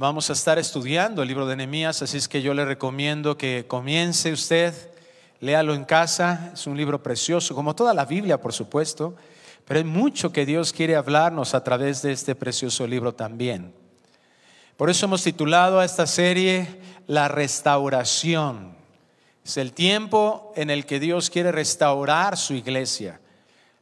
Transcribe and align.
Vamos 0.00 0.30
a 0.30 0.32
estar 0.32 0.58
estudiando 0.58 1.20
el 1.20 1.28
libro 1.28 1.46
de 1.46 1.56
Nehemías, 1.56 2.00
así 2.00 2.16
es 2.16 2.26
que 2.26 2.40
yo 2.40 2.54
le 2.54 2.64
recomiendo 2.64 3.36
que 3.36 3.66
comience 3.68 4.32
usted, 4.32 4.72
léalo 5.40 5.74
en 5.74 5.84
casa, 5.84 6.52
es 6.54 6.66
un 6.66 6.74
libro 6.74 7.02
precioso, 7.02 7.54
como 7.54 7.76
toda 7.76 7.92
la 7.92 8.06
Biblia, 8.06 8.40
por 8.40 8.54
supuesto, 8.54 9.14
pero 9.66 9.76
hay 9.76 9.84
mucho 9.84 10.32
que 10.32 10.46
Dios 10.46 10.72
quiere 10.72 10.96
hablarnos 10.96 11.52
a 11.52 11.62
través 11.62 12.00
de 12.00 12.12
este 12.12 12.34
precioso 12.34 12.86
libro 12.86 13.12
también. 13.12 13.74
Por 14.78 14.88
eso 14.88 15.04
hemos 15.04 15.22
titulado 15.22 15.78
a 15.78 15.84
esta 15.84 16.06
serie 16.06 16.80
La 17.06 17.28
restauración. 17.28 18.74
Es 19.44 19.58
el 19.58 19.74
tiempo 19.74 20.54
en 20.56 20.70
el 20.70 20.86
que 20.86 20.98
Dios 20.98 21.28
quiere 21.28 21.52
restaurar 21.52 22.38
su 22.38 22.54
iglesia. 22.54 23.20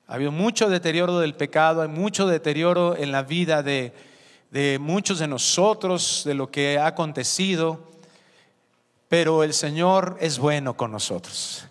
Ha 0.08 0.14
habido 0.14 0.32
mucho 0.32 0.68
deterioro 0.68 1.20
del 1.20 1.36
pecado, 1.36 1.80
hay 1.80 1.88
mucho 1.88 2.26
deterioro 2.26 2.96
en 2.96 3.12
la 3.12 3.22
vida 3.22 3.62
de 3.62 4.07
de 4.50 4.78
muchos 4.78 5.18
de 5.18 5.28
nosotros, 5.28 6.22
de 6.24 6.34
lo 6.34 6.50
que 6.50 6.78
ha 6.78 6.86
acontecido, 6.86 7.80
pero 9.08 9.42
el 9.42 9.54
Señor 9.54 10.16
es 10.20 10.38
bueno 10.38 10.76
con 10.76 10.92
nosotros. 10.92 11.64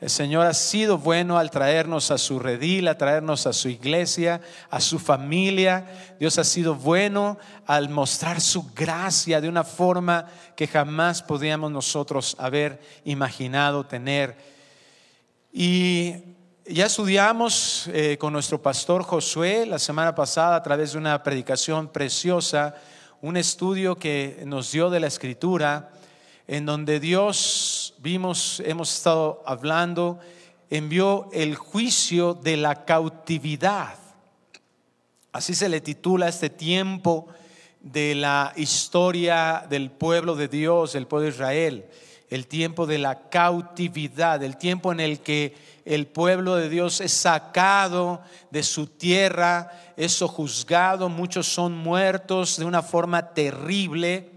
El 0.00 0.10
Señor 0.10 0.44
ha 0.44 0.52
sido 0.52 0.98
bueno 0.98 1.38
al 1.38 1.50
traernos 1.50 2.10
a 2.10 2.18
su 2.18 2.38
redil, 2.38 2.88
a 2.88 2.98
traernos 2.98 3.46
a 3.46 3.54
su 3.54 3.70
iglesia, 3.70 4.42
a 4.68 4.80
su 4.80 4.98
familia. 4.98 5.86
Dios 6.20 6.38
ha 6.38 6.44
sido 6.44 6.74
bueno 6.74 7.38
al 7.64 7.88
mostrar 7.88 8.42
su 8.42 8.70
gracia 8.74 9.40
de 9.40 9.48
una 9.48 9.64
forma 9.64 10.26
que 10.56 10.66
jamás 10.66 11.22
podíamos 11.22 11.70
nosotros 11.70 12.36
haber 12.38 12.82
imaginado 13.06 13.86
tener. 13.86 14.36
Y 15.50 16.33
ya 16.66 16.86
estudiamos 16.86 17.90
eh, 17.92 18.16
con 18.18 18.32
nuestro 18.32 18.62
pastor 18.62 19.02
Josué 19.02 19.66
la 19.66 19.78
semana 19.78 20.14
pasada 20.14 20.56
a 20.56 20.62
través 20.62 20.92
de 20.92 20.98
una 20.98 21.22
predicación 21.22 21.88
preciosa, 21.88 22.74
un 23.20 23.36
estudio 23.36 23.96
que 23.96 24.42
nos 24.46 24.72
dio 24.72 24.88
de 24.88 25.00
la 25.00 25.08
escritura, 25.08 25.90
en 26.46 26.64
donde 26.64 27.00
Dios, 27.00 27.94
vimos, 27.98 28.62
hemos 28.64 28.96
estado 28.96 29.42
hablando, 29.44 30.18
envió 30.70 31.28
el 31.32 31.54
juicio 31.54 32.32
de 32.32 32.56
la 32.56 32.86
cautividad. 32.86 33.96
Así 35.32 35.54
se 35.54 35.68
le 35.68 35.82
titula 35.82 36.28
este 36.28 36.48
tiempo 36.48 37.26
de 37.80 38.14
la 38.14 38.54
historia 38.56 39.66
del 39.68 39.90
pueblo 39.90 40.34
de 40.34 40.48
Dios, 40.48 40.94
del 40.94 41.06
pueblo 41.06 41.26
de 41.28 41.34
Israel, 41.34 41.84
el 42.30 42.46
tiempo 42.46 42.86
de 42.86 42.98
la 42.98 43.28
cautividad, 43.28 44.42
el 44.42 44.56
tiempo 44.56 44.92
en 44.92 45.00
el 45.00 45.20
que 45.20 45.73
el 45.84 46.06
pueblo 46.06 46.56
de 46.56 46.68
Dios 46.68 47.00
es 47.00 47.12
sacado 47.12 48.22
de 48.50 48.62
su 48.62 48.86
tierra, 48.86 49.92
es 49.96 50.12
sojuzgado, 50.12 51.08
muchos 51.08 51.46
son 51.46 51.76
muertos 51.76 52.56
de 52.56 52.64
una 52.64 52.82
forma 52.82 53.34
terrible, 53.34 54.30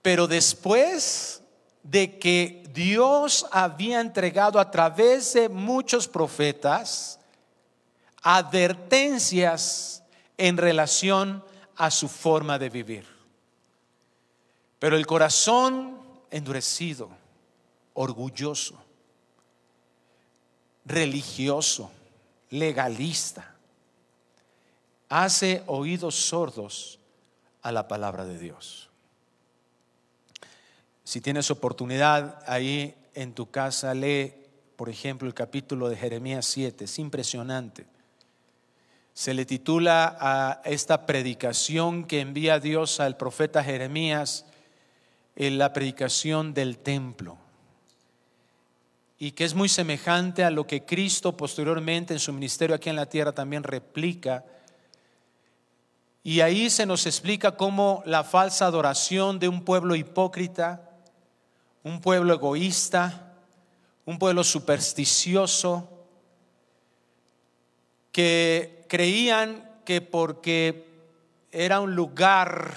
pero 0.00 0.26
después 0.26 1.42
de 1.82 2.18
que 2.18 2.64
Dios 2.72 3.46
había 3.50 4.00
entregado 4.00 4.58
a 4.58 4.70
través 4.70 5.34
de 5.34 5.48
muchos 5.48 6.08
profetas 6.08 7.20
advertencias 8.22 10.02
en 10.38 10.56
relación 10.56 11.44
a 11.76 11.90
su 11.90 12.08
forma 12.08 12.58
de 12.58 12.70
vivir. 12.70 13.06
Pero 14.78 14.96
el 14.96 15.06
corazón 15.06 15.98
endurecido, 16.30 17.10
orgulloso, 17.92 18.83
religioso, 20.84 21.90
legalista, 22.50 23.54
hace 25.08 25.62
oídos 25.66 26.14
sordos 26.14 26.98
a 27.62 27.72
la 27.72 27.88
palabra 27.88 28.24
de 28.24 28.38
Dios. 28.38 28.90
Si 31.04 31.20
tienes 31.20 31.50
oportunidad 31.50 32.42
ahí 32.46 32.94
en 33.14 33.32
tu 33.32 33.50
casa, 33.50 33.94
lee, 33.94 34.34
por 34.76 34.88
ejemplo, 34.88 35.28
el 35.28 35.34
capítulo 35.34 35.88
de 35.88 35.96
Jeremías 35.96 36.46
7, 36.46 36.84
es 36.84 36.98
impresionante. 36.98 37.86
Se 39.12 39.32
le 39.32 39.44
titula 39.46 40.16
a 40.18 40.60
esta 40.64 41.06
predicación 41.06 42.04
que 42.04 42.20
envía 42.20 42.58
Dios 42.58 43.00
al 43.00 43.16
profeta 43.16 43.62
Jeremías, 43.62 44.46
en 45.36 45.58
la 45.58 45.72
predicación 45.72 46.54
del 46.54 46.78
templo 46.78 47.38
y 49.24 49.32
que 49.32 49.44
es 49.44 49.54
muy 49.54 49.70
semejante 49.70 50.44
a 50.44 50.50
lo 50.50 50.66
que 50.66 50.84
Cristo 50.84 51.34
posteriormente 51.34 52.12
en 52.12 52.20
su 52.20 52.30
ministerio 52.30 52.76
aquí 52.76 52.90
en 52.90 52.96
la 52.96 53.06
tierra 53.06 53.32
también 53.32 53.62
replica. 53.62 54.44
Y 56.22 56.42
ahí 56.42 56.68
se 56.68 56.84
nos 56.84 57.06
explica 57.06 57.52
cómo 57.52 58.02
la 58.04 58.22
falsa 58.22 58.66
adoración 58.66 59.38
de 59.38 59.48
un 59.48 59.64
pueblo 59.64 59.94
hipócrita, 59.94 60.90
un 61.84 62.02
pueblo 62.02 62.34
egoísta, 62.34 63.32
un 64.04 64.18
pueblo 64.18 64.44
supersticioso, 64.44 65.88
que 68.12 68.84
creían 68.90 69.70
que 69.86 70.02
porque 70.02 70.86
era 71.50 71.80
un 71.80 71.94
lugar 71.94 72.74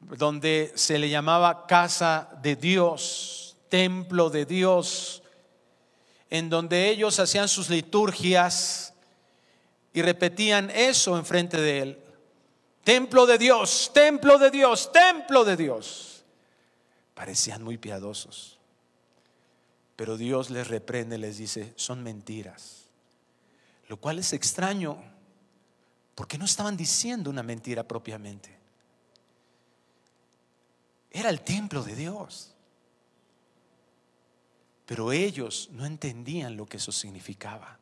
donde 0.00 0.70
se 0.74 0.98
le 0.98 1.08
llamaba 1.08 1.66
casa 1.66 2.28
de 2.42 2.56
Dios, 2.56 3.49
templo 3.70 4.28
de 4.28 4.44
Dios, 4.44 5.22
en 6.28 6.50
donde 6.50 6.90
ellos 6.90 7.18
hacían 7.18 7.48
sus 7.48 7.70
liturgias 7.70 8.92
y 9.94 10.02
repetían 10.02 10.70
eso 10.70 11.16
enfrente 11.16 11.58
de 11.58 11.78
él. 11.78 11.98
Templo 12.84 13.26
de 13.26 13.38
Dios, 13.38 13.90
templo 13.94 14.38
de 14.38 14.50
Dios, 14.50 14.92
templo 14.92 15.44
de 15.44 15.56
Dios. 15.56 16.24
Parecían 17.14 17.62
muy 17.62 17.78
piadosos. 17.78 18.58
Pero 19.96 20.16
Dios 20.16 20.50
les 20.50 20.68
reprende, 20.68 21.18
les 21.18 21.38
dice, 21.38 21.72
son 21.76 22.02
mentiras. 22.02 22.84
Lo 23.88 23.98
cual 23.98 24.18
es 24.18 24.32
extraño, 24.32 25.02
porque 26.14 26.38
no 26.38 26.44
estaban 26.44 26.76
diciendo 26.76 27.28
una 27.28 27.42
mentira 27.42 27.82
propiamente. 27.82 28.56
Era 31.10 31.28
el 31.28 31.42
templo 31.42 31.82
de 31.82 31.96
Dios. 31.96 32.49
Pero 34.90 35.12
ellos 35.12 35.68
no 35.70 35.86
entendían 35.86 36.56
lo 36.56 36.66
que 36.66 36.78
eso 36.78 36.90
significaba. 36.90 37.78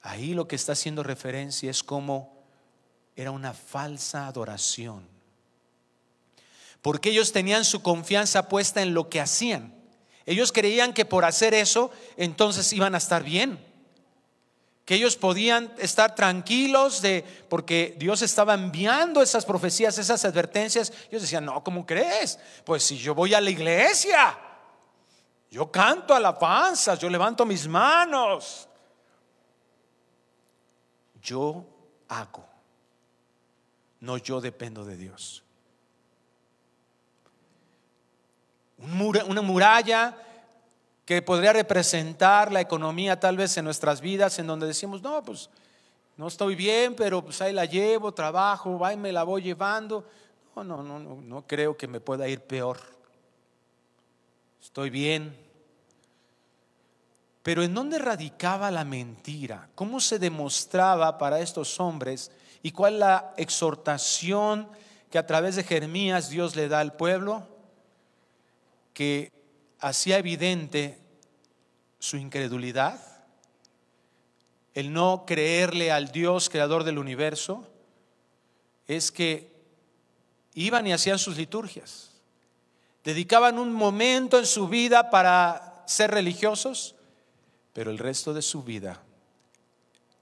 Ahí 0.00 0.32
lo 0.32 0.48
que 0.48 0.56
está 0.56 0.72
haciendo 0.72 1.02
referencia 1.02 1.70
es 1.70 1.82
como 1.82 2.42
era 3.14 3.30
una 3.30 3.52
falsa 3.52 4.26
adoración. 4.26 5.06
Porque 6.80 7.10
ellos 7.10 7.32
tenían 7.32 7.66
su 7.66 7.82
confianza 7.82 8.48
puesta 8.48 8.80
en 8.80 8.94
lo 8.94 9.10
que 9.10 9.20
hacían. 9.20 9.74
Ellos 10.24 10.52
creían 10.52 10.94
que 10.94 11.04
por 11.04 11.26
hacer 11.26 11.52
eso 11.52 11.90
entonces 12.16 12.72
iban 12.72 12.94
a 12.94 12.98
estar 12.98 13.22
bien. 13.22 13.62
Que 14.86 14.94
ellos 14.94 15.16
podían 15.16 15.70
estar 15.76 16.14
tranquilos 16.14 17.02
de 17.02 17.26
porque 17.50 17.94
Dios 17.98 18.22
estaba 18.22 18.54
enviando 18.54 19.20
esas 19.20 19.44
profecías, 19.44 19.98
esas 19.98 20.24
advertencias. 20.24 20.90
Ellos 21.10 21.20
decían, 21.20 21.44
"No, 21.44 21.62
¿cómo 21.62 21.84
crees? 21.84 22.38
Pues 22.64 22.84
si 22.84 22.96
yo 22.96 23.14
voy 23.14 23.34
a 23.34 23.40
la 23.42 23.50
iglesia, 23.50 24.38
yo 25.50 25.70
canto 25.70 26.14
alabanzas, 26.14 26.98
yo 26.98 27.10
levanto 27.10 27.44
mis 27.44 27.66
manos. 27.66 28.68
Yo 31.20 31.64
hago. 32.08 32.44
No 33.98 34.16
yo 34.16 34.40
dependo 34.40 34.84
de 34.84 34.96
Dios. 34.96 35.42
Una 38.78 39.42
muralla 39.42 40.16
que 41.04 41.20
podría 41.20 41.52
representar 41.52 42.52
la 42.52 42.60
economía 42.60 43.18
tal 43.18 43.36
vez 43.36 43.56
en 43.56 43.64
nuestras 43.64 44.00
vidas, 44.00 44.38
en 44.38 44.46
donde 44.46 44.68
decimos, 44.68 45.02
no, 45.02 45.22
pues 45.22 45.50
no 46.16 46.28
estoy 46.28 46.54
bien, 46.54 46.94
pero 46.94 47.22
pues 47.22 47.42
ahí 47.42 47.52
la 47.52 47.64
llevo, 47.64 48.12
trabajo, 48.12 48.80
y 48.90 48.96
me 48.96 49.10
la 49.10 49.24
voy 49.24 49.42
llevando. 49.42 50.06
No, 50.54 50.62
no, 50.62 50.82
no, 50.82 51.00
no, 51.00 51.16
no 51.16 51.46
creo 51.46 51.76
que 51.76 51.88
me 51.88 52.00
pueda 52.00 52.28
ir 52.28 52.40
peor 52.40 52.99
estoy 54.60 54.90
bien. 54.90 55.36
Pero 57.42 57.62
¿en 57.62 57.74
dónde 57.74 57.98
radicaba 57.98 58.70
la 58.70 58.84
mentira? 58.84 59.70
¿Cómo 59.74 60.00
se 60.00 60.18
demostraba 60.18 61.16
para 61.18 61.40
estos 61.40 61.80
hombres? 61.80 62.30
¿Y 62.62 62.72
cuál 62.72 63.00
la 63.00 63.34
exhortación 63.36 64.68
que 65.10 65.18
a 65.18 65.26
través 65.26 65.56
de 65.56 65.64
Jeremías 65.64 66.28
Dios 66.28 66.54
le 66.54 66.68
da 66.68 66.80
al 66.80 66.94
pueblo? 66.94 67.48
Que 68.92 69.32
hacía 69.80 70.18
evidente 70.18 70.98
su 71.98 72.18
incredulidad, 72.18 73.00
el 74.74 74.92
no 74.92 75.24
creerle 75.26 75.90
al 75.90 76.12
Dios 76.12 76.50
creador 76.50 76.84
del 76.84 76.98
universo, 76.98 77.66
es 78.86 79.10
que 79.10 79.50
iban 80.54 80.86
y 80.86 80.92
hacían 80.92 81.18
sus 81.18 81.36
liturgias 81.36 82.09
dedicaban 83.04 83.58
un 83.58 83.72
momento 83.72 84.38
en 84.38 84.46
su 84.46 84.68
vida 84.68 85.10
para 85.10 85.84
ser 85.86 86.10
religiosos, 86.10 86.94
pero 87.72 87.90
el 87.90 87.98
resto 87.98 88.34
de 88.34 88.42
su 88.42 88.62
vida 88.62 89.02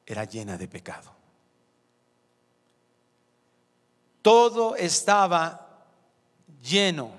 era 0.06 0.24
llena 0.24 0.56
de 0.56 0.68
pecado. 0.68 1.18
todo 4.28 4.76
estaba 4.76 5.86
lleno 6.62 7.12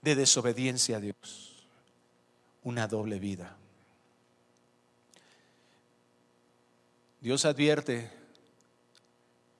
de 0.00 0.14
desobediencia 0.14 0.96
a 0.96 1.00
Dios, 1.00 1.68
una 2.62 2.88
doble 2.88 3.18
vida. 3.18 3.54
Dios 7.20 7.44
advierte 7.44 8.10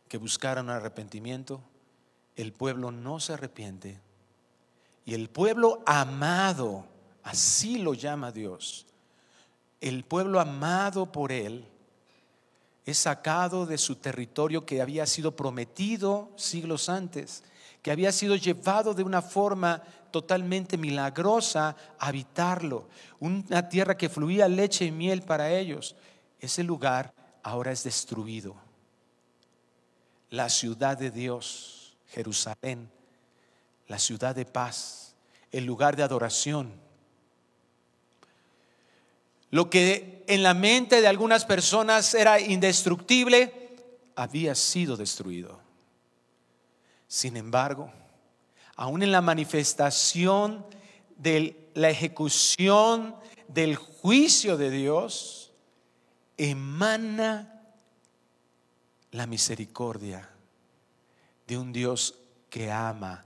que 0.08 0.17
buscaran 0.17 0.70
arrepentimiento, 0.70 1.61
el 2.37 2.55
pueblo 2.55 2.90
no 2.90 3.20
se 3.20 3.34
arrepiente 3.34 4.00
y 5.06 5.14
el 5.14 5.31
pueblo 5.31 5.82
amado, 5.87 6.85
así 7.23 7.79
lo 7.79 7.94
llama 7.94 8.32
Dios, 8.32 8.87
el 9.81 10.05
pueblo 10.05 10.41
amado 10.41 11.12
por 11.12 11.31
Él, 11.31 11.64
es 12.85 12.99
sacado 12.99 13.67
de 13.67 13.79
su 13.79 13.97
territorio 13.97 14.67
que 14.67 14.82
había 14.82 15.06
sido 15.06 15.35
prometido 15.35 16.31
siglos 16.37 16.88
antes, 16.88 17.44
que 17.82 17.93
había 17.93 18.11
sido 18.11 18.35
llevado 18.35 18.94
de 18.94 19.05
una 19.05 19.23
forma 19.23 19.81
totalmente 20.11 20.76
milagrosa 20.76 21.76
a 21.99 22.08
habitarlo, 22.08 22.88
una 23.20 23.69
tierra 23.69 23.97
que 23.97 24.08
fluía 24.08 24.49
leche 24.49 24.87
y 24.87 24.91
miel 24.91 25.23
para 25.23 25.53
ellos. 25.53 25.94
Ese 26.41 26.64
lugar 26.64 27.12
ahora 27.44 27.70
es 27.70 27.85
destruido. 27.85 28.56
La 30.31 30.49
ciudad 30.49 30.99
de 30.99 31.11
Dios, 31.12 31.97
Jerusalén, 32.08 32.91
la 33.88 33.99
ciudad 33.99 34.35
de 34.35 34.44
paz, 34.44 35.15
el 35.53 35.65
lugar 35.65 35.97
de 35.97 36.03
adoración, 36.03 36.73
lo 39.50 39.71
que 39.71 40.25
en 40.27 40.43
la 40.43 40.55
mente 40.55 41.00
de 41.00 41.06
algunas 41.06 41.44
personas 41.44 42.15
era 42.15 42.41
indestructible, 42.41 43.77
había 44.17 44.55
sido 44.55 44.97
destruido. 44.97 45.61
Sin 47.06 47.37
embargo, 47.37 47.93
aún 48.75 49.03
en 49.03 49.12
la 49.12 49.21
manifestación 49.21 50.67
de 51.17 51.71
la 51.75 51.91
ejecución 51.91 53.15
del 53.49 53.77
juicio 53.77 54.56
de 54.56 54.71
Dios, 54.71 55.53
emana 56.37 57.62
la 59.12 59.27
misericordia 59.27 60.29
de 61.47 61.56
un 61.56 61.73
Dios 61.73 62.17
que 62.50 62.71
ama 62.71 63.25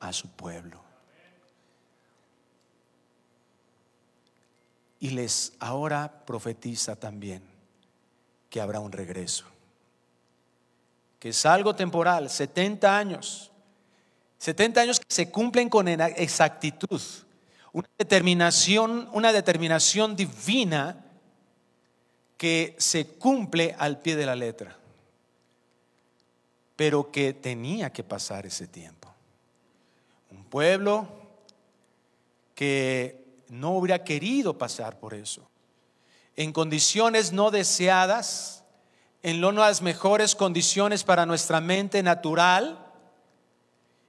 a 0.00 0.12
su 0.12 0.28
pueblo. 0.28 0.88
y 5.00 5.10
les 5.10 5.52
ahora 5.60 6.24
profetiza 6.26 6.96
también 6.96 7.42
que 8.50 8.60
habrá 8.60 8.80
un 8.80 8.92
regreso, 8.92 9.44
que 11.18 11.30
es 11.30 11.46
algo 11.46 11.74
temporal, 11.74 12.30
70 12.30 12.96
años, 12.96 13.50
70 14.38 14.80
años 14.80 15.00
que 15.00 15.06
se 15.08 15.30
cumplen 15.30 15.68
con 15.68 15.88
exactitud, 15.88 17.00
una 17.72 17.88
determinación, 17.98 19.08
una 19.12 19.32
determinación 19.32 20.16
divina 20.16 21.04
que 22.36 22.74
se 22.78 23.06
cumple 23.06 23.74
al 23.78 24.00
pie 24.00 24.16
de 24.16 24.26
la 24.26 24.34
letra, 24.34 24.76
pero 26.76 27.10
que 27.10 27.34
tenía 27.34 27.92
que 27.92 28.04
pasar 28.04 28.46
ese 28.46 28.66
tiempo. 28.66 28.97
Un 30.30 30.44
pueblo 30.44 31.08
que 32.54 33.42
no 33.48 33.72
hubiera 33.72 34.04
querido 34.04 34.58
pasar 34.58 34.98
por 34.98 35.14
eso. 35.14 35.48
En 36.36 36.52
condiciones 36.52 37.32
no 37.32 37.50
deseadas, 37.50 38.64
en 39.22 39.40
no 39.40 39.52
las 39.52 39.82
mejores 39.82 40.34
condiciones 40.34 41.04
para 41.04 41.26
nuestra 41.26 41.60
mente 41.60 42.02
natural, 42.02 42.84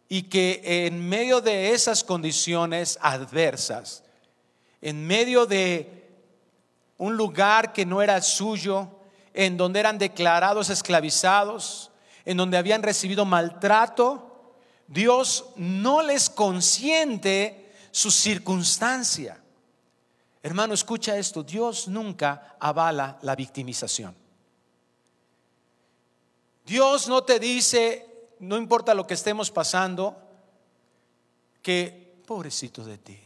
y 0.08 0.24
que 0.24 0.62
en 0.88 1.08
medio 1.08 1.40
de 1.40 1.72
esas 1.72 2.04
condiciones 2.04 2.98
adversas, 3.02 4.04
en 4.82 5.06
medio 5.06 5.46
de 5.46 6.08
un 6.98 7.16
lugar 7.16 7.74
que 7.74 7.86
no 7.86 8.02
era 8.02 8.22
suyo, 8.22 8.90
en 9.34 9.56
donde 9.56 9.80
eran 9.80 10.00
declarados 10.00 10.70
esclavizados, 10.70 11.92
en 12.26 12.38
donde 12.38 12.58
habían 12.58 12.82
recibido 12.84 13.24
maltrato, 13.24 14.29
Dios 14.90 15.46
no 15.56 16.02
les 16.02 16.32
consiente 16.32 17.72
su 17.92 18.10
circunstancia. 18.10 19.40
Hermano, 20.42 20.74
escucha 20.74 21.16
esto, 21.16 21.44
Dios 21.44 21.88
nunca 21.88 22.56
avala 22.60 23.20
la 23.22 23.36
victimización. 23.36 24.16
Dios 26.66 27.08
no 27.08 27.24
te 27.24 27.40
dice, 27.40 28.34
no 28.40 28.58
importa 28.58 28.96
lo 28.96 29.06
que 29.06 29.14
estemos 29.14 29.52
pasando, 29.52 30.18
que 31.62 32.22
pobrecito 32.26 32.84
de 32.84 32.98
ti. 32.98 33.20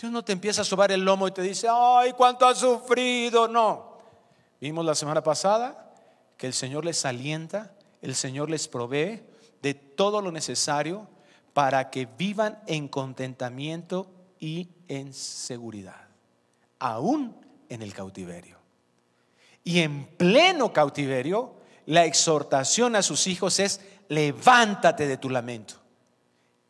Dios 0.00 0.10
no 0.10 0.24
te 0.24 0.32
empieza 0.32 0.62
a 0.62 0.64
sobar 0.64 0.90
el 0.90 1.04
lomo 1.04 1.28
y 1.28 1.32
te 1.32 1.42
dice, 1.42 1.68
ay, 1.70 2.12
cuánto 2.12 2.44
has 2.44 2.58
sufrido. 2.58 3.46
No. 3.46 3.98
Vimos 4.60 4.84
la 4.84 4.96
semana 4.96 5.22
pasada 5.22 5.94
que 6.36 6.48
el 6.48 6.54
Señor 6.54 6.84
les 6.84 7.04
alienta, 7.04 7.72
el 8.02 8.16
Señor 8.16 8.50
les 8.50 8.66
provee 8.66 9.22
de 9.66 9.74
todo 9.74 10.22
lo 10.22 10.30
necesario 10.30 11.08
para 11.52 11.90
que 11.90 12.06
vivan 12.06 12.62
en 12.68 12.86
contentamiento 12.86 14.08
y 14.38 14.68
en 14.86 15.12
seguridad, 15.12 16.06
aún 16.78 17.34
en 17.68 17.82
el 17.82 17.92
cautiverio. 17.92 18.58
Y 19.64 19.80
en 19.80 20.04
pleno 20.04 20.72
cautiverio, 20.72 21.56
la 21.86 22.04
exhortación 22.04 22.94
a 22.94 23.02
sus 23.02 23.26
hijos 23.26 23.58
es, 23.58 23.80
levántate 24.08 25.08
de 25.08 25.16
tu 25.16 25.30
lamento, 25.30 25.74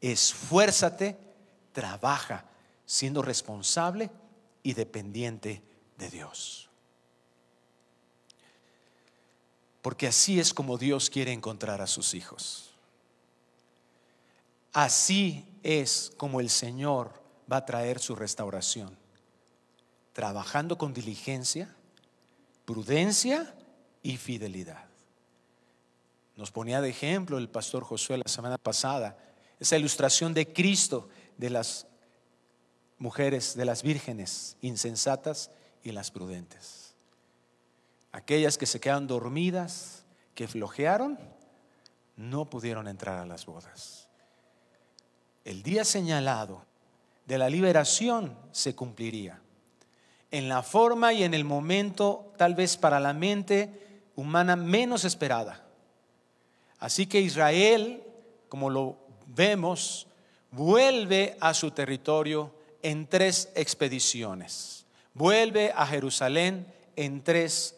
esfuérzate, 0.01 1.19
trabaja, 1.73 2.47
siendo 2.87 3.21
responsable 3.21 4.11
y 4.63 4.73
dependiente 4.73 5.63
de 5.99 6.09
Dios. 6.09 6.71
Porque 9.83 10.07
así 10.07 10.41
es 10.41 10.55
como 10.55 10.79
Dios 10.79 11.11
quiere 11.11 11.35
encontrar 11.35 11.83
a 11.83 11.87
sus 11.87 12.15
hijos. 12.15 12.66
Así 14.77 15.43
es 15.63 16.13
como 16.19 16.39
el 16.39 16.51
Señor 16.51 17.11
va 17.51 17.57
a 17.57 17.65
traer 17.65 17.99
su 17.99 18.15
restauración, 18.15 18.95
trabajando 20.13 20.77
con 20.77 20.93
diligencia, 20.93 21.75
prudencia 22.67 23.55
y 24.03 24.19
fidelidad. 24.19 24.85
Nos 26.37 26.51
ponía 26.51 26.83
de 26.83 26.91
ejemplo 26.91 27.39
el 27.39 27.49
pastor 27.49 27.85
Josué 27.85 28.19
la 28.19 28.29
semana 28.29 28.59
pasada 28.59 29.17
esa 29.59 29.79
ilustración 29.79 30.35
de 30.35 30.53
Cristo, 30.53 31.09
de 31.39 31.49
las 31.49 31.87
mujeres, 32.99 33.57
de 33.57 33.65
las 33.65 33.83
vírgenes 33.83 34.59
insensatas 34.61 35.51
y 35.85 35.93
las 35.93 36.11
prudentes. 36.11 36.95
Aquellas 38.13 38.59
que 38.59 38.67
se 38.67 38.79
quedaron 38.79 39.07
dormidas, 39.07 40.05
que 40.35 40.47
flojearon, 40.47 41.19
no 42.15 42.45
pudieron 42.51 42.89
entrar 42.89 43.19
a 43.19 43.25
las 43.25 43.47
bodas 43.47 44.06
el 45.47 45.63
día 45.63 45.85
señalado 45.85 46.65
de 47.25 47.39
la 47.39 47.49
liberación 47.49 48.37
se 48.51 48.75
cumpliría. 48.75 49.41
En 50.33 50.49
la 50.49 50.65
forma 50.65 51.13
y 51.13 51.23
en 51.23 51.35
el 51.35 51.45
momento, 51.45 52.33
tal 52.37 52.57
vez 52.57 52.77
para 52.77 52.99
la 52.99 53.13
mente 53.13 54.03
humana 54.17 54.57
menos 54.57 55.05
esperada. 55.05 55.65
Así 56.81 57.07
que 57.07 57.21
Israel, 57.21 58.03
como 58.49 58.71
lo 58.71 58.99
vemos, 59.29 60.09
vuelve 60.51 61.37
a 61.39 61.55
su 61.55 61.71
territorio 61.71 62.53
en 62.83 63.07
tres 63.07 63.49
expediciones. 63.55 64.85
Vuelve 65.15 65.73
a 65.77 65.87
Jerusalén 65.87 66.67
en 66.97 67.23
tres 67.23 67.77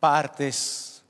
partes 0.00 1.04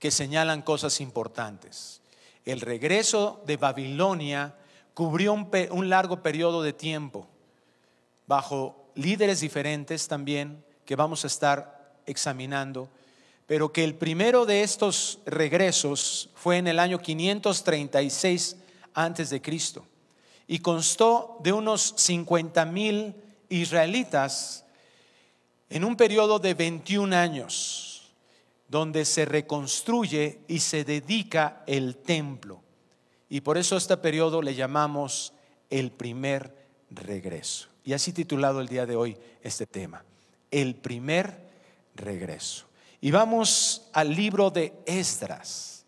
que 0.00 0.10
señalan 0.10 0.62
cosas 0.62 1.00
importantes. 1.00 2.00
El 2.44 2.60
regreso 2.60 3.44
de 3.46 3.56
Babilonia 3.56 4.56
cubrió 4.94 5.32
un, 5.32 5.88
largo 5.88 6.22
periodo 6.22 6.62
de 6.62 6.72
tiempo 6.72 7.26
bajo 8.26 8.90
líderes 8.94 9.40
diferentes 9.40 10.08
también 10.08 10.64
que 10.86 10.96
vamos 10.96 11.24
a 11.24 11.26
estar 11.26 11.98
examinando, 12.06 12.88
pero 13.46 13.72
que 13.72 13.84
el 13.84 13.96
primero 13.96 14.46
de 14.46 14.62
estos 14.62 15.18
regresos 15.26 16.30
fue 16.34 16.58
en 16.58 16.68
el 16.68 16.78
año 16.78 17.00
536 17.00 18.56
antes 18.94 19.30
de 19.30 19.42
Cristo 19.42 19.84
y 20.46 20.60
constó 20.60 21.38
de 21.42 21.52
unos 21.52 21.94
50 21.96 22.64
mil 22.66 23.14
israelitas 23.48 24.64
en 25.68 25.84
un 25.84 25.96
periodo 25.96 26.38
de 26.38 26.54
21 26.54 27.16
años, 27.16 28.12
donde 28.68 29.04
se 29.04 29.24
reconstruye 29.24 30.40
y 30.46 30.60
se 30.60 30.84
dedica 30.84 31.64
el 31.66 31.96
templo. 31.96 32.63
Y 33.34 33.40
por 33.40 33.58
eso 33.58 33.74
a 33.74 33.78
este 33.78 33.96
periodo 33.96 34.42
le 34.42 34.54
llamamos 34.54 35.32
el 35.68 35.90
primer 35.90 36.54
regreso. 36.88 37.66
Y 37.82 37.92
así 37.92 38.12
titulado 38.12 38.60
el 38.60 38.68
día 38.68 38.86
de 38.86 38.94
hoy 38.94 39.16
este 39.42 39.66
tema, 39.66 40.04
el 40.52 40.76
primer 40.76 41.36
regreso. 41.96 42.66
Y 43.00 43.10
vamos 43.10 43.90
al 43.92 44.14
libro 44.14 44.50
de 44.50 44.72
Esdras. 44.86 45.84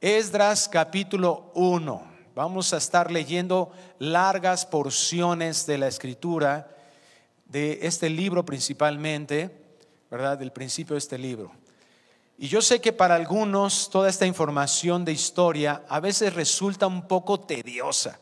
Esdras 0.00 0.68
capítulo 0.68 1.50
1. 1.56 2.06
Vamos 2.36 2.72
a 2.72 2.76
estar 2.76 3.10
leyendo 3.10 3.72
largas 3.98 4.64
porciones 4.64 5.66
de 5.66 5.78
la 5.78 5.88
escritura, 5.88 6.76
de 7.46 7.80
este 7.82 8.08
libro 8.08 8.44
principalmente, 8.44 9.50
¿verdad? 10.12 10.38
Del 10.38 10.52
principio 10.52 10.94
de 10.94 10.98
este 10.98 11.18
libro. 11.18 11.50
Y 12.40 12.46
yo 12.46 12.62
sé 12.62 12.80
que 12.80 12.92
para 12.92 13.16
algunos 13.16 13.90
toda 13.90 14.08
esta 14.08 14.24
información 14.24 15.04
de 15.04 15.10
historia 15.10 15.82
a 15.88 15.98
veces 15.98 16.32
resulta 16.34 16.86
un 16.86 17.08
poco 17.08 17.40
tediosa. 17.40 18.20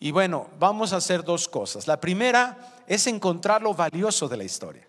Y 0.00 0.10
bueno, 0.10 0.48
vamos 0.58 0.94
a 0.94 0.96
hacer 0.96 1.22
dos 1.22 1.46
cosas. 1.46 1.86
La 1.86 2.00
primera 2.00 2.82
es 2.86 3.06
encontrar 3.06 3.62
lo 3.62 3.74
valioso 3.74 4.26
de 4.26 4.38
la 4.38 4.44
historia. 4.44 4.88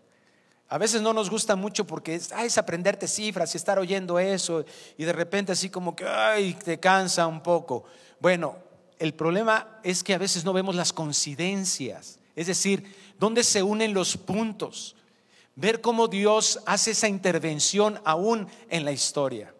A 0.70 0.78
veces 0.78 1.02
no 1.02 1.14
nos 1.14 1.30
gusta 1.30 1.58
mucho 1.58 1.86
porque 1.86 2.16
es, 2.16 2.32
es 2.32 2.58
aprenderte 2.58 3.08
cifras 3.08 3.54
y 3.54 3.58
estar 3.58 3.80
oyendo 3.80 4.18
eso 4.18 4.66
y 4.98 5.04
de 5.04 5.14
repente 5.14 5.52
así 5.52 5.70
como 5.70 5.96
que 5.96 6.06
ay, 6.06 6.54
te 6.54 6.80
cansa 6.80 7.28
un 7.28 7.42
poco. 7.42 7.84
Bueno, 8.20 8.56
el 9.00 9.14
problema 9.14 9.80
es 9.84 10.04
que 10.04 10.14
a 10.14 10.18
veces 10.18 10.44
no 10.44 10.54
vemos 10.54 10.76
las 10.76 10.92
coincidencias, 10.92 12.20
es 12.36 12.48
decir, 12.48 12.96
dónde 13.20 13.44
se 13.44 13.64
unen 13.64 13.94
los 13.94 14.18
puntos, 14.18 14.97
ver 15.58 15.82
cómo 15.82 16.08
Dios 16.08 16.62
hace 16.66 16.92
esa 16.92 17.10
intervención 17.10 18.00
aún 18.06 18.48
en 18.70 18.86
la 18.86 18.92
historia. 18.92 19.54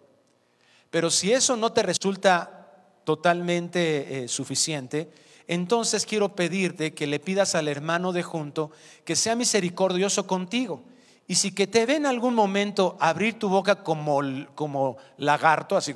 Pero 0.90 1.10
si 1.10 1.34
eso 1.34 1.58
no 1.58 1.74
te 1.74 1.84
resulta 1.84 2.70
totalmente 3.04 4.24
eh, 4.24 4.28
suficiente, 4.28 5.10
entonces 5.48 6.06
quiero 6.06 6.36
pedirte 6.36 6.94
que 6.94 7.08
le 7.08 7.20
pidas 7.20 7.56
al 7.56 7.68
hermano 7.68 8.14
de 8.14 8.22
junto 8.22 8.72
que 9.06 9.16
sea 9.16 9.36
misericordioso 9.36 10.28
contigo 10.28 10.84
y 11.28 11.36
si 11.36 11.52
que 11.52 11.68
te 11.68 11.86
ve 11.86 11.96
en 11.96 12.06
algún 12.06 12.36
momento 12.36 12.96
abrir 13.00 13.40
tu 13.40 13.50
boca 13.50 13.84
como, 13.84 14.22
como 14.56 14.98
lagarto, 15.18 15.76
así, 15.76 15.96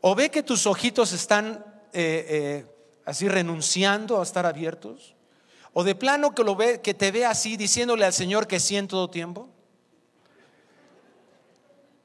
o 0.00 0.14
ve 0.14 0.30
que 0.30 0.42
tus 0.42 0.66
ojitos 0.66 1.12
están 1.12 1.64
eh, 1.92 2.26
eh, 2.28 2.66
así 3.04 3.28
renunciando 3.28 4.18
a 4.18 4.22
estar 4.22 4.46
abiertos, 4.46 5.15
o 5.78 5.84
de 5.84 5.94
plano 5.94 6.34
que, 6.34 6.42
lo 6.42 6.56
ve, 6.56 6.80
que 6.80 6.94
te 6.94 7.10
ve 7.10 7.26
así 7.26 7.58
diciéndole 7.58 8.06
al 8.06 8.14
Señor 8.14 8.46
que 8.46 8.60
sí 8.60 8.78
en 8.78 8.88
todo 8.88 9.10
tiempo. 9.10 9.46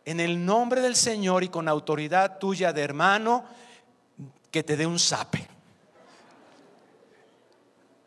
En 0.04 0.20
el 0.20 0.46
nombre 0.46 0.82
del 0.82 0.98
Señor 0.98 1.42
y 1.46 1.48
con 1.48 1.70
autoridad 1.70 2.38
tuya 2.38 2.74
de 2.74 2.82
hermano, 2.82 3.46
que 4.51 4.62
te 4.62 4.75
dé 4.75 4.86
un 4.86 5.00
sape. 5.00 5.48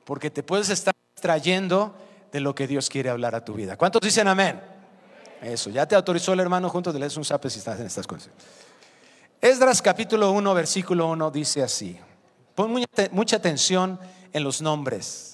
Porque 0.05 0.29
te 0.29 0.43
puedes 0.43 0.69
estar 0.69 0.95
trayendo 1.15 1.95
de 2.31 2.41
lo 2.41 2.55
que 2.55 2.67
Dios 2.67 2.91
quiere 2.91 3.09
hablar 3.09 3.35
a 3.35 3.43
tu 3.43 3.55
vida. 3.55 3.79
¿Cuántos 3.79 4.03
dicen 4.03 4.29
amén? 4.29 4.61
Eso, 5.41 5.71
ya 5.71 5.89
te 5.89 5.95
autorizó 5.95 6.35
el 6.35 6.41
hermano 6.41 6.69
junto, 6.69 6.93
de 6.93 6.99
lees 6.99 7.17
un 7.17 7.25
sape 7.25 7.49
si 7.49 7.61
estás 7.61 7.81
en 7.81 7.87
estas 7.87 8.07
cosas. 8.07 8.29
Esdras 9.41 9.81
capítulo 9.81 10.31
1, 10.33 10.53
versículo 10.53 11.09
1 11.09 11.31
dice 11.31 11.63
así. 11.63 11.99
Pon 12.55 12.71
mucha 13.13 13.37
atención 13.37 13.99
en 14.31 14.45
los 14.45 14.61
nombres. 14.61 15.34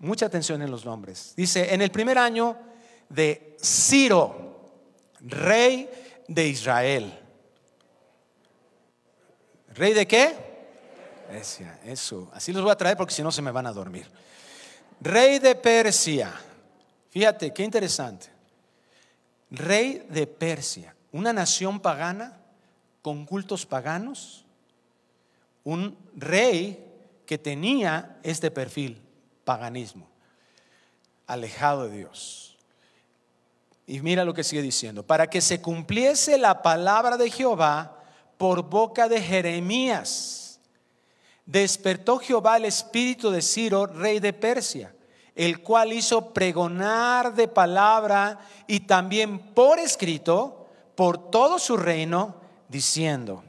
Mucha 0.00 0.26
atención 0.26 0.60
en 0.62 0.70
los 0.70 0.84
nombres. 0.84 1.34
Dice, 1.36 1.72
en 1.72 1.80
el 1.80 1.90
primer 1.90 2.18
año 2.18 2.56
de 3.08 3.56
Ciro, 3.62 4.72
rey 5.20 5.88
de 6.26 6.48
Israel. 6.48 7.18
¿Rey 9.74 9.92
de 9.92 10.06
qué? 10.06 10.50
Eso, 11.84 12.28
así 12.34 12.52
los 12.52 12.62
voy 12.62 12.72
a 12.72 12.76
traer 12.76 12.96
porque 12.96 13.14
si 13.14 13.22
no 13.22 13.30
se 13.30 13.40
me 13.40 13.52
van 13.52 13.66
a 13.66 13.72
dormir 13.72 14.10
rey 15.00 15.38
de 15.38 15.54
Persia. 15.54 16.32
Fíjate, 17.10 17.52
qué 17.52 17.64
interesante. 17.64 18.28
Rey 19.50 20.06
de 20.08 20.26
Persia, 20.26 20.94
una 21.10 21.32
nación 21.32 21.80
pagana 21.80 22.38
con 23.02 23.26
cultos 23.26 23.66
paganos, 23.66 24.44
un 25.64 25.96
rey 26.14 26.86
que 27.26 27.38
tenía 27.38 28.18
este 28.22 28.50
perfil, 28.50 29.00
paganismo, 29.50 30.06
alejado 31.26 31.88
de 31.88 31.96
Dios. 31.98 32.56
Y 33.84 33.98
mira 33.98 34.24
lo 34.24 34.32
que 34.32 34.44
sigue 34.44 34.62
diciendo, 34.62 35.04
para 35.04 35.28
que 35.28 35.40
se 35.40 35.60
cumpliese 35.60 36.38
la 36.38 36.62
palabra 36.62 37.16
de 37.16 37.28
Jehová 37.28 37.98
por 38.38 38.62
boca 38.62 39.08
de 39.08 39.20
Jeremías 39.20 40.60
despertó 41.44 42.20
Jehová 42.20 42.58
el 42.58 42.66
espíritu 42.66 43.32
de 43.32 43.42
Ciro, 43.42 43.86
rey 43.86 44.20
de 44.20 44.32
Persia, 44.32 44.94
el 45.34 45.62
cual 45.62 45.92
hizo 45.92 46.32
pregonar 46.32 47.34
de 47.34 47.48
palabra 47.48 48.38
y 48.68 48.78
también 48.78 49.40
por 49.52 49.80
escrito 49.80 50.68
por 50.94 51.28
todo 51.28 51.58
su 51.58 51.76
reino, 51.76 52.36
diciendo, 52.68 53.42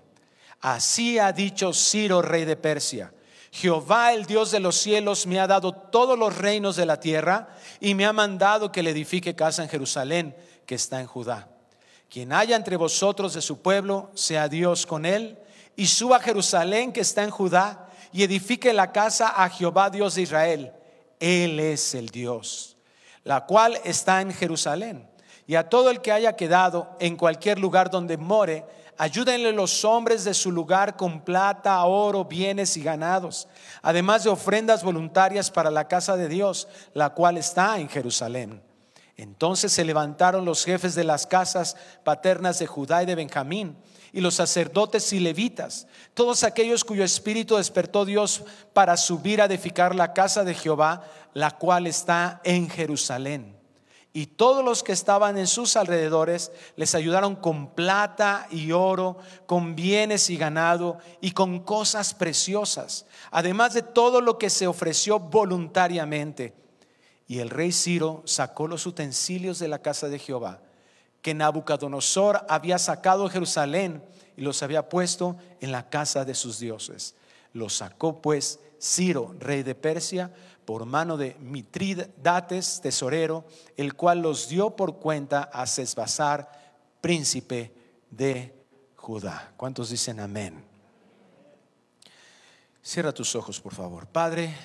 así 0.61 1.19
ha 1.19 1.31
dicho 1.31 1.73
Ciro, 1.73 2.23
rey 2.23 2.45
de 2.45 2.55
Persia, 2.55 3.13
Jehová 3.51 4.13
el 4.13 4.25
Dios 4.25 4.51
de 4.51 4.61
los 4.61 4.77
cielos 4.77 5.27
me 5.27 5.39
ha 5.39 5.45
dado 5.45 5.73
todos 5.73 6.17
los 6.17 6.37
reinos 6.37 6.77
de 6.77 6.85
la 6.85 6.99
tierra 6.99 7.49
y 7.81 7.93
me 7.95 8.05
ha 8.05 8.13
mandado 8.13 8.71
que 8.71 8.81
le 8.81 8.91
edifique 8.91 9.35
casa 9.35 9.61
en 9.61 9.69
Jerusalén, 9.69 10.35
que 10.65 10.75
está 10.75 11.01
en 11.01 11.07
Judá. 11.07 11.49
Quien 12.09 12.31
haya 12.31 12.55
entre 12.55 12.77
vosotros 12.77 13.33
de 13.33 13.41
su 13.41 13.61
pueblo, 13.61 14.09
sea 14.13 14.47
Dios 14.47 14.85
con 14.85 15.05
él, 15.05 15.37
y 15.75 15.87
suba 15.87 16.17
a 16.17 16.21
Jerusalén, 16.21 16.93
que 16.93 17.01
está 17.01 17.23
en 17.23 17.29
Judá, 17.29 17.89
y 18.13 18.23
edifique 18.23 18.73
la 18.73 18.91
casa 18.91 19.29
a 19.29 19.49
Jehová 19.49 19.89
Dios 19.89 20.15
de 20.15 20.21
Israel. 20.23 20.73
Él 21.19 21.59
es 21.59 21.93
el 21.93 22.09
Dios, 22.09 22.77
la 23.23 23.45
cual 23.45 23.79
está 23.83 24.21
en 24.21 24.33
Jerusalén. 24.33 25.09
Y 25.47 25.55
a 25.55 25.69
todo 25.69 25.89
el 25.89 26.01
que 26.01 26.11
haya 26.11 26.35
quedado 26.35 26.95
en 26.99 27.15
cualquier 27.17 27.59
lugar 27.59 27.89
donde 27.89 28.17
more, 28.17 28.65
ayúdenle 29.01 29.51
los 29.51 29.83
hombres 29.83 30.25
de 30.25 30.35
su 30.35 30.51
lugar 30.51 30.95
con 30.95 31.21
plata, 31.21 31.83
oro, 31.85 32.23
bienes 32.25 32.77
y 32.77 32.83
ganados, 32.83 33.47
además 33.81 34.23
de 34.23 34.29
ofrendas 34.29 34.83
voluntarias 34.83 35.49
para 35.49 35.71
la 35.71 35.87
casa 35.87 36.15
de 36.15 36.29
Dios, 36.29 36.67
la 36.93 37.09
cual 37.09 37.39
está 37.39 37.79
en 37.79 37.89
Jerusalén. 37.89 38.61
Entonces 39.17 39.71
se 39.71 39.85
levantaron 39.85 40.45
los 40.45 40.63
jefes 40.63 40.93
de 40.93 41.03
las 41.03 41.25
casas 41.25 41.77
paternas 42.03 42.59
de 42.59 42.67
Judá 42.67 43.01
y 43.01 43.07
de 43.07 43.15
Benjamín 43.15 43.75
y 44.13 44.21
los 44.21 44.35
sacerdotes 44.35 45.11
y 45.13 45.19
levitas, 45.19 45.87
todos 46.13 46.43
aquellos 46.43 46.83
cuyo 46.83 47.03
espíritu 47.03 47.57
despertó 47.57 48.05
Dios 48.05 48.43
para 48.71 48.97
subir 48.97 49.41
a 49.41 49.45
edificar 49.45 49.95
la 49.95 50.13
casa 50.13 50.43
de 50.43 50.53
Jehová, 50.53 51.07
la 51.33 51.57
cual 51.57 51.87
está 51.87 52.39
en 52.43 52.69
Jerusalén. 52.69 53.60
Y 54.13 54.25
todos 54.27 54.63
los 54.63 54.83
que 54.83 54.91
estaban 54.91 55.37
en 55.37 55.47
sus 55.47 55.77
alrededores 55.77 56.51
les 56.75 56.95
ayudaron 56.95 57.35
con 57.35 57.73
plata 57.73 58.47
y 58.51 58.73
oro, 58.73 59.17
con 59.45 59.75
bienes 59.75 60.29
y 60.29 60.37
ganado 60.37 60.97
y 61.21 61.31
con 61.31 61.61
cosas 61.61 62.13
preciosas, 62.13 63.05
además 63.31 63.73
de 63.73 63.83
todo 63.83 64.19
lo 64.19 64.37
que 64.37 64.49
se 64.49 64.67
ofreció 64.67 65.19
voluntariamente. 65.19 66.53
Y 67.27 67.39
el 67.39 67.49
rey 67.49 67.71
Ciro 67.71 68.21
sacó 68.25 68.67
los 68.67 68.85
utensilios 68.85 69.59
de 69.59 69.69
la 69.69 69.79
casa 69.79 70.09
de 70.09 70.19
Jehová 70.19 70.59
que 71.21 71.33
Nabucodonosor 71.33 72.45
había 72.49 72.77
sacado 72.79 73.25
de 73.25 73.31
Jerusalén 73.31 74.03
y 74.35 74.41
los 74.41 74.63
había 74.63 74.89
puesto 74.89 75.37
en 75.59 75.71
la 75.71 75.89
casa 75.89 76.25
de 76.25 76.35
sus 76.35 76.59
dioses. 76.59 77.15
Los 77.53 77.75
sacó 77.75 78.21
pues 78.21 78.59
Ciro, 78.81 79.35
rey 79.39 79.61
de 79.61 79.75
Persia, 79.75 80.33
por 80.65 80.85
mano 80.85 81.17
de 81.17 81.35
Mitridates, 81.39 82.81
tesorero, 82.81 83.45
el 83.77 83.95
cual 83.95 84.21
los 84.21 84.47
dio 84.47 84.75
por 84.75 84.99
cuenta 84.99 85.43
a 85.43 85.65
Sesbazar, 85.65 86.51
príncipe 87.01 87.73
de 88.09 88.53
Judá. 88.95 89.53
¿Cuántos 89.57 89.89
dicen 89.89 90.19
amén? 90.19 90.63
Cierra 92.83 93.13
tus 93.13 93.35
ojos, 93.35 93.59
por 93.59 93.73
favor. 93.73 94.07
Padre, 94.07 94.55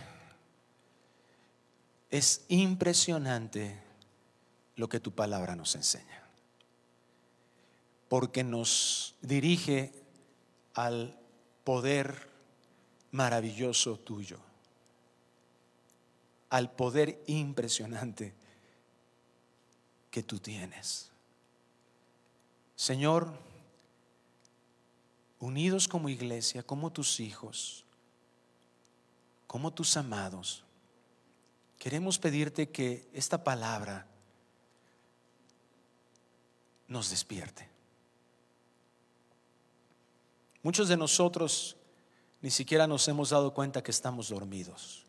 es 2.10 2.44
impresionante 2.48 3.82
lo 4.76 4.88
que 4.88 5.00
tu 5.00 5.12
palabra 5.12 5.56
nos 5.56 5.74
enseña 5.74 6.26
porque 8.08 8.44
nos 8.44 9.16
dirige 9.20 9.92
al 10.74 11.18
poder 11.64 12.28
maravilloso 13.10 13.98
tuyo, 13.98 14.38
al 16.50 16.70
poder 16.72 17.22
impresionante 17.26 18.34
que 20.10 20.22
tú 20.22 20.38
tienes. 20.38 21.10
Señor, 22.76 23.32
unidos 25.40 25.88
como 25.88 26.08
iglesia, 26.08 26.62
como 26.62 26.90
tus 26.90 27.20
hijos, 27.20 27.84
como 29.46 29.72
tus 29.72 29.96
amados, 29.96 30.64
queremos 31.78 32.18
pedirte 32.18 32.70
que 32.70 33.08
esta 33.12 33.42
palabra 33.42 34.06
nos 36.88 37.10
despierte. 37.10 37.68
Muchos 40.62 40.88
de 40.88 40.96
nosotros 40.96 41.76
ni 42.42 42.50
siquiera 42.50 42.86
nos 42.86 43.06
hemos 43.08 43.30
dado 43.30 43.54
cuenta 43.54 43.82
que 43.82 43.90
estamos 43.90 44.28
dormidos. 44.28 45.05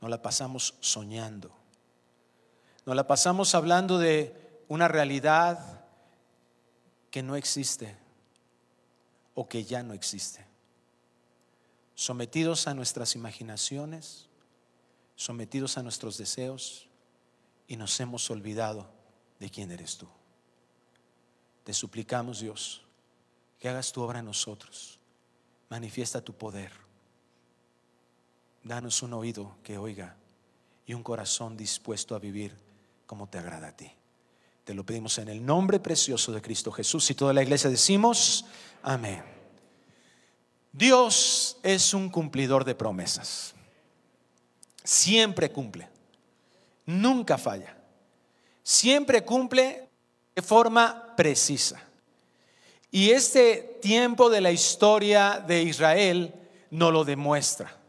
Nos 0.00 0.10
la 0.10 0.22
pasamos 0.22 0.74
soñando. 0.80 1.54
Nos 2.86 2.96
la 2.96 3.06
pasamos 3.06 3.54
hablando 3.54 3.98
de 3.98 4.64
una 4.68 4.88
realidad 4.88 5.84
que 7.10 7.22
no 7.22 7.36
existe 7.36 7.96
o 9.34 9.48
que 9.48 9.64
ya 9.64 9.82
no 9.82 9.94
existe. 9.94 10.46
Sometidos 11.94 12.66
a 12.66 12.74
nuestras 12.74 13.14
imaginaciones, 13.14 14.28
sometidos 15.16 15.76
a 15.76 15.82
nuestros 15.82 16.16
deseos 16.16 16.88
y 17.68 17.76
nos 17.76 18.00
hemos 18.00 18.30
olvidado 18.30 18.88
de 19.38 19.50
quién 19.50 19.70
eres 19.70 19.98
tú. 19.98 20.08
Te 21.64 21.74
suplicamos, 21.74 22.40
Dios, 22.40 22.82
que 23.58 23.68
hagas 23.68 23.92
tu 23.92 24.02
obra 24.02 24.20
en 24.20 24.24
nosotros. 24.24 24.98
Manifiesta 25.68 26.20
tu 26.20 26.32
poder. 26.32 26.72
Danos 28.62 29.02
un 29.02 29.12
oído 29.14 29.56
que 29.62 29.78
oiga 29.78 30.16
y 30.86 30.94
un 30.94 31.02
corazón 31.02 31.56
dispuesto 31.56 32.14
a 32.14 32.18
vivir 32.18 32.54
como 33.06 33.28
te 33.28 33.38
agrada 33.38 33.68
a 33.68 33.76
ti. 33.76 33.90
Te 34.64 34.74
lo 34.74 34.84
pedimos 34.84 35.18
en 35.18 35.28
el 35.28 35.44
nombre 35.44 35.80
precioso 35.80 36.32
de 36.32 36.42
Cristo 36.42 36.70
Jesús 36.70 37.10
y 37.10 37.14
toda 37.14 37.32
la 37.32 37.42
iglesia 37.42 37.70
decimos, 37.70 38.44
amén. 38.82 39.22
Dios 40.72 41.58
es 41.62 41.94
un 41.94 42.08
cumplidor 42.08 42.64
de 42.64 42.74
promesas. 42.74 43.54
Siempre 44.84 45.50
cumple. 45.50 45.88
Nunca 46.86 47.38
falla. 47.38 47.76
Siempre 48.62 49.24
cumple 49.24 49.88
de 50.34 50.42
forma 50.42 51.14
precisa. 51.16 51.82
Y 52.90 53.10
este 53.10 53.78
tiempo 53.80 54.30
de 54.30 54.40
la 54.40 54.52
historia 54.52 55.42
de 55.46 55.62
Israel 55.62 56.34
no 56.70 56.90
lo 56.90 57.04
demuestra. 57.04 57.79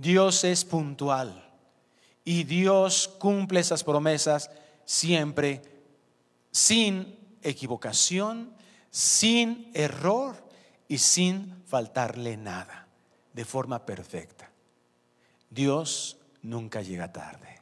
Dios 0.00 0.44
es 0.44 0.64
puntual 0.64 1.46
y 2.24 2.44
Dios 2.44 3.06
cumple 3.06 3.60
esas 3.60 3.84
promesas 3.84 4.50
siempre 4.86 5.60
sin 6.50 7.36
equivocación, 7.42 8.50
sin 8.90 9.70
error 9.74 10.42
y 10.88 10.96
sin 10.96 11.62
faltarle 11.66 12.38
nada, 12.38 12.88
de 13.34 13.44
forma 13.44 13.84
perfecta. 13.84 14.50
Dios 15.50 16.16
nunca 16.40 16.80
llega 16.80 17.12
tarde. 17.12 17.60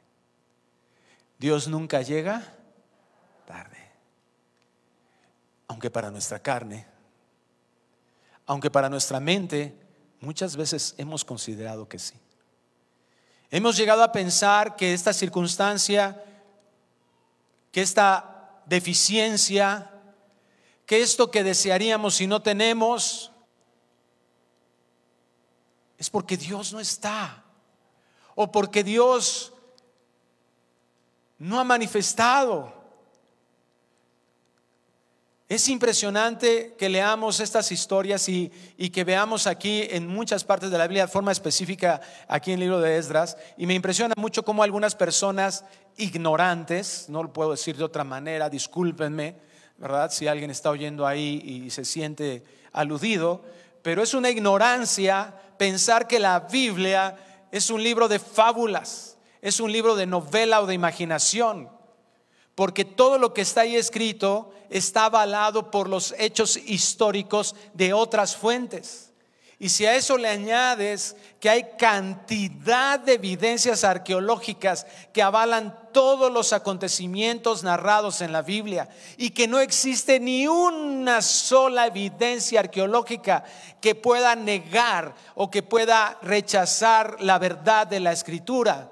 Dios 1.40 1.66
nunca 1.66 2.02
llega 2.02 2.54
tarde. 3.46 3.90
Aunque 5.66 5.90
para 5.90 6.12
nuestra 6.12 6.38
carne, 6.38 6.86
aunque 8.46 8.70
para 8.70 8.88
nuestra 8.88 9.18
mente, 9.18 9.76
muchas 10.20 10.54
veces 10.54 10.94
hemos 10.98 11.24
considerado 11.24 11.88
que 11.88 11.98
sí. 11.98 12.14
Hemos 13.50 13.76
llegado 13.76 14.02
a 14.02 14.12
pensar 14.12 14.76
que 14.76 14.92
esta 14.92 15.12
circunstancia, 15.12 16.22
que 17.72 17.80
esta 17.80 18.62
deficiencia, 18.66 19.90
que 20.84 21.00
esto 21.00 21.30
que 21.30 21.42
desearíamos 21.42 22.20
y 22.20 22.26
no 22.26 22.42
tenemos, 22.42 23.32
es 25.96 26.10
porque 26.10 26.36
Dios 26.36 26.72
no 26.72 26.80
está, 26.80 27.42
o 28.34 28.52
porque 28.52 28.84
Dios 28.84 29.52
no 31.38 31.58
ha 31.58 31.64
manifestado. 31.64 32.77
Es 35.48 35.66
impresionante 35.70 36.74
que 36.78 36.90
leamos 36.90 37.40
estas 37.40 37.72
historias 37.72 38.28
y, 38.28 38.50
que 38.92 39.04
veamos 39.04 39.46
aquí 39.46 39.88
en 39.90 40.06
muchas 40.06 40.44
partes 40.44 40.70
de 40.70 40.76
la 40.76 40.86
Biblia 40.86 41.06
de 41.06 41.12
forma 41.12 41.32
específica 41.32 42.02
aquí 42.28 42.50
en 42.50 42.56
el 42.56 42.60
libro 42.60 42.80
de 42.80 42.98
Esdras. 42.98 43.38
Y 43.56 43.64
me 43.64 43.72
impresiona 43.72 44.12
mucho 44.18 44.44
cómo 44.44 44.62
algunas 44.62 44.94
personas 44.94 45.64
ignorantes, 45.96 47.06
no 47.08 47.22
lo 47.22 47.32
puedo 47.32 47.52
decir 47.52 47.78
de 47.78 47.84
otra 47.84 48.04
manera, 48.04 48.50
discúlpenme, 48.50 49.36
¿verdad? 49.78 50.10
Si 50.10 50.28
alguien 50.28 50.50
está 50.50 50.68
oyendo 50.68 51.06
ahí 51.06 51.40
y 51.42 51.70
se 51.70 51.86
siente 51.86 52.44
aludido, 52.74 53.42
pero 53.80 54.02
es 54.02 54.12
una 54.12 54.28
ignorancia 54.28 55.34
pensar 55.56 56.06
que 56.06 56.18
la 56.18 56.40
Biblia 56.40 57.16
es 57.50 57.70
un 57.70 57.82
libro 57.82 58.06
de 58.06 58.18
fábulas, 58.18 59.16
es 59.40 59.60
un 59.60 59.72
libro 59.72 59.96
de 59.96 60.04
novela 60.04 60.60
o 60.60 60.66
de 60.66 60.74
imaginación 60.74 61.70
porque 62.58 62.84
todo 62.84 63.18
lo 63.18 63.32
que 63.32 63.42
está 63.42 63.60
ahí 63.60 63.76
escrito 63.76 64.52
está 64.68 65.04
avalado 65.04 65.70
por 65.70 65.88
los 65.88 66.12
hechos 66.18 66.56
históricos 66.56 67.54
de 67.72 67.92
otras 67.92 68.34
fuentes. 68.34 69.12
Y 69.60 69.68
si 69.68 69.86
a 69.86 69.94
eso 69.94 70.18
le 70.18 70.28
añades 70.28 71.14
que 71.38 71.50
hay 71.50 71.68
cantidad 71.78 72.98
de 72.98 73.12
evidencias 73.12 73.84
arqueológicas 73.84 74.88
que 75.12 75.22
avalan 75.22 75.72
todos 75.92 76.32
los 76.32 76.52
acontecimientos 76.52 77.62
narrados 77.62 78.22
en 78.22 78.32
la 78.32 78.42
Biblia 78.42 78.88
y 79.16 79.30
que 79.30 79.46
no 79.46 79.60
existe 79.60 80.18
ni 80.18 80.48
una 80.48 81.22
sola 81.22 81.86
evidencia 81.86 82.58
arqueológica 82.58 83.44
que 83.80 83.94
pueda 83.94 84.34
negar 84.34 85.14
o 85.36 85.48
que 85.48 85.62
pueda 85.62 86.18
rechazar 86.22 87.18
la 87.20 87.38
verdad 87.38 87.86
de 87.86 88.00
la 88.00 88.10
escritura, 88.10 88.90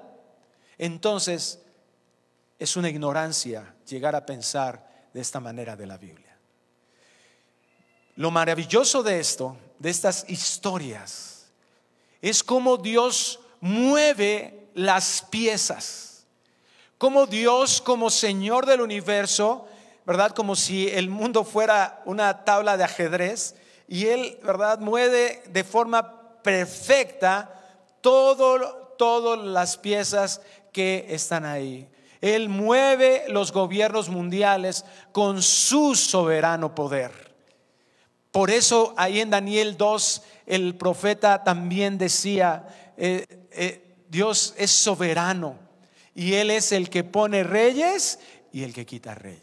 entonces 0.77 1.59
es 2.59 2.75
una 2.75 2.89
ignorancia 2.89 3.75
llegar 3.87 4.15
a 4.15 4.25
pensar 4.25 4.87
de 5.13 5.21
esta 5.21 5.39
manera 5.39 5.75
de 5.75 5.87
la 5.87 5.97
Biblia. 5.97 6.37
Lo 8.15 8.31
maravilloso 8.31 9.03
de 9.03 9.19
esto, 9.19 9.57
de 9.77 9.89
estas 9.89 10.25
historias, 10.27 11.45
es 12.21 12.43
cómo 12.43 12.77
Dios 12.77 13.39
mueve 13.61 14.69
las 14.73 15.25
piezas. 15.29 16.25
Cómo 16.97 17.27
Dios 17.27 17.79
como 17.79 18.09
Señor 18.09 18.65
del 18.65 18.81
universo, 18.81 19.67
¿verdad? 20.05 20.31
Como 20.31 20.55
si 20.55 20.87
el 20.87 21.09
mundo 21.09 21.43
fuera 21.43 22.01
una 22.05 22.43
tabla 22.43 22.75
de 22.75 22.83
ajedrez 22.83 23.55
y 23.87 24.07
Él, 24.07 24.39
¿verdad? 24.43 24.79
Mueve 24.79 25.43
de 25.47 25.63
forma 25.63 26.41
perfecta 26.41 27.53
todo, 28.01 28.95
todas 28.97 29.45
las 29.45 29.77
piezas 29.77 30.41
que 30.71 31.05
están 31.09 31.45
ahí. 31.45 31.87
Él 32.21 32.49
mueve 32.49 33.25
los 33.29 33.51
gobiernos 33.51 34.09
mundiales 34.09 34.85
con 35.11 35.41
su 35.41 35.95
soberano 35.95 36.73
poder. 36.73 37.35
Por 38.31 38.51
eso 38.51 38.93
ahí 38.97 39.19
en 39.19 39.29
Daniel 39.29 39.77
2 39.77 40.23
el 40.45 40.75
profeta 40.75 41.43
también 41.43 41.97
decía, 41.97 42.93
eh, 42.97 43.25
eh, 43.51 43.95
Dios 44.09 44.53
es 44.57 44.71
soberano 44.71 45.59
y 46.15 46.33
Él 46.33 46.51
es 46.51 46.71
el 46.71 46.89
que 46.89 47.03
pone 47.03 47.43
reyes 47.43 48.19
y 48.51 48.63
el 48.63 48.73
que 48.73 48.85
quita 48.85 49.13
reyes. 49.13 49.41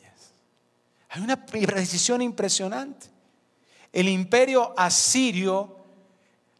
Hay 1.11 1.23
una 1.23 1.47
precisión 1.47 2.23
impresionante. 2.23 3.07
El 3.93 4.09
imperio 4.09 4.75
asirio 4.77 5.77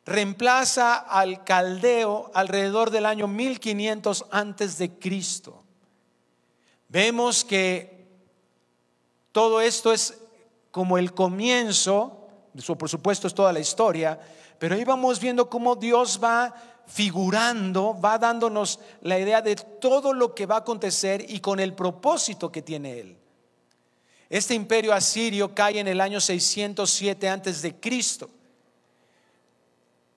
reemplaza 0.05 0.95
al 0.97 1.43
caldeo 1.43 2.31
alrededor 2.35 2.91
del 2.91 3.07
año 3.07 3.27
1500 3.27 4.27
antes 4.31 4.79
de 4.79 4.91
Cristo. 4.99 5.64
Vemos 6.89 7.45
que 7.45 8.07
todo 9.33 9.61
esto 9.61 9.93
es 9.93 10.19
como 10.71 10.99
el 10.99 11.13
comienzo, 11.15 12.29
por 12.79 12.89
supuesto 12.89 13.27
es 13.27 13.35
toda 13.35 13.53
la 13.53 13.61
historia, 13.61 14.19
pero 14.59 14.75
ahí 14.75 14.85
vamos 14.85 15.21
viendo 15.21 15.49
cómo 15.49 15.77
Dios 15.77 16.21
va 16.23 16.55
figurando, 16.87 17.99
va 18.01 18.19
dándonos 18.19 18.79
la 19.03 19.19
idea 19.19 19.41
de 19.43 19.57
todo 19.57 20.13
lo 20.13 20.35
que 20.35 20.47
va 20.47 20.57
a 20.57 20.59
acontecer 20.59 21.25
y 21.29 21.41
con 21.41 21.61
el 21.61 21.75
propósito 21.75 22.53
que 22.53 22.63
tiene 22.63 23.01
Él. 23.01 23.17
Este 24.29 24.55
imperio 24.55 24.93
asirio 24.93 25.55
cae 25.55 25.79
en 25.79 25.89
el 25.89 26.01
año 26.01 26.21
607 26.21 27.29
antes 27.29 27.63
de 27.63 27.75
Cristo, 27.79 28.31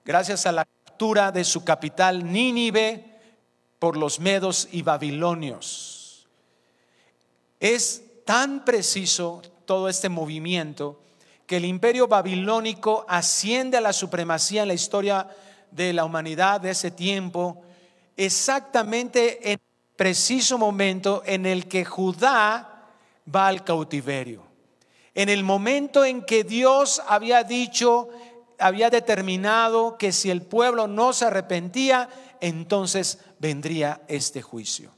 gracias 0.03 0.45
a 0.45 0.51
la 0.51 0.65
captura 0.65 1.32
de 1.32 1.43
su 1.43 1.63
capital 1.63 2.32
Nínive 2.32 3.19
por 3.80 3.97
los 3.97 4.19
medos 4.19 4.67
y 4.71 4.82
babilonios. 4.82 5.96
Es 7.59 8.03
tan 8.25 8.65
preciso 8.65 9.41
todo 9.65 9.89
este 9.89 10.09
movimiento 10.09 10.99
que 11.45 11.57
el 11.57 11.65
imperio 11.65 12.07
babilónico 12.07 13.05
asciende 13.07 13.77
a 13.77 13.81
la 13.81 13.93
supremacía 13.93 14.63
en 14.63 14.67
la 14.67 14.73
historia 14.73 15.27
de 15.71 15.93
la 15.93 16.05
humanidad 16.05 16.61
de 16.61 16.71
ese 16.71 16.91
tiempo, 16.91 17.61
exactamente 18.17 19.51
en 19.51 19.53
el 19.53 19.95
preciso 19.95 20.57
momento 20.57 21.23
en 21.25 21.45
el 21.45 21.67
que 21.67 21.85
Judá 21.85 22.83
va 23.33 23.47
al 23.47 23.63
cautiverio. 23.63 24.43
En 25.15 25.29
el 25.29 25.43
momento 25.43 26.05
en 26.05 26.21
que 26.23 26.43
Dios 26.43 27.01
había 27.07 27.43
dicho, 27.43 28.09
había 28.59 28.89
determinado 28.89 29.97
que 29.97 30.11
si 30.11 30.29
el 30.29 30.41
pueblo 30.41 30.87
no 30.87 31.13
se 31.13 31.25
arrepentía, 31.25 32.09
entonces 32.39 33.19
vendría 33.39 34.01
este 34.07 34.41
juicio. 34.41 34.91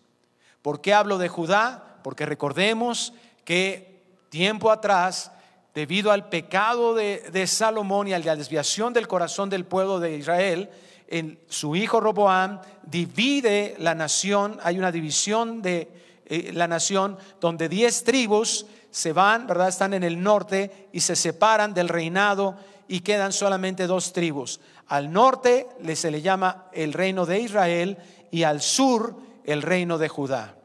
¿Por 0.62 0.82
qué 0.82 0.94
hablo 0.94 1.18
de 1.18 1.30
Judá? 1.30 1.89
Porque 2.04 2.26
recordemos 2.26 3.14
que 3.46 4.02
tiempo 4.30 4.72
atrás, 4.72 5.32
debido 5.74 6.12
al 6.12 6.30
pecado 6.30 6.94
de, 6.94 7.48
Salomón 7.48 8.08
y 8.08 8.14
a 8.14 8.20
la 8.20 8.36
desviación 8.36 8.94
del 8.94 9.08
corazón 9.08 9.50
del 9.50 9.66
pueblo 9.66 10.00
de 10.00 10.18
Israel, 10.18 10.70
en 11.08 11.40
su 11.48 11.76
hijo 11.76 12.00
Roboam 12.00 12.62
divide 12.84 13.76
la 13.80 13.96
nación, 13.96 14.60
hay 14.62 14.78
una 14.78 14.92
división 14.92 15.62
de 15.62 15.88
eh, 16.26 16.52
la 16.54 16.68
nación 16.68 17.18
donde 17.42 17.68
diez 17.68 18.04
tribus 18.04 18.68
se 18.92 19.14
van, 19.14 19.48
¿verdad? 19.48 19.70
Están 19.70 19.94
en 19.94 20.04
el 20.04 20.22
norte 20.22 20.90
y 20.92 21.00
se 21.00 21.16
separan 21.16 21.74
del 21.74 21.90
reinado 21.90 22.56
y 22.88 23.02
quedan 23.02 23.34
solamente 23.34 23.88
dos 23.88 24.14
tribus. 24.14 24.60
Al 24.88 25.12
norte 25.12 25.68
se 25.94 26.12
le 26.12 26.22
llama 26.22 26.66
el 26.74 26.94
reino 26.94 27.26
de 27.26 27.40
Israel 27.40 27.98
y 28.32 28.44
al 28.44 28.62
sur 28.62 29.16
el 29.46 29.62
reino 29.62 29.98
de 29.98 30.10
Judá. 30.10 30.56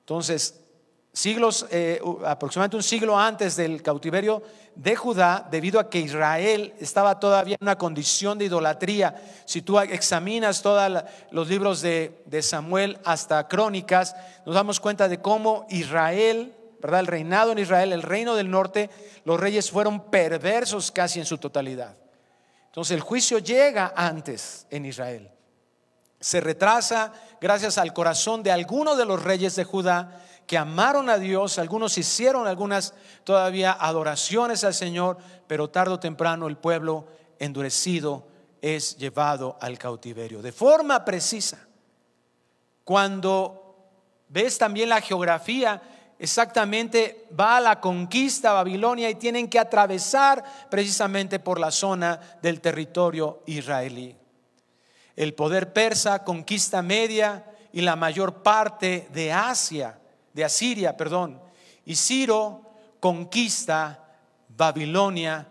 Entonces, 0.00 0.60
siglos, 1.12 1.66
eh, 1.70 2.00
aproximadamente 2.24 2.76
un 2.76 2.82
siglo 2.82 3.18
antes 3.18 3.56
del 3.56 3.82
cautiverio 3.82 4.42
de 4.74 4.94
Judá, 4.94 5.46
debido 5.50 5.80
a 5.80 5.90
que 5.90 5.98
Israel 5.98 6.74
estaba 6.78 7.18
todavía 7.18 7.56
en 7.60 7.64
una 7.64 7.76
condición 7.76 8.38
de 8.38 8.44
idolatría. 8.44 9.20
Si 9.44 9.62
tú 9.62 9.78
examinas 9.80 10.62
todos 10.62 11.02
los 11.30 11.48
libros 11.48 11.80
de, 11.80 12.22
de 12.26 12.42
Samuel 12.42 12.98
hasta 13.04 13.48
Crónicas, 13.48 14.14
nos 14.46 14.54
damos 14.54 14.78
cuenta 14.78 15.08
de 15.08 15.20
cómo 15.20 15.66
Israel, 15.70 16.54
¿verdad? 16.80 17.00
El 17.00 17.06
reinado 17.08 17.52
en 17.52 17.58
Israel, 17.58 17.92
el 17.92 18.02
reino 18.02 18.36
del 18.36 18.50
norte, 18.50 18.88
los 19.24 19.40
reyes 19.40 19.70
fueron 19.70 20.10
perversos 20.10 20.92
casi 20.92 21.18
en 21.18 21.26
su 21.26 21.38
totalidad. 21.38 21.96
Entonces 22.66 22.94
el 22.94 23.00
juicio 23.00 23.38
llega 23.38 23.92
antes 23.96 24.66
en 24.70 24.86
Israel. 24.86 25.30
Se 26.20 26.40
retrasa 26.40 27.12
gracias 27.40 27.78
al 27.78 27.92
corazón 27.92 28.42
de 28.42 28.52
algunos 28.52 28.96
de 28.98 29.04
los 29.04 29.22
reyes 29.22 29.56
de 29.56 29.64
Judá 29.64 30.22
que 30.48 30.56
amaron 30.56 31.10
a 31.10 31.18
Dios, 31.18 31.58
algunos 31.58 31.98
hicieron 31.98 32.46
algunas 32.48 32.94
todavía 33.22 33.76
adoraciones 33.78 34.64
al 34.64 34.72
Señor, 34.72 35.18
pero 35.46 35.68
tarde 35.68 35.92
o 35.92 36.00
temprano 36.00 36.48
el 36.48 36.56
pueblo 36.56 37.06
endurecido 37.38 38.26
es 38.62 38.96
llevado 38.96 39.58
al 39.60 39.78
cautiverio. 39.78 40.40
De 40.40 40.50
forma 40.50 41.04
precisa, 41.04 41.68
cuando 42.82 43.76
ves 44.30 44.56
también 44.56 44.88
la 44.88 45.02
geografía, 45.02 45.82
exactamente 46.18 47.26
va 47.38 47.58
a 47.58 47.60
la 47.60 47.78
conquista 47.78 48.50
a 48.50 48.54
Babilonia 48.54 49.10
y 49.10 49.16
tienen 49.16 49.50
que 49.50 49.58
atravesar 49.58 50.42
precisamente 50.70 51.40
por 51.40 51.60
la 51.60 51.70
zona 51.70 52.18
del 52.40 52.62
territorio 52.62 53.42
israelí. 53.44 54.16
El 55.14 55.34
poder 55.34 55.74
persa 55.74 56.24
conquista 56.24 56.80
Media 56.80 57.44
y 57.70 57.82
la 57.82 57.96
mayor 57.96 58.42
parte 58.42 59.08
de 59.12 59.30
Asia 59.30 59.98
de 60.32 60.44
Asiria, 60.44 60.96
perdón, 60.96 61.40
y 61.84 61.96
Ciro 61.96 62.62
conquista 63.00 64.04
Babilonia 64.48 65.48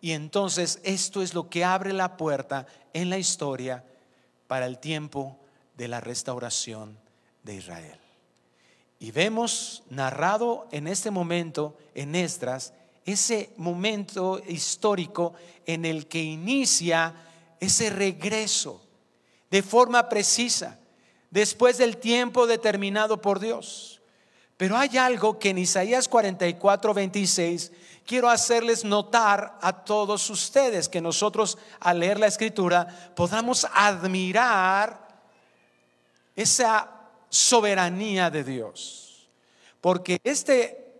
y 0.00 0.12
entonces 0.12 0.80
esto 0.82 1.22
es 1.22 1.34
lo 1.34 1.48
que 1.48 1.64
abre 1.64 1.92
la 1.92 2.16
puerta 2.16 2.66
en 2.92 3.10
la 3.10 3.18
historia 3.18 3.84
para 4.46 4.66
el 4.66 4.78
tiempo 4.78 5.38
de 5.76 5.88
la 5.88 6.00
restauración 6.00 6.98
de 7.42 7.56
Israel. 7.56 7.98
Y 8.98 9.10
vemos 9.10 9.82
narrado 9.90 10.68
en 10.70 10.86
este 10.86 11.10
momento 11.10 11.76
en 11.94 12.14
Esdras 12.14 12.72
ese 13.04 13.50
momento 13.56 14.40
histórico 14.48 15.34
en 15.64 15.84
el 15.84 16.06
que 16.06 16.22
inicia 16.22 17.14
ese 17.60 17.90
regreso 17.90 18.82
de 19.50 19.62
forma 19.62 20.08
precisa 20.08 20.78
después 21.30 21.78
del 21.78 21.98
tiempo 21.98 22.46
determinado 22.46 23.20
por 23.20 23.38
Dios. 23.38 23.95
Pero 24.56 24.76
hay 24.76 24.96
algo 24.96 25.38
que 25.38 25.50
en 25.50 25.58
Isaías 25.58 26.08
44, 26.08 26.94
26 26.94 27.72
quiero 28.06 28.30
hacerles 28.30 28.84
notar 28.84 29.58
a 29.60 29.84
todos 29.84 30.30
ustedes, 30.30 30.88
que 30.88 31.00
nosotros 31.00 31.58
al 31.80 32.00
leer 32.00 32.18
la 32.18 32.26
escritura 32.26 33.12
podamos 33.14 33.66
admirar 33.72 35.06
esa 36.34 36.90
soberanía 37.28 38.30
de 38.30 38.44
Dios. 38.44 39.28
Porque 39.80 40.18
este, 40.24 40.94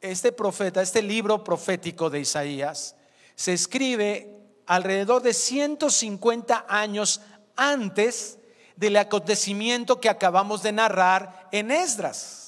este 0.00 0.32
profeta, 0.32 0.82
este 0.82 1.02
libro 1.02 1.42
profético 1.42 2.10
de 2.10 2.20
Isaías, 2.20 2.94
se 3.34 3.54
escribe 3.54 4.36
alrededor 4.66 5.22
de 5.22 5.32
150 5.32 6.66
años 6.68 7.20
antes 7.56 8.38
del 8.76 8.96
acontecimiento 8.96 10.00
que 10.00 10.10
acabamos 10.10 10.62
de 10.62 10.72
narrar 10.72 11.48
en 11.52 11.70
Esdras. 11.70 12.45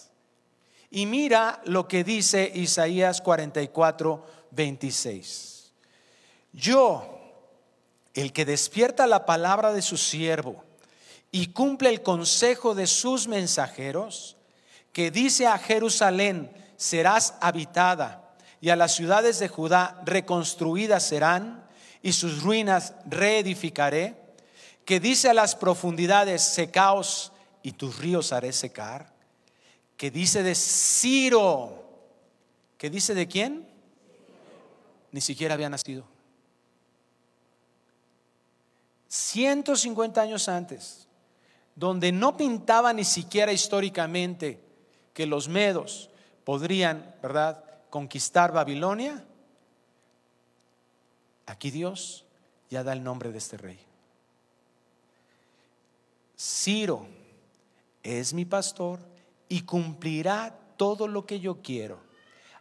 Y 0.90 1.06
mira 1.06 1.60
lo 1.64 1.86
que 1.86 2.02
dice 2.02 2.50
Isaías 2.54 3.20
44, 3.20 4.26
26. 4.52 5.72
Yo, 6.52 7.20
el 8.14 8.32
que 8.32 8.46
despierta 8.46 9.06
la 9.06 9.26
palabra 9.26 9.72
de 9.72 9.82
su 9.82 9.98
siervo 9.98 10.64
y 11.30 11.48
cumple 11.48 11.90
el 11.90 12.02
consejo 12.02 12.74
de 12.74 12.86
sus 12.86 13.28
mensajeros, 13.28 14.36
que 14.92 15.10
dice 15.10 15.46
a 15.46 15.58
Jerusalén, 15.58 16.50
serás 16.76 17.34
habitada, 17.40 18.24
y 18.60 18.70
a 18.70 18.76
las 18.76 18.94
ciudades 18.94 19.38
de 19.38 19.48
Judá 19.48 20.00
reconstruidas 20.04 21.06
serán, 21.06 21.68
y 22.02 22.12
sus 22.12 22.42
ruinas 22.42 22.94
reedificaré, 23.04 24.16
que 24.86 25.00
dice 25.00 25.28
a 25.28 25.34
las 25.34 25.54
profundidades, 25.54 26.40
secaos, 26.42 27.32
y 27.62 27.72
tus 27.72 27.98
ríos 27.98 28.32
haré 28.32 28.52
secar 28.52 29.17
que 29.98 30.12
dice 30.12 30.44
de 30.44 30.54
Ciro, 30.54 31.84
que 32.78 32.88
dice 32.88 33.14
de 33.14 33.26
quién? 33.26 33.68
Ni 35.10 35.20
siquiera 35.20 35.54
había 35.54 35.68
nacido. 35.68 36.04
150 39.08 40.20
años 40.22 40.48
antes, 40.48 41.08
donde 41.74 42.12
no 42.12 42.36
pintaba 42.36 42.92
ni 42.92 43.04
siquiera 43.04 43.52
históricamente 43.52 44.60
que 45.12 45.26
los 45.26 45.48
medos 45.48 46.10
podrían, 46.44 47.16
¿verdad?, 47.20 47.64
conquistar 47.90 48.52
Babilonia, 48.52 49.24
aquí 51.46 51.72
Dios 51.72 52.24
ya 52.70 52.84
da 52.84 52.92
el 52.92 53.02
nombre 53.02 53.32
de 53.32 53.38
este 53.38 53.56
rey. 53.56 53.80
Ciro 56.36 57.04
es 58.04 58.32
mi 58.32 58.44
pastor 58.44 59.07
y 59.48 59.62
cumplirá 59.62 60.58
todo 60.76 61.08
lo 61.08 61.26
que 61.26 61.40
yo 61.40 61.62
quiero. 61.62 62.00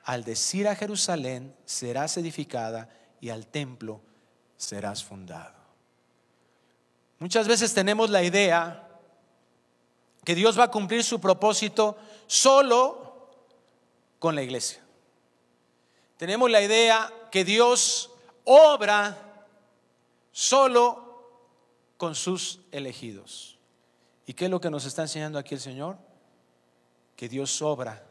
Al 0.03 0.23
decir 0.23 0.67
a 0.67 0.75
Jerusalén, 0.75 1.55
serás 1.65 2.17
edificada 2.17 2.89
y 3.19 3.29
al 3.29 3.47
templo 3.47 4.01
serás 4.55 5.03
fundado. 5.03 5.55
Muchas 7.19 7.47
veces 7.47 7.73
tenemos 7.73 8.09
la 8.09 8.23
idea 8.23 8.87
que 10.23 10.35
Dios 10.35 10.57
va 10.57 10.65
a 10.65 10.71
cumplir 10.71 11.03
su 11.03 11.19
propósito 11.19 11.97
solo 12.27 13.29
con 14.19 14.35
la 14.35 14.43
iglesia. 14.43 14.83
Tenemos 16.17 16.49
la 16.49 16.61
idea 16.61 17.11
que 17.31 17.43
Dios 17.43 18.11
obra 18.43 19.45
solo 20.31 21.07
con 21.97 22.15
sus 22.15 22.59
elegidos. 22.71 23.57
¿Y 24.25 24.33
qué 24.33 24.45
es 24.45 24.51
lo 24.51 24.59
que 24.59 24.69
nos 24.69 24.85
está 24.85 25.03
enseñando 25.03 25.39
aquí 25.39 25.55
el 25.55 25.61
Señor? 25.61 25.97
Que 27.17 27.27
Dios 27.27 27.61
obra 27.63 28.01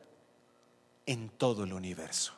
en 1.06 1.30
todo 1.30 1.62
el 1.62 1.72
universo. 1.72 2.34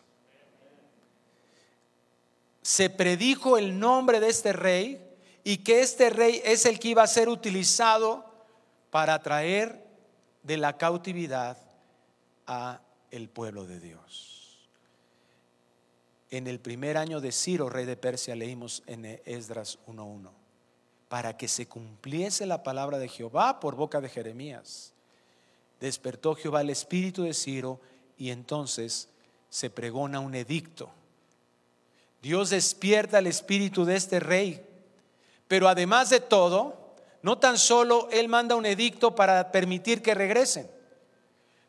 Se 2.62 2.90
predijo 2.90 3.56
el 3.56 3.80
nombre 3.80 4.20
de 4.20 4.28
este 4.28 4.52
rey 4.52 5.02
y 5.42 5.58
que 5.58 5.80
este 5.80 6.10
rey 6.10 6.42
es 6.44 6.66
el 6.66 6.78
que 6.78 6.88
iba 6.88 7.02
a 7.02 7.06
ser 7.06 7.30
utilizado 7.30 8.26
para 8.90 9.20
traer 9.22 9.82
de 10.42 10.58
la 10.58 10.76
cautividad 10.76 11.56
a 12.46 12.82
el 13.10 13.30
pueblo 13.30 13.66
de 13.66 13.80
Dios. 13.80 14.68
En 16.30 16.46
el 16.46 16.60
primer 16.60 16.98
año 16.98 17.22
de 17.22 17.32
Ciro, 17.32 17.70
rey 17.70 17.86
de 17.86 17.96
Persia, 17.96 18.36
leímos 18.36 18.82
en 18.86 19.06
Esdras 19.24 19.78
1.1, 19.86 20.28
para 21.08 21.38
que 21.38 21.48
se 21.48 21.66
cumpliese 21.66 22.44
la 22.44 22.62
palabra 22.62 22.98
de 22.98 23.08
Jehová 23.08 23.58
por 23.58 23.74
boca 23.74 24.02
de 24.02 24.10
Jeremías 24.10 24.92
despertó 25.80 26.34
Jehová 26.34 26.60
el 26.60 26.70
espíritu 26.70 27.22
de 27.22 27.34
Ciro 27.34 27.80
y 28.16 28.30
entonces 28.30 29.08
se 29.48 29.70
pregona 29.70 30.20
un 30.20 30.34
edicto. 30.34 30.90
Dios 32.20 32.50
despierta 32.50 33.20
el 33.20 33.28
espíritu 33.28 33.84
de 33.84 33.96
este 33.96 34.20
rey, 34.20 34.64
pero 35.46 35.68
además 35.68 36.10
de 36.10 36.20
todo, 36.20 36.94
no 37.22 37.38
tan 37.38 37.58
solo 37.58 38.08
Él 38.10 38.28
manda 38.28 38.56
un 38.56 38.66
edicto 38.66 39.14
para 39.14 39.52
permitir 39.52 40.02
que 40.02 40.14
regresen, 40.14 40.70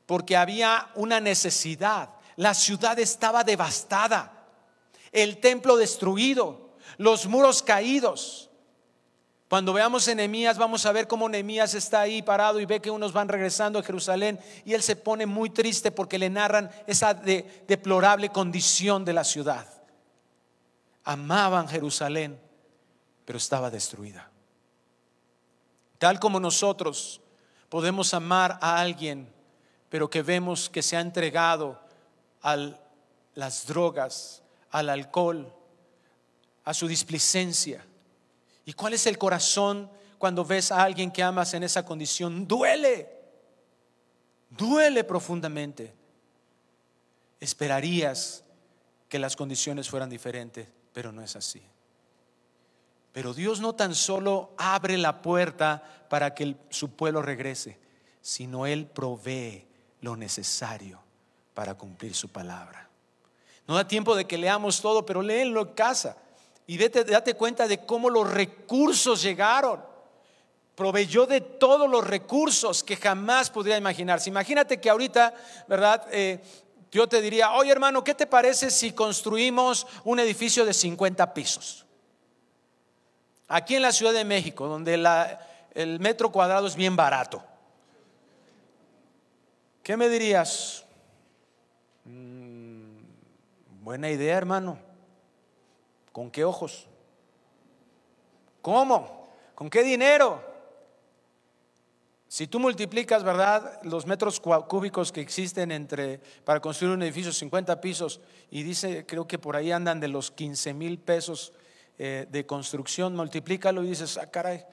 porque 0.06 0.36
había 0.36 0.90
una 0.96 1.20
necesidad. 1.20 2.10
La 2.36 2.54
ciudad 2.54 2.98
estaba 3.00 3.44
devastada, 3.44 4.48
el 5.12 5.38
templo 5.40 5.78
destruido, 5.78 6.72
los 6.98 7.28
muros 7.28 7.62
caídos. 7.62 8.49
Cuando 9.50 9.74
veamos 9.74 10.08
Nehemías, 10.08 10.60
vamos 10.60 10.86
a 10.86 10.92
ver 10.92 11.08
cómo 11.08 11.28
Nehemías 11.28 11.74
está 11.74 12.02
ahí 12.02 12.22
parado 12.22 12.60
y 12.60 12.68
ve 12.68 12.80
que 12.80 12.92
unos 12.92 13.14
van 13.14 13.28
regresando 13.28 13.80
a 13.80 13.84
Jerusalén 13.84 14.40
y 14.64 14.76
él 14.76 14.84
se 14.84 14.96
pone 14.96 15.26
muy 15.26 15.50
triste 15.50 15.90
porque 15.90 16.20
le 16.20 16.30
narran 16.30 16.70
esa 16.86 17.16
deplorable 17.16 18.30
condición 18.30 19.04
de 19.04 19.14
la 19.14 19.24
ciudad. 19.24 19.66
Amaban 21.04 21.68
Jerusalén, 21.68 22.40
pero 23.26 23.38
estaba 23.38 23.72
destruida. 23.72 24.30
Tal 25.98 26.20
como 26.20 26.40
nosotros 26.40 27.20
podemos 27.70 28.14
amar 28.14 28.60
a 28.62 28.80
alguien, 28.80 29.28
pero 29.90 30.12
que 30.12 30.22
vemos 30.22 30.70
que 30.70 30.84
se 30.84 30.96
ha 30.96 31.02
entregado 31.02 31.80
a 32.44 32.56
las 33.34 33.66
drogas, 33.66 34.44
al 34.70 34.90
alcohol, 34.90 35.52
a 36.66 36.74
su 36.76 36.88
displicencia. 36.88 37.84
¿Y 38.70 38.74
cuál 38.74 38.94
es 38.94 39.08
el 39.08 39.18
corazón 39.18 39.90
cuando 40.20 40.46
ves 40.46 40.72
a 40.72 40.84
alguien 40.84 41.10
que 41.10 41.24
amas 41.24 41.56
en 41.56 41.64
esa 41.64 41.84
condición? 41.84 42.48
Duele, 42.48 43.10
duele 44.48 45.04
profundamente. 45.04 45.92
Esperarías 47.40 48.44
que 49.08 49.18
las 49.18 49.36
condiciones 49.36 49.90
fueran 49.90 50.08
diferentes, 50.08 50.68
pero 50.94 51.12
no 51.12 51.24
es 51.24 51.36
así. 51.36 51.64
Pero 53.12 53.34
Dios 53.34 53.60
no 53.60 53.74
tan 53.74 53.96
solo 53.96 54.54
abre 54.56 55.00
la 55.00 55.24
puerta 55.24 56.06
para 56.08 56.36
que 56.36 56.56
su 56.70 56.92
pueblo 56.92 57.24
regrese, 57.24 57.80
sino 58.22 58.68
Él 58.68 58.86
provee 58.86 59.66
lo 60.02 60.16
necesario 60.16 61.02
para 61.56 61.74
cumplir 61.74 62.14
su 62.14 62.30
palabra. 62.30 62.88
No 63.68 63.74
da 63.74 63.88
tiempo 63.88 64.16
de 64.16 64.26
que 64.26 64.38
leamos 64.38 64.80
todo, 64.80 65.08
pero 65.08 65.24
léenlo 65.24 65.62
en 65.62 65.74
casa 65.74 66.18
y 66.70 66.78
date 66.78 67.34
cuenta 67.34 67.68
de 67.68 67.84
cómo 67.84 68.12
los 68.12 68.32
recursos 68.32 69.24
llegaron. 69.24 69.84
Proveyó 70.76 71.26
de 71.26 71.42
todos 71.42 71.90
los 71.90 72.06
recursos 72.06 72.84
que 72.84 72.96
jamás 72.96 73.50
podría 73.50 73.76
imaginarse. 73.76 74.30
Imagínate 74.30 74.80
que 74.80 74.88
ahorita, 74.88 75.34
¿verdad? 75.68 76.06
Eh, 76.12 76.40
yo 76.92 77.10
te 77.10 77.24
diría, 77.24 77.54
oye 77.54 77.72
hermano, 77.72 78.04
¿qué 78.04 78.14
te 78.14 78.28
parece 78.28 78.70
si 78.70 78.92
construimos 78.92 79.88
un 80.04 80.20
edificio 80.20 80.64
de 80.64 80.76
50 80.76 81.34
pisos? 81.34 81.88
Aquí 83.48 83.74
en 83.74 83.82
la 83.82 83.92
Ciudad 83.92 84.14
de 84.14 84.24
México, 84.24 84.68
donde 84.68 84.94
el 85.74 86.00
metro 86.00 86.32
cuadrado 86.32 86.68
es 86.68 86.76
bien 86.76 86.96
barato. 86.96 87.44
¿Qué 89.82 89.98
me 89.98 90.08
dirías? 90.08 90.86
Mm, 92.06 93.00
buena 93.82 94.12
idea, 94.12 94.38
hermano. 94.38 94.89
¿Con 96.20 96.32
qué 96.32 96.44
ojos? 96.44 96.86
¿Cómo? 98.62 99.30
¿Con 99.56 99.70
qué 99.70 99.84
dinero? 99.84 100.44
Si 102.28 102.46
tú 102.46 102.60
multiplicas, 102.60 103.24
¿verdad?, 103.24 103.80
los 103.84 104.06
metros 104.06 104.42
cúbicos 104.42 105.14
que 105.14 105.22
existen 105.22 105.72
entre 105.72 106.20
para 106.44 106.60
construir 106.60 106.94
un 106.94 107.04
edificio 107.04 107.32
50 107.32 107.80
pisos 107.80 108.20
y 108.52 108.64
dice, 108.64 109.06
creo 109.06 109.30
que 109.30 109.40
por 109.40 109.56
ahí 109.56 109.72
andan 109.72 110.02
de 110.02 110.10
los 110.10 110.30
15 110.30 110.74
mil 110.74 111.00
pesos 111.00 111.54
eh, 111.98 112.28
de 112.30 112.46
construcción, 112.46 113.16
multiplícalo 113.16 113.82
y 113.82 113.88
dices, 113.88 114.18
ah, 114.18 114.30
caray, 114.30 114.66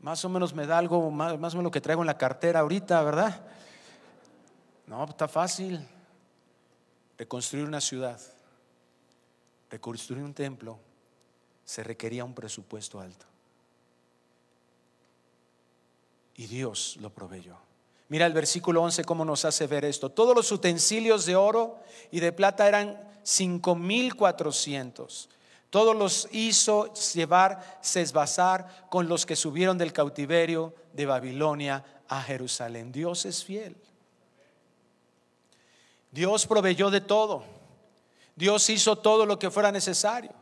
más 0.00 0.22
o 0.26 0.28
menos 0.28 0.52
me 0.52 0.66
da 0.66 0.76
algo, 0.76 1.10
más, 1.10 1.38
más 1.38 1.54
o 1.54 1.56
menos 1.56 1.68
lo 1.68 1.70
que 1.70 1.80
traigo 1.80 2.02
en 2.02 2.08
la 2.08 2.18
cartera 2.18 2.60
ahorita, 2.60 3.02
¿verdad? 3.04 3.46
No, 4.86 5.02
está 5.06 5.28
fácil. 5.28 5.80
Reconstruir 7.16 7.64
una 7.64 7.80
ciudad, 7.80 8.20
reconstruir 9.74 10.22
un 10.22 10.32
templo, 10.32 10.78
se 11.64 11.82
requería 11.82 12.24
un 12.24 12.32
presupuesto 12.32 13.00
alto. 13.00 13.26
Y 16.36 16.46
Dios 16.46 16.96
lo 17.00 17.10
proveyó. 17.10 17.56
Mira 18.08 18.26
el 18.26 18.32
versículo 18.32 18.82
11 18.82 19.02
cómo 19.02 19.24
nos 19.24 19.44
hace 19.44 19.66
ver 19.66 19.84
esto. 19.84 20.10
Todos 20.10 20.36
los 20.36 20.52
utensilios 20.52 21.26
de 21.26 21.34
oro 21.34 21.80
y 22.12 22.20
de 22.20 22.30
plata 22.30 22.68
eran 22.68 22.96
5400. 23.24 25.28
Todos 25.70 25.96
los 25.96 26.28
hizo 26.30 26.94
llevar 26.94 27.80
sesbazar 27.80 28.86
con 28.90 29.08
los 29.08 29.26
que 29.26 29.34
subieron 29.34 29.76
del 29.76 29.92
cautiverio 29.92 30.72
de 30.92 31.06
Babilonia 31.06 31.84
a 32.06 32.22
Jerusalén. 32.22 32.92
Dios 32.92 33.26
es 33.26 33.42
fiel. 33.42 33.74
Dios 36.12 36.46
proveyó 36.46 36.90
de 36.90 37.00
todo. 37.00 37.53
Dios 38.36 38.68
hizo 38.70 38.96
todo 38.96 39.26
lo 39.26 39.38
que 39.38 39.50
fuera 39.50 39.70
necesario. 39.70 40.32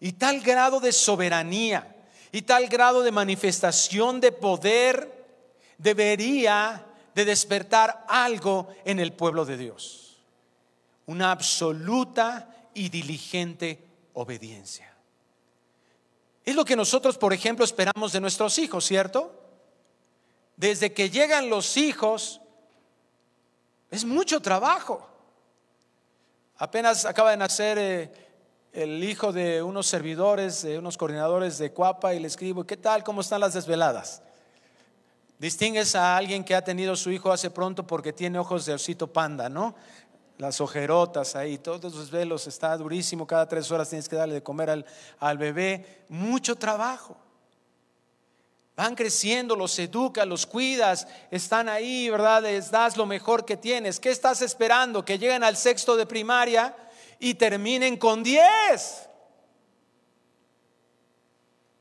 Y 0.00 0.12
tal 0.12 0.40
grado 0.40 0.80
de 0.80 0.92
soberanía 0.92 1.96
y 2.32 2.42
tal 2.42 2.68
grado 2.68 3.02
de 3.02 3.12
manifestación 3.12 4.20
de 4.20 4.32
poder 4.32 5.24
debería 5.78 6.84
de 7.14 7.24
despertar 7.24 8.04
algo 8.08 8.68
en 8.84 8.98
el 8.98 9.12
pueblo 9.12 9.44
de 9.44 9.56
Dios. 9.56 10.16
Una 11.06 11.30
absoluta 11.30 12.54
y 12.74 12.88
diligente 12.88 13.82
obediencia. 14.14 14.92
Es 16.44 16.54
lo 16.54 16.64
que 16.64 16.76
nosotros, 16.76 17.16
por 17.16 17.32
ejemplo, 17.32 17.64
esperamos 17.64 18.12
de 18.12 18.20
nuestros 18.20 18.58
hijos, 18.58 18.84
¿cierto? 18.84 19.32
Desde 20.56 20.92
que 20.92 21.08
llegan 21.08 21.48
los 21.48 21.76
hijos, 21.76 22.40
es 23.90 24.04
mucho 24.04 24.40
trabajo. 24.40 25.08
Apenas 26.56 27.04
acaba 27.04 27.32
de 27.32 27.36
nacer 27.36 27.78
eh, 27.78 28.12
el 28.72 29.02
hijo 29.02 29.32
de 29.32 29.60
unos 29.60 29.88
servidores, 29.88 30.62
de 30.62 30.78
unos 30.78 30.96
coordinadores 30.96 31.58
de 31.58 31.72
Cuapa 31.72 32.14
y 32.14 32.20
le 32.20 32.28
escribo, 32.28 32.64
¿qué 32.64 32.76
tal? 32.76 33.02
¿Cómo 33.02 33.22
están 33.22 33.40
las 33.40 33.54
desveladas? 33.54 34.22
Distingues 35.38 35.96
a 35.96 36.16
alguien 36.16 36.44
que 36.44 36.54
ha 36.54 36.62
tenido 36.62 36.94
su 36.94 37.10
hijo 37.10 37.32
hace 37.32 37.50
pronto 37.50 37.84
porque 37.84 38.12
tiene 38.12 38.38
ojos 38.38 38.66
de 38.66 38.74
osito 38.74 39.12
panda, 39.12 39.48
¿no? 39.48 39.74
Las 40.38 40.60
ojerotas 40.60 41.34
ahí, 41.34 41.58
todos 41.58 41.92
los 41.92 42.10
velos, 42.12 42.46
está 42.46 42.76
durísimo, 42.76 43.26
cada 43.26 43.48
tres 43.48 43.70
horas 43.72 43.88
tienes 43.88 44.08
que 44.08 44.14
darle 44.14 44.34
de 44.34 44.42
comer 44.42 44.70
al, 44.70 44.86
al 45.18 45.38
bebé, 45.38 46.04
mucho 46.08 46.54
trabajo. 46.54 47.16
Van 48.76 48.96
creciendo, 48.96 49.54
los 49.54 49.78
educas, 49.78 50.26
los 50.26 50.46
cuidas, 50.46 51.06
están 51.30 51.68
ahí, 51.68 52.10
¿verdad? 52.10 52.42
Les 52.42 52.70
das 52.70 52.96
lo 52.96 53.06
mejor 53.06 53.44
que 53.44 53.56
tienes. 53.56 54.00
¿Qué 54.00 54.10
estás 54.10 54.42
esperando? 54.42 55.04
Que 55.04 55.18
lleguen 55.18 55.44
al 55.44 55.56
sexto 55.56 55.96
de 55.96 56.06
primaria 56.06 56.74
y 57.20 57.34
terminen 57.34 57.96
con 57.96 58.24
diez. 58.24 59.08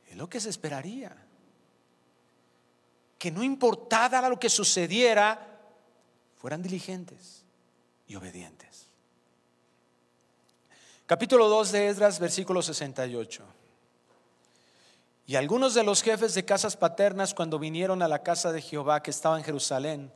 Es 0.08 0.16
lo 0.16 0.30
que 0.30 0.40
se 0.40 0.50
esperaría. 0.50 1.16
Que 3.18 3.32
no 3.32 3.42
importara 3.42 4.30
lo 4.30 4.40
que 4.40 4.50
sucediera, 4.50 5.50
fueran 6.36 6.62
diligentes 6.62 7.44
y 8.06 8.16
obedientes. 8.16 8.88
Capítulo 11.08 11.50
2 11.50 11.72
de 11.72 11.88
Esdras, 11.88 12.20
versículo 12.20 12.62
68. 12.62 13.63
Y 15.26 15.36
algunos 15.36 15.74
de 15.74 15.84
los 15.84 16.02
jefes 16.02 16.34
de 16.34 16.44
casas 16.44 16.76
paternas, 16.76 17.34
cuando 17.34 17.58
vinieron 17.58 18.02
a 18.02 18.08
la 18.08 18.24
casa 18.24 18.52
de 18.52 18.62
Jehová 18.62 19.02
que 19.02 19.12
estaba 19.12 19.38
en 19.38 19.44
Jerusalén, 19.44 20.12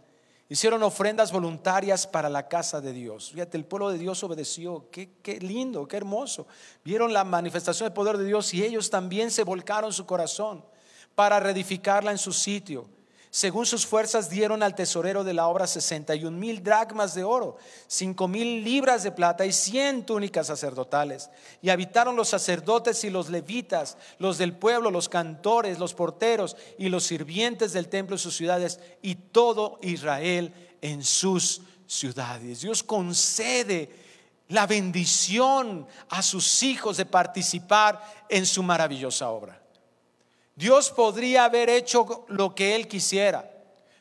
hicieron 0.50 0.84
ofrendas 0.84 1.32
voluntarias 1.32 2.06
para 2.06 2.30
la 2.30 2.50
casa 2.50 2.82
de 2.82 2.92
Dios. 2.92 3.32
Fíjate, 3.32 3.58
el 3.58 3.66
pueblo 3.66 3.90
de 3.90 3.98
Dios 3.98 4.22
obedeció. 4.24 4.90
Qué, 4.92 5.12
qué 5.22 5.40
lindo, 5.40 5.88
qué 5.88 5.98
hermoso. 5.98 6.48
Vieron 6.84 7.14
la 7.14 7.24
manifestación 7.24 7.88
del 7.88 7.94
poder 7.94 8.18
de 8.18 8.26
Dios 8.26 8.54
y 8.54 8.64
ellos 8.64 8.90
también 8.90 9.32
se 9.32 9.44
volcaron 9.44 9.94
su 9.94 10.06
corazón 10.06 10.66
para 11.16 11.40
reedificarla 11.40 12.12
en 12.12 12.18
su 12.18 12.34
sitio. 12.34 12.90
Según 13.30 13.66
sus 13.66 13.86
fuerzas 13.86 14.30
dieron 14.30 14.64
al 14.64 14.74
tesorero 14.74 15.24
de 15.24 15.34
la 15.34 15.48
obra 15.48 15.68
61 15.68 16.38
mil 16.38 16.64
dracmas 16.64 17.14
de 17.14 17.24
oro, 17.24 17.58
cinco 17.88 18.28
mil 18.28 18.64
libras 18.64 19.04
de 19.04 19.12
plata 19.12 19.46
y 19.46 19.52
cien 19.52 20.06
túnicas 20.06 20.48
sacerdotales. 20.48 21.30
Y 21.62 21.70
habitaron 21.70 22.16
los 22.16 22.30
sacerdotes 22.30 23.04
y 23.04 23.10
los 23.10 23.30
levitas, 23.30 23.98
los 24.18 24.38
del 24.38 24.54
pueblo, 24.54 24.92
los 24.92 25.10
cantores, 25.10 25.78
los 25.78 25.94
porteros 25.94 26.56
y 26.78 26.90
los 26.90 27.04
sirvientes 27.04 27.74
del 27.74 27.90
templo 27.90 28.16
y 28.16 28.20
sus 28.20 28.36
ciudades 28.36 28.80
y 29.02 29.16
todo 29.16 29.78
Israel 29.82 30.54
en 30.82 31.04
sus 31.04 31.62
ciudades. 31.86 32.62
Dios 32.62 32.82
concede 32.82 33.90
la 34.50 34.66
bendición 34.66 35.86
a 36.10 36.22
sus 36.22 36.64
hijos 36.64 36.98
de 36.98 37.06
participar 37.06 38.02
en 38.30 38.46
su 38.46 38.64
maravillosa 38.64 39.30
obra. 39.30 39.62
Dios 40.58 40.90
podría 40.90 41.46
haber 41.46 41.70
hecho 41.70 42.26
lo 42.30 42.56
que 42.56 42.76
Él 42.76 42.88
quisiera. 42.88 43.48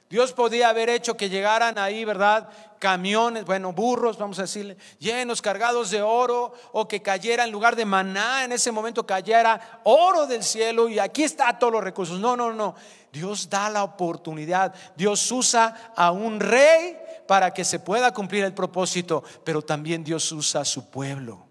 Dios 0.09 0.33
podría 0.33 0.71
haber 0.71 0.89
hecho 0.89 1.15
que 1.15 1.29
llegaran 1.29 1.77
ahí, 1.77 2.03
¿verdad? 2.07 2.49
Camiones, 2.79 3.45
bueno, 3.45 3.75
burros, 3.75 4.17
vamos 4.17 4.39
a 4.39 4.43
decirle, 4.43 4.79
llenos, 4.99 5.43
cargados 5.43 5.91
de 5.91 6.01
oro, 6.01 6.55
o 6.73 6.89
que 6.89 7.03
cayera 7.03 7.45
en 7.45 7.51
lugar 7.51 7.77
de 7.77 7.85
maná, 7.85 8.43
en 8.45 8.53
ese 8.53 8.73
momento 8.73 9.05
cayera 9.05 9.81
oro 9.85 10.27
del 10.27 10.43
cielo 10.43 10.89
y 10.89 10.99
aquí 10.99 11.25
está 11.25 11.59
todos 11.59 11.75
los 11.75 11.85
recursos. 11.85 12.19
No, 12.19 12.39
no, 12.39 12.55
no. 12.55 12.75
Dios 13.13 13.51
da 13.51 13.69
la 13.69 13.85
oportunidad. 13.85 14.75
Dios 14.97 15.31
usa 15.31 15.93
a 15.95 16.11
un 16.11 16.41
rey 16.41 16.97
para 17.29 17.53
que 17.53 17.65
se 17.65 17.81
pueda 17.81 18.15
cumplir 18.15 18.45
el 18.45 18.55
propósito, 18.55 19.23
pero 19.45 19.61
también 19.61 20.03
Dios 20.03 20.33
usa 20.33 20.63
a 20.63 20.65
su 20.65 20.89
pueblo. 20.89 21.46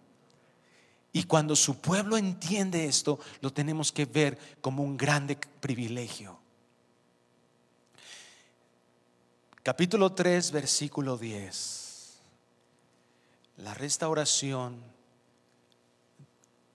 Y 1.15 1.23
cuando 1.23 1.55
su 1.55 1.79
pueblo 1.79 2.17
entiende 2.17 2.87
esto, 2.87 3.21
lo 3.39 3.53
tenemos 3.53 3.93
que 3.93 4.03
ver 4.03 4.37
como 4.59 4.83
un 4.83 4.97
grande 4.97 5.37
privilegio. 5.37 6.37
Capítulo 9.63 10.11
3, 10.11 10.51
versículo 10.51 11.17
10. 11.17 12.17
La 13.59 13.73
restauración 13.73 14.83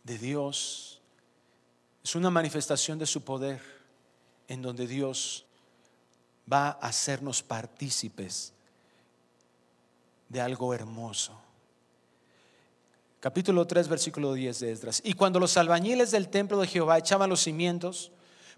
de 0.04 0.16
Dios 0.16 1.02
es 2.02 2.14
una 2.14 2.30
manifestación 2.30 2.98
de 2.98 3.04
su 3.04 3.22
poder 3.22 3.60
en 4.48 4.62
donde 4.62 4.86
Dios 4.86 5.44
va 6.50 6.68
a 6.68 6.88
hacernos 6.88 7.42
partícipes 7.42 8.54
de 10.30 10.40
algo 10.40 10.72
hermoso. 10.72 11.49
Capítulo 13.20 13.66
3, 13.66 13.88
versículo 13.88 14.34
10 14.34 14.60
de 14.60 14.72
Esdras. 14.72 15.02
Y 15.04 15.12
cuando 15.12 15.38
los 15.38 15.56
albañiles 15.56 16.10
del 16.10 16.28
templo 16.28 16.58
de 16.58 16.66
Jehová 16.66 16.98
echaban 16.98 17.30
los 17.30 17.40
cimientos, 17.40 18.12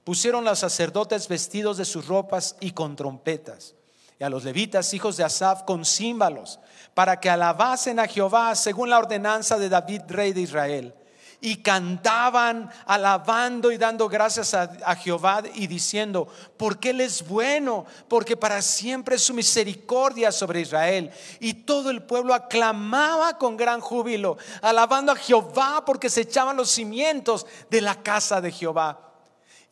pusieron 0.05 0.45
los 0.45 0.61
sacerdotes 0.61 1.29
vestidos 1.29 1.77
de 1.77 1.85
sus 1.85 2.07
ropas 2.07 2.57
y 2.61 2.71
con 2.71 2.97
trompetas, 2.97 3.75
y 4.19 4.25
a 4.25 4.31
los 4.31 4.45
levitas, 4.45 4.95
hijos 4.95 5.17
de 5.17 5.25
Asaf, 5.25 5.65
con 5.65 5.85
címbalos, 5.85 6.61
para 6.95 7.19
que 7.21 7.29
alabasen 7.29 7.99
a 7.99 8.07
Jehová 8.07 8.55
según 8.55 8.91
la 8.91 8.99
ordenanza 8.99 9.59
de 9.59 9.69
David, 9.69 10.03
rey 10.09 10.33
de 10.33 10.41
Israel 10.43 10.95
y 11.43 11.57
cantaban 11.57 12.71
alabando 12.87 13.73
y 13.73 13.77
dando 13.77 14.09
gracias 14.09 14.55
a, 14.55 14.95
Jehová 14.95 15.43
y 15.55 15.67
diciendo, 15.67 16.29
porque 16.57 16.91
Él 16.91 17.01
es 17.01 17.27
bueno, 17.27 17.85
porque 18.09 18.37
para 18.37 18.63
siempre 18.63 19.17
es 19.17 19.23
su 19.23 19.35
misericordia 19.35 20.31
sobre 20.31 20.61
Israel. 20.61 21.11
Y 21.41 21.55
todo 21.55 21.91
el 21.91 22.03
pueblo 22.05 22.33
aclamaba 22.33 23.37
con 23.39 23.57
gran 23.57 23.81
júbilo, 23.81 24.39
alabando 24.63 25.11
a 25.11 25.17
Jehová 25.17 25.85
porque 25.85 26.09
se 26.09 26.23
echaban 26.23 26.57
los 26.57 26.71
cimientos 26.71 27.45
de 27.69 27.81
la 27.81 28.03
casa 28.03 28.41
de 28.41 28.53
Jehová. 28.53 29.12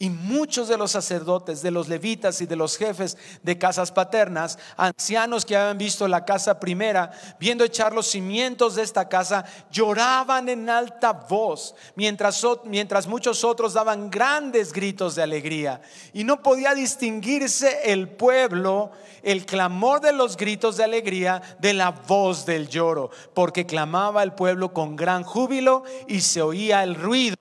Y 0.02 0.08
muchos 0.08 0.68
de 0.68 0.78
los 0.78 0.92
sacerdotes, 0.92 1.60
de 1.60 1.70
los 1.70 1.86
levitas 1.86 2.40
y 2.40 2.46
de 2.46 2.56
los 2.56 2.78
jefes 2.78 3.18
de 3.42 3.58
casas 3.58 3.92
paternas, 3.92 4.58
ancianos 4.78 5.44
que 5.44 5.54
habían 5.54 5.76
visto 5.76 6.08
la 6.08 6.24
casa 6.24 6.58
primera, 6.58 7.10
viendo 7.38 7.64
echar 7.64 7.92
los 7.92 8.06
cimientos 8.06 8.76
de 8.76 8.82
esta 8.82 9.10
casa, 9.10 9.44
lloraban 9.70 10.48
en 10.48 10.70
alta 10.70 11.12
voz, 11.12 11.74
mientras, 11.96 12.42
mientras 12.64 13.06
muchos 13.06 13.44
otros 13.44 13.74
daban 13.74 14.08
grandes 14.08 14.72
gritos 14.72 15.16
de 15.16 15.22
alegría. 15.22 15.82
Y 16.14 16.24
no 16.24 16.42
podía 16.42 16.74
distinguirse 16.74 17.92
el 17.92 18.08
pueblo, 18.08 18.92
el 19.22 19.44
clamor 19.44 20.00
de 20.00 20.14
los 20.14 20.38
gritos 20.38 20.78
de 20.78 20.84
alegría, 20.84 21.42
de 21.58 21.74
la 21.74 21.90
voz 21.90 22.46
del 22.46 22.70
lloro, 22.70 23.10
porque 23.34 23.66
clamaba 23.66 24.22
el 24.22 24.32
pueblo 24.32 24.72
con 24.72 24.96
gran 24.96 25.24
júbilo 25.24 25.84
y 26.08 26.22
se 26.22 26.40
oía 26.40 26.82
el 26.84 26.94
ruido 26.94 27.36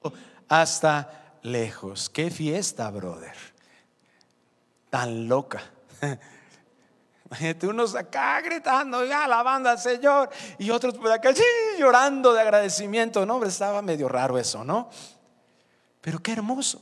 hasta 0.50 1.20
lejos. 1.42 2.10
Qué 2.10 2.30
fiesta, 2.30 2.90
brother. 2.90 3.36
Tan 4.90 5.28
loca. 5.28 5.62
Imagínate 7.26 7.68
unos 7.68 7.94
acá 7.96 8.42
gritando 8.42 9.06
y 9.06 9.12
alabando 9.12 9.70
al 9.70 9.78
Señor 9.78 10.30
y 10.58 10.72
otros 10.72 10.96
por 10.96 11.12
acá 11.12 11.30
llorando 11.78 12.34
de 12.34 12.42
agradecimiento. 12.42 13.24
No, 13.26 13.36
hombre, 13.36 13.50
estaba 13.50 13.84
medio 13.84 14.10
raro 14.10 14.40
eso, 14.40 14.64
¿no? 14.64 14.90
Pero 16.02 16.20
qué 16.24 16.32
hermoso. 16.32 16.82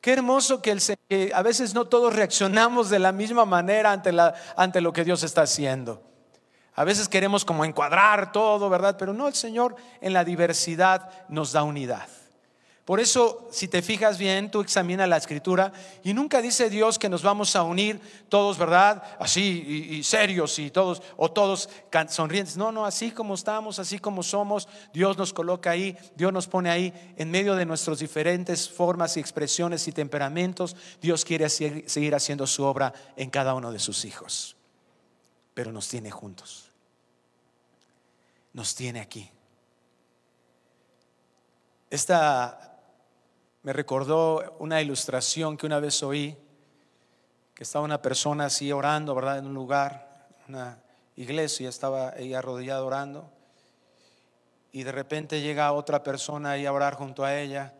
Qué 0.00 0.12
hermoso 0.12 0.62
que, 0.62 0.70
el, 0.70 1.32
a 1.34 1.42
veces 1.42 1.74
no 1.74 1.86
todos 1.86 2.14
reaccionamos 2.14 2.88
de 2.88 3.00
la 3.00 3.10
misma 3.12 3.44
manera 3.44 3.92
ante, 3.92 4.12
la, 4.12 4.34
ante 4.56 4.80
lo 4.80 4.92
que 4.92 5.04
Dios 5.04 5.24
está 5.24 5.42
haciendo. 5.42 6.02
A 6.74 6.84
veces 6.84 7.08
queremos 7.08 7.44
como 7.44 7.64
encuadrar 7.64 8.32
todo, 8.32 8.70
¿verdad? 8.70 8.96
Pero 8.96 9.12
no, 9.12 9.28
el 9.28 9.34
Señor 9.34 9.74
en 10.00 10.12
la 10.12 10.24
diversidad 10.24 11.10
nos 11.28 11.52
da 11.52 11.64
unidad. 11.64 12.06
Por 12.90 12.98
eso, 12.98 13.46
si 13.52 13.68
te 13.68 13.82
fijas 13.82 14.18
bien, 14.18 14.50
tú 14.50 14.62
examina 14.62 15.06
la 15.06 15.16
escritura 15.16 15.72
y 16.02 16.12
nunca 16.12 16.42
dice 16.42 16.68
Dios 16.68 16.98
que 16.98 17.08
nos 17.08 17.22
vamos 17.22 17.54
a 17.54 17.62
unir 17.62 18.00
todos, 18.28 18.58
¿verdad? 18.58 19.00
Así 19.20 19.88
y, 19.92 20.02
serios 20.02 20.58
y 20.58 20.72
todos, 20.72 21.00
o 21.16 21.30
todos 21.30 21.68
sonrientes. 22.08 22.56
No, 22.56 22.72
no, 22.72 22.84
así 22.84 23.12
como 23.12 23.34
estamos, 23.34 23.78
así 23.78 24.00
como 24.00 24.24
somos, 24.24 24.66
Dios 24.92 25.16
nos 25.16 25.32
coloca 25.32 25.70
ahí, 25.70 25.96
Dios 26.16 26.32
nos 26.32 26.48
pone 26.48 26.68
ahí 26.68 26.92
en 27.16 27.30
medio 27.30 27.54
de 27.54 27.64
nuestras 27.64 28.00
diferentes 28.00 28.68
formas 28.68 29.16
y 29.16 29.20
expresiones 29.20 29.86
y 29.86 29.92
temperamentos. 29.92 30.74
Dios 31.00 31.24
quiere 31.24 31.48
seguir 31.48 32.16
haciendo 32.16 32.44
su 32.48 32.64
obra 32.64 32.92
en 33.14 33.30
cada 33.30 33.54
uno 33.54 33.70
de 33.70 33.78
sus 33.78 34.04
hijos, 34.04 34.56
pero 35.54 35.70
nos 35.70 35.86
tiene 35.86 36.10
juntos. 36.10 36.72
Nos 38.52 38.74
tiene 38.74 38.98
aquí. 38.98 39.30
Esta 41.88 42.69
me 43.62 43.72
recordó 43.72 44.56
una 44.58 44.80
ilustración 44.80 45.56
que 45.56 45.66
una 45.66 45.80
vez 45.80 46.02
oí, 46.02 46.36
que 47.54 47.64
estaba 47.64 47.84
una 47.84 48.00
persona 48.00 48.46
así 48.46 48.72
orando, 48.72 49.14
¿verdad? 49.14 49.38
En 49.38 49.46
un 49.46 49.54
lugar, 49.54 50.28
una 50.48 50.78
iglesia, 51.16 51.68
estaba 51.68 52.14
ella 52.16 52.38
arrodillada 52.38 52.82
orando, 52.82 53.30
y 54.72 54.82
de 54.82 54.92
repente 54.92 55.42
llega 55.42 55.72
otra 55.72 56.02
persona 56.02 56.52
ahí 56.52 56.64
a 56.64 56.72
orar 56.72 56.94
junto 56.94 57.24
a 57.24 57.38
ella, 57.38 57.74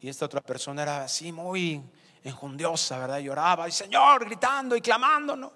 y 0.00 0.08
esta 0.08 0.24
otra 0.24 0.40
persona 0.40 0.82
era 0.82 1.04
así 1.04 1.32
muy 1.32 1.82
enjundiosa, 2.24 2.98
¿verdad? 2.98 3.18
Lloraba, 3.18 3.68
y 3.68 3.72
Señor, 3.72 4.24
gritando 4.24 4.74
y 4.74 4.80
clamando, 4.80 5.36
¿no? 5.36 5.52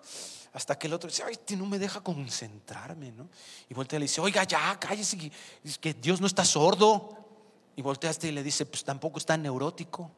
Hasta 0.53 0.77
que 0.77 0.89
el 0.89 0.95
otro 0.95 1.09
dice, 1.09 1.23
ay, 1.25 1.33
este 1.33 1.57
no 1.57 1.65
me 1.65 1.79
deja 1.79 2.01
concentrarme, 2.01 3.13
¿no? 3.13 3.29
Y 3.69 3.75
voltea 3.75 3.97
y 3.97 4.01
le 4.01 4.05
dice, 4.05 4.21
oiga, 4.21 4.45
ya, 4.45 4.79
cállese, 4.79 5.31
es 5.65 5.79
que 5.79 5.95
Dios 5.95 6.21
no 6.21 6.27
está 6.27 6.45
sordo. 6.45 7.30
Y 7.77 7.83
volteaste 7.83 8.29
y 8.29 8.33
le 8.33 8.43
dice, 8.43 8.67
pues 8.67 8.85
tampoco 8.85 9.19
está 9.19 9.37
neurótico. 9.37 10.11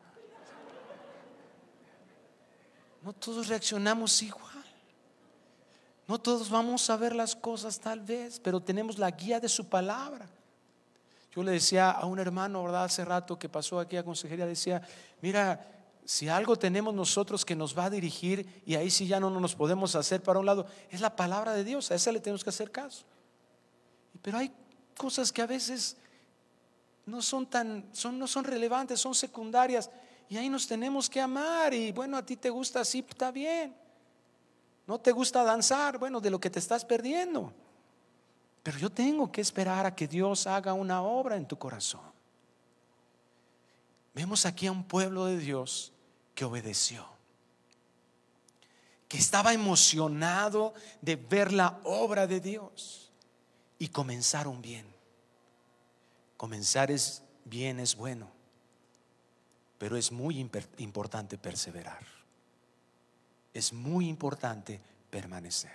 No 3.02 3.12
todos 3.12 3.48
reaccionamos 3.48 4.22
igual. 4.22 4.52
No 6.06 6.20
todos 6.20 6.50
vamos 6.50 6.88
a 6.90 6.96
ver 6.96 7.14
las 7.14 7.34
cosas 7.34 7.78
tal 7.78 8.00
vez, 8.00 8.40
pero 8.40 8.60
tenemos 8.60 8.98
la 8.98 9.10
guía 9.10 9.40
de 9.40 9.48
su 9.48 9.68
palabra. 9.68 10.28
Yo 11.34 11.42
le 11.42 11.52
decía 11.52 11.90
a 11.90 12.04
un 12.06 12.18
hermano, 12.18 12.62
¿verdad? 12.62 12.84
Hace 12.84 13.04
rato 13.04 13.38
que 13.38 13.48
pasó 13.48 13.80
aquí 13.80 13.96
a 13.96 14.04
consejería, 14.04 14.44
decía, 14.44 14.82
mira, 15.20 15.66
si 16.04 16.28
algo 16.28 16.56
tenemos 16.56 16.92
nosotros 16.92 17.44
que 17.44 17.56
nos 17.56 17.76
va 17.76 17.86
a 17.86 17.90
dirigir 17.90 18.62
y 18.66 18.74
ahí 18.74 18.90
sí 18.90 19.06
ya 19.06 19.20
no 19.20 19.30
nos 19.30 19.54
podemos 19.54 19.94
hacer 19.94 20.22
para 20.22 20.40
un 20.40 20.46
lado, 20.46 20.66
es 20.90 21.00
la 21.00 21.16
palabra 21.16 21.54
de 21.54 21.64
Dios, 21.64 21.90
a 21.90 21.94
esa 21.94 22.12
le 22.12 22.20
tenemos 22.20 22.44
que 22.44 22.50
hacer 22.50 22.70
caso. 22.70 23.04
Pero 24.20 24.38
hay 24.38 24.52
cosas 24.96 25.32
que 25.32 25.40
a 25.40 25.46
veces 25.46 25.96
no 27.06 27.20
son 27.22 27.46
tan, 27.46 27.88
son, 27.92 28.18
no 28.18 28.26
son 28.26 28.44
relevantes, 28.44 29.00
son 29.00 29.14
secundarias. 29.14 29.90
Y 30.28 30.36
ahí 30.36 30.48
nos 30.48 30.66
tenemos 30.66 31.10
que 31.10 31.20
amar. 31.20 31.74
Y 31.74 31.92
bueno, 31.92 32.16
a 32.16 32.24
ti 32.24 32.36
te 32.36 32.50
gusta 32.50 32.80
así, 32.80 33.04
está 33.08 33.30
bien. 33.30 33.74
No 34.86 34.98
te 34.98 35.12
gusta 35.12 35.42
danzar, 35.44 35.98
bueno, 35.98 36.20
de 36.20 36.30
lo 36.30 36.40
que 36.40 36.50
te 36.50 36.58
estás 36.58 36.84
perdiendo. 36.84 37.52
Pero 38.62 38.78
yo 38.78 38.90
tengo 38.90 39.30
que 39.30 39.40
esperar 39.40 39.86
a 39.86 39.94
que 39.94 40.06
Dios 40.06 40.46
haga 40.46 40.72
una 40.72 41.02
obra 41.02 41.36
en 41.36 41.46
tu 41.46 41.58
corazón. 41.58 42.12
Vemos 44.14 44.46
aquí 44.46 44.66
a 44.66 44.72
un 44.72 44.84
pueblo 44.84 45.24
de 45.24 45.38
Dios 45.38 45.92
que 46.34 46.44
obedeció, 46.44 47.06
que 49.08 49.16
estaba 49.18 49.52
emocionado 49.52 50.74
de 51.00 51.16
ver 51.16 51.52
la 51.52 51.80
obra 51.84 52.26
de 52.26 52.40
Dios 52.40 53.10
y 53.78 53.88
comenzaron 53.88 54.60
bien. 54.60 54.91
Comenzar 56.42 56.90
es 56.90 57.22
bien, 57.44 57.78
es 57.78 57.94
bueno, 57.94 58.28
pero 59.78 59.96
es 59.96 60.10
muy 60.10 60.40
importante 60.78 61.38
perseverar. 61.38 62.04
Es 63.54 63.72
muy 63.72 64.08
importante 64.08 64.80
permanecer. 65.08 65.70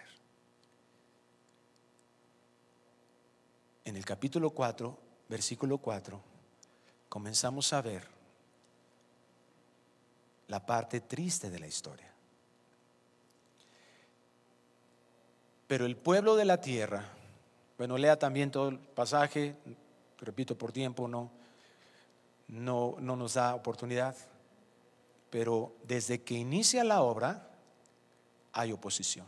En 3.85 3.95
el 3.95 4.03
capítulo 4.03 4.49
4, 4.49 4.99
versículo 5.29 5.77
4, 5.77 6.21
comenzamos 7.07 7.71
a 7.71 7.81
ver 7.81 8.05
la 10.49 10.65
parte 10.65 10.99
triste 10.99 11.49
de 11.49 11.59
la 11.59 11.67
historia. 11.67 12.11
Pero 15.65 15.85
el 15.85 15.95
pueblo 15.95 16.35
de 16.35 16.43
la 16.43 16.59
tierra, 16.59 17.05
bueno, 17.77 17.97
lea 17.97 18.19
también 18.19 18.51
todo 18.51 18.67
el 18.67 18.79
pasaje, 18.79 19.55
repito, 20.25 20.57
por 20.57 20.71
tiempo 20.71 21.07
no, 21.07 21.31
no, 22.47 22.95
no 22.99 23.15
nos 23.15 23.35
da 23.35 23.55
oportunidad, 23.55 24.15
pero 25.29 25.75
desde 25.83 26.21
que 26.23 26.35
inicia 26.35 26.83
la 26.83 27.01
obra 27.01 27.49
hay 28.53 28.71
oposición, 28.71 29.27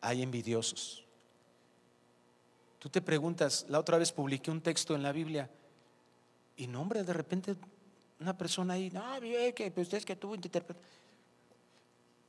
hay 0.00 0.22
envidiosos. 0.22 1.04
Tú 2.78 2.88
te 2.88 3.02
preguntas, 3.02 3.66
la 3.68 3.78
otra 3.78 3.98
vez 3.98 4.12
publiqué 4.12 4.50
un 4.50 4.60
texto 4.60 4.94
en 4.94 5.02
la 5.02 5.12
Biblia 5.12 5.50
y 6.56 6.66
no, 6.66 6.82
hombre, 6.82 7.02
de 7.02 7.12
repente 7.12 7.56
una 8.20 8.36
persona 8.36 8.74
ahí, 8.74 8.90
no, 8.90 9.02
que 9.54 9.70
pues, 9.74 9.92
es 9.92 10.04
que 10.04 10.16
tuvo 10.16 10.36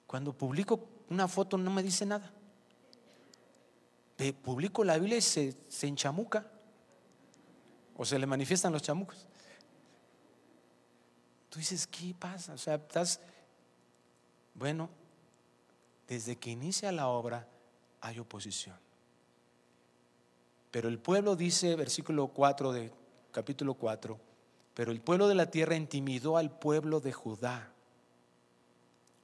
Cuando 0.07 0.33
publico 0.33 0.87
una 1.09 1.27
foto 1.27 1.57
no 1.57 1.71
me 1.71 1.83
dice 1.83 2.05
nada. 2.05 2.33
Publico 4.43 4.83
la 4.83 4.97
Biblia 4.97 5.17
y 5.17 5.21
se, 5.21 5.57
se 5.67 5.87
enchamuca 5.87 6.45
o 7.97 8.05
se 8.05 8.17
le 8.17 8.25
manifiestan 8.25 8.73
los 8.73 8.81
chamucos. 8.81 9.27
Tú 11.49 11.59
dices, 11.59 11.85
¿qué 11.85 12.15
pasa? 12.17 12.53
O 12.53 12.57
sea, 12.57 12.75
estás, 12.75 13.19
bueno, 14.53 14.89
desde 16.07 16.37
que 16.37 16.49
inicia 16.49 16.91
la 16.91 17.07
obra 17.07 17.47
hay 17.99 18.19
oposición. 18.19 18.77
Pero 20.71 20.87
el 20.87 20.99
pueblo 20.99 21.35
dice, 21.35 21.75
versículo 21.75 22.27
4 22.27 22.71
de 22.71 22.91
capítulo 23.31 23.73
4, 23.73 24.19
pero 24.73 24.91
el 24.91 25.01
pueblo 25.01 25.27
de 25.27 25.35
la 25.35 25.51
tierra 25.51 25.75
intimidó 25.75 26.37
al 26.37 26.57
pueblo 26.57 26.99
de 26.99 27.11
Judá 27.11 27.71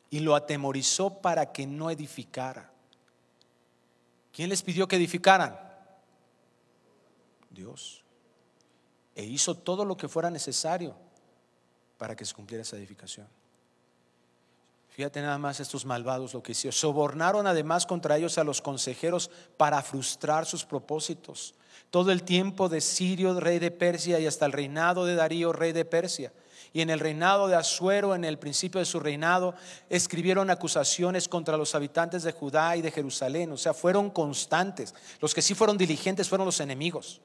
y 0.10 0.20
lo 0.20 0.36
atemorizó 0.36 1.22
para 1.22 1.52
que 1.52 1.66
no 1.66 1.90
edificara. 1.90 2.72
¿Quién 4.32 4.50
les 4.50 4.62
pidió 4.62 4.88
que 4.88 4.98
edificaran? 4.98 5.58
Dios. 7.50 8.04
E 9.18 9.24
hizo 9.24 9.56
todo 9.56 9.84
lo 9.84 9.98
que 9.98 10.08
fuera 10.08 10.30
necesario 10.30 10.96
para 11.98 12.16
que 12.16 12.24
se 12.24 12.36
cumpliera 12.36 12.62
esa 12.62 12.78
edificación. 12.78 13.28
Fíjate 14.90 15.22
nada 15.22 15.40
más 15.40 15.60
estos 15.60 15.86
malvados 15.86 16.36
lo 16.36 16.44
que 16.44 16.52
hicieron. 16.52 16.74
Sobornaron 16.74 17.48
además 17.48 17.88
contra 17.88 18.16
ellos 18.16 18.38
a 18.38 18.44
los 18.44 18.62
consejeros 18.62 19.32
para 19.58 19.82
frustrar 19.82 20.46
sus 20.46 20.66
propósitos. 20.66 21.56
Todo 21.90 22.12
el 22.12 22.22
tiempo 22.22 22.70
de 22.70 22.80
Sirio, 22.80 23.40
rey 23.40 23.58
de 23.58 23.72
Persia, 23.72 24.20
y 24.20 24.28
hasta 24.28 24.46
el 24.46 24.52
reinado 24.52 25.06
de 25.06 25.16
Darío, 25.16 25.52
rey 25.52 25.72
de 25.72 25.86
Persia. 25.86 26.32
Y 26.72 26.82
en 26.82 26.92
el 26.92 27.00
reinado 27.00 27.48
de 27.48 27.56
Asuero, 27.56 28.14
en 28.14 28.24
el 28.24 28.38
principio 28.38 28.80
de 28.80 28.86
su 28.86 29.00
reinado, 29.00 29.56
escribieron 29.90 30.52
acusaciones 30.52 31.28
contra 31.28 31.58
los 31.58 31.74
habitantes 31.74 32.22
de 32.22 32.34
Judá 32.34 32.78
y 32.78 32.84
de 32.84 32.92
Jerusalén. 32.92 33.52
O 33.52 33.58
sea, 33.58 33.74
fueron 33.74 34.12
constantes. 34.12 34.94
Los 35.22 35.34
que 35.34 35.42
sí 35.42 35.56
fueron 35.56 35.76
diligentes 35.76 36.30
fueron 36.30 36.46
los 36.46 36.60
enemigos. 36.60 37.20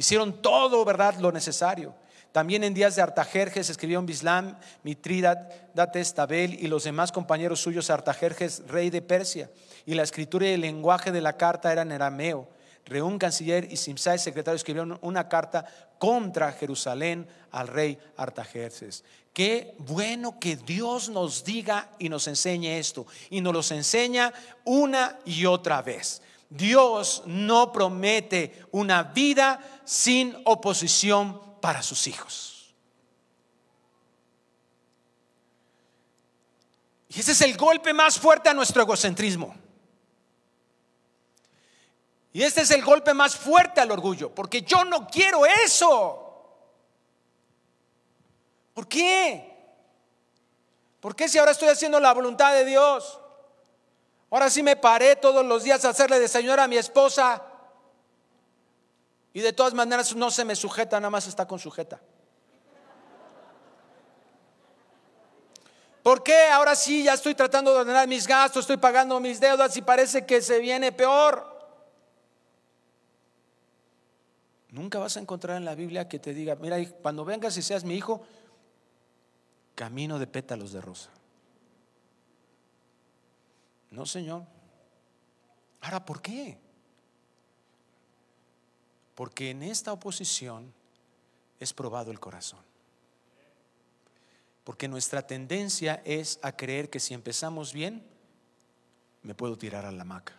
Hicieron 0.00 0.40
todo, 0.40 0.82
¿verdad?, 0.82 1.16
lo 1.18 1.30
necesario. 1.30 1.94
También 2.32 2.64
en 2.64 2.72
días 2.72 2.96
de 2.96 3.02
Artajerjes 3.02 3.68
escribieron 3.68 4.06
Bislam, 4.06 4.56
Mitridat, 4.82 5.52
Dates, 5.74 6.14
Tabel 6.14 6.54
y 6.54 6.68
los 6.68 6.84
demás 6.84 7.12
compañeros 7.12 7.60
suyos 7.60 7.90
Artajerjes, 7.90 8.62
rey 8.66 8.88
de 8.88 9.02
Persia. 9.02 9.50
Y 9.84 9.92
la 9.92 10.02
escritura 10.02 10.48
y 10.48 10.52
el 10.52 10.62
lenguaje 10.62 11.12
de 11.12 11.20
la 11.20 11.36
carta 11.36 11.70
eran 11.70 11.92
arameo. 11.92 12.48
Reún, 12.86 13.18
canciller, 13.18 13.70
y 13.70 13.76
Simsai, 13.76 14.18
secretario, 14.18 14.56
escribieron 14.56 14.98
una 15.02 15.28
carta 15.28 15.66
contra 15.98 16.50
Jerusalén 16.52 17.28
al 17.50 17.68
rey 17.68 17.98
Artajerjes. 18.16 19.04
Qué 19.34 19.74
bueno 19.80 20.40
que 20.40 20.56
Dios 20.56 21.10
nos 21.10 21.44
diga 21.44 21.90
y 21.98 22.08
nos 22.08 22.26
enseñe 22.26 22.78
esto. 22.78 23.06
Y 23.28 23.42
nos 23.42 23.52
los 23.52 23.70
enseña 23.70 24.32
una 24.64 25.18
y 25.26 25.44
otra 25.44 25.82
vez. 25.82 26.22
Dios 26.50 27.22
no 27.26 27.72
promete 27.72 28.66
una 28.72 29.04
vida 29.04 29.60
sin 29.84 30.36
oposición 30.44 31.60
para 31.60 31.80
sus 31.80 32.08
hijos. 32.08 32.74
Y 37.08 37.20
ese 37.20 37.32
es 37.32 37.40
el 37.42 37.56
golpe 37.56 37.94
más 37.94 38.18
fuerte 38.18 38.48
a 38.48 38.54
nuestro 38.54 38.82
egocentrismo. 38.82 39.54
Y 42.32 42.42
este 42.42 42.62
es 42.62 42.70
el 42.72 42.84
golpe 42.84 43.14
más 43.14 43.36
fuerte 43.36 43.80
al 43.80 43.90
orgullo, 43.90 44.34
porque 44.34 44.62
yo 44.62 44.84
no 44.84 45.06
quiero 45.06 45.46
eso. 45.46 46.26
¿Por 48.74 48.88
qué? 48.88 49.50
¿Por 51.00 51.14
qué 51.14 51.28
si 51.28 51.38
ahora 51.38 51.52
estoy 51.52 51.68
haciendo 51.68 52.00
la 52.00 52.12
voluntad 52.12 52.52
de 52.54 52.64
Dios? 52.64 53.19
Ahora 54.30 54.48
sí 54.48 54.62
me 54.62 54.76
paré 54.76 55.16
todos 55.16 55.44
los 55.44 55.64
días 55.64 55.84
a 55.84 55.88
hacerle 55.88 56.20
desayunar 56.20 56.60
a 56.60 56.68
mi 56.68 56.76
esposa 56.76 57.42
y 59.32 59.40
de 59.40 59.52
todas 59.52 59.74
maneras 59.74 60.14
no 60.14 60.30
se 60.30 60.44
me 60.44 60.54
sujeta, 60.54 61.00
nada 61.00 61.10
más 61.10 61.26
está 61.26 61.46
con 61.46 61.58
sujeta. 61.58 62.00
¿Por 66.02 66.22
qué 66.22 66.46
ahora 66.46 66.74
sí 66.74 67.02
ya 67.04 67.14
estoy 67.14 67.34
tratando 67.34 67.72
de 67.74 67.80
ordenar 67.80 68.08
mis 68.08 68.26
gastos, 68.26 68.62
estoy 68.62 68.78
pagando 68.78 69.20
mis 69.20 69.38
deudas 69.40 69.76
y 69.76 69.82
parece 69.82 70.24
que 70.24 70.40
se 70.40 70.58
viene 70.60 70.92
peor? 70.92 71.46
Nunca 74.70 74.98
vas 74.98 75.16
a 75.16 75.20
encontrar 75.20 75.56
en 75.56 75.64
la 75.64 75.74
Biblia 75.74 76.08
que 76.08 76.18
te 76.18 76.32
diga, 76.32 76.54
mira, 76.54 76.76
cuando 77.02 77.24
vengas 77.24 77.56
y 77.56 77.62
seas 77.62 77.84
mi 77.84 77.96
hijo, 77.96 78.22
camino 79.74 80.18
de 80.18 80.26
pétalos 80.26 80.72
de 80.72 80.80
rosa. 80.80 81.10
No, 83.90 84.06
Señor. 84.06 84.44
Ahora, 85.80 86.04
¿por 86.04 86.22
qué? 86.22 86.58
Porque 89.14 89.50
en 89.50 89.62
esta 89.62 89.92
oposición 89.92 90.72
es 91.58 91.72
probado 91.72 92.10
el 92.10 92.20
corazón. 92.20 92.60
Porque 94.64 94.88
nuestra 94.88 95.26
tendencia 95.26 96.02
es 96.04 96.38
a 96.42 96.52
creer 96.52 96.90
que 96.90 97.00
si 97.00 97.14
empezamos 97.14 97.72
bien, 97.72 98.06
me 99.22 99.34
puedo 99.34 99.56
tirar 99.56 99.84
a 99.84 99.92
la 99.92 100.02
hamaca. 100.02 100.34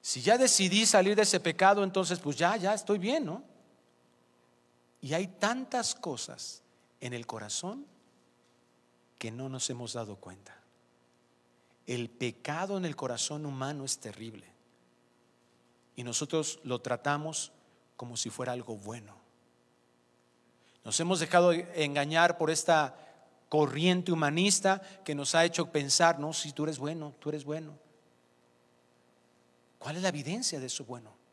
Si 0.00 0.20
ya 0.20 0.36
decidí 0.36 0.84
salir 0.84 1.16
de 1.16 1.22
ese 1.22 1.40
pecado, 1.40 1.82
entonces 1.82 2.18
pues 2.18 2.36
ya, 2.36 2.56
ya 2.56 2.74
estoy 2.74 2.98
bien, 2.98 3.24
¿no? 3.24 3.42
Y 5.00 5.14
hay 5.14 5.26
tantas 5.26 5.94
cosas 5.94 6.62
en 7.00 7.14
el 7.14 7.26
corazón 7.26 7.86
que 9.18 9.30
no 9.30 9.48
nos 9.48 9.70
hemos 9.70 9.94
dado 9.94 10.16
cuenta. 10.16 10.63
El 11.86 12.08
pecado 12.10 12.76
en 12.76 12.84
el 12.84 12.96
corazón 12.96 13.44
humano 13.46 13.84
es 13.84 13.98
terrible 13.98 14.46
y 15.96 16.04
nosotros 16.04 16.60
lo 16.64 16.80
tratamos 16.80 17.52
como 17.96 18.16
si 18.16 18.30
fuera 18.30 18.52
algo 18.52 18.76
bueno. 18.76 19.16
Nos 20.84 20.98
hemos 21.00 21.20
dejado 21.20 21.52
engañar 21.52 22.36
por 22.36 22.50
esta 22.50 22.96
corriente 23.48 24.12
humanista 24.12 24.80
que 25.04 25.14
nos 25.14 25.34
ha 25.34 25.44
hecho 25.44 25.70
pensar, 25.70 26.18
no, 26.18 26.32
si 26.32 26.52
tú 26.52 26.64
eres 26.64 26.78
bueno, 26.78 27.14
tú 27.18 27.28
eres 27.28 27.44
bueno. 27.44 27.78
¿Cuál 29.78 29.96
es 29.96 30.02
la 30.02 30.08
evidencia 30.08 30.58
de 30.58 30.66
eso 30.66 30.84
bueno? 30.84 31.23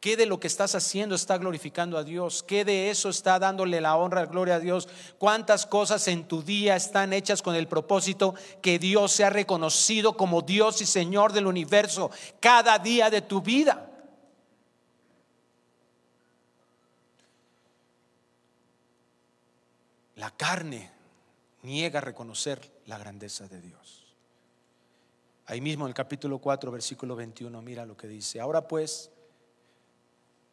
¿Qué 0.00 0.16
de 0.16 0.26
lo 0.26 0.38
que 0.38 0.46
estás 0.46 0.76
haciendo 0.76 1.16
está 1.16 1.38
glorificando 1.38 1.98
a 1.98 2.04
Dios? 2.04 2.44
¿Qué 2.44 2.64
de 2.64 2.88
eso 2.88 3.08
está 3.08 3.40
dándole 3.40 3.80
la 3.80 3.96
honra, 3.96 4.20
la 4.20 4.26
gloria 4.26 4.54
a 4.54 4.60
Dios? 4.60 4.88
¿Cuántas 5.18 5.66
cosas 5.66 6.06
en 6.06 6.28
tu 6.28 6.42
día 6.42 6.76
están 6.76 7.12
hechas 7.12 7.42
con 7.42 7.56
el 7.56 7.66
propósito 7.66 8.34
que 8.62 8.78
Dios 8.78 9.10
sea 9.10 9.30
reconocido 9.30 10.16
como 10.16 10.42
Dios 10.42 10.80
y 10.82 10.86
Señor 10.86 11.32
del 11.32 11.48
universo 11.48 12.12
cada 12.38 12.78
día 12.78 13.10
de 13.10 13.22
tu 13.22 13.42
vida? 13.42 13.90
La 20.14 20.30
carne 20.30 20.92
niega 21.62 22.00
reconocer 22.00 22.60
la 22.86 22.98
grandeza 22.98 23.48
de 23.48 23.60
Dios. 23.60 24.14
Ahí 25.46 25.60
mismo 25.60 25.86
en 25.86 25.88
el 25.88 25.94
capítulo 25.94 26.38
4, 26.38 26.70
versículo 26.70 27.16
21, 27.16 27.62
mira 27.62 27.84
lo 27.86 27.96
que 27.96 28.06
dice. 28.06 28.40
Ahora 28.40 28.68
pues, 28.68 29.10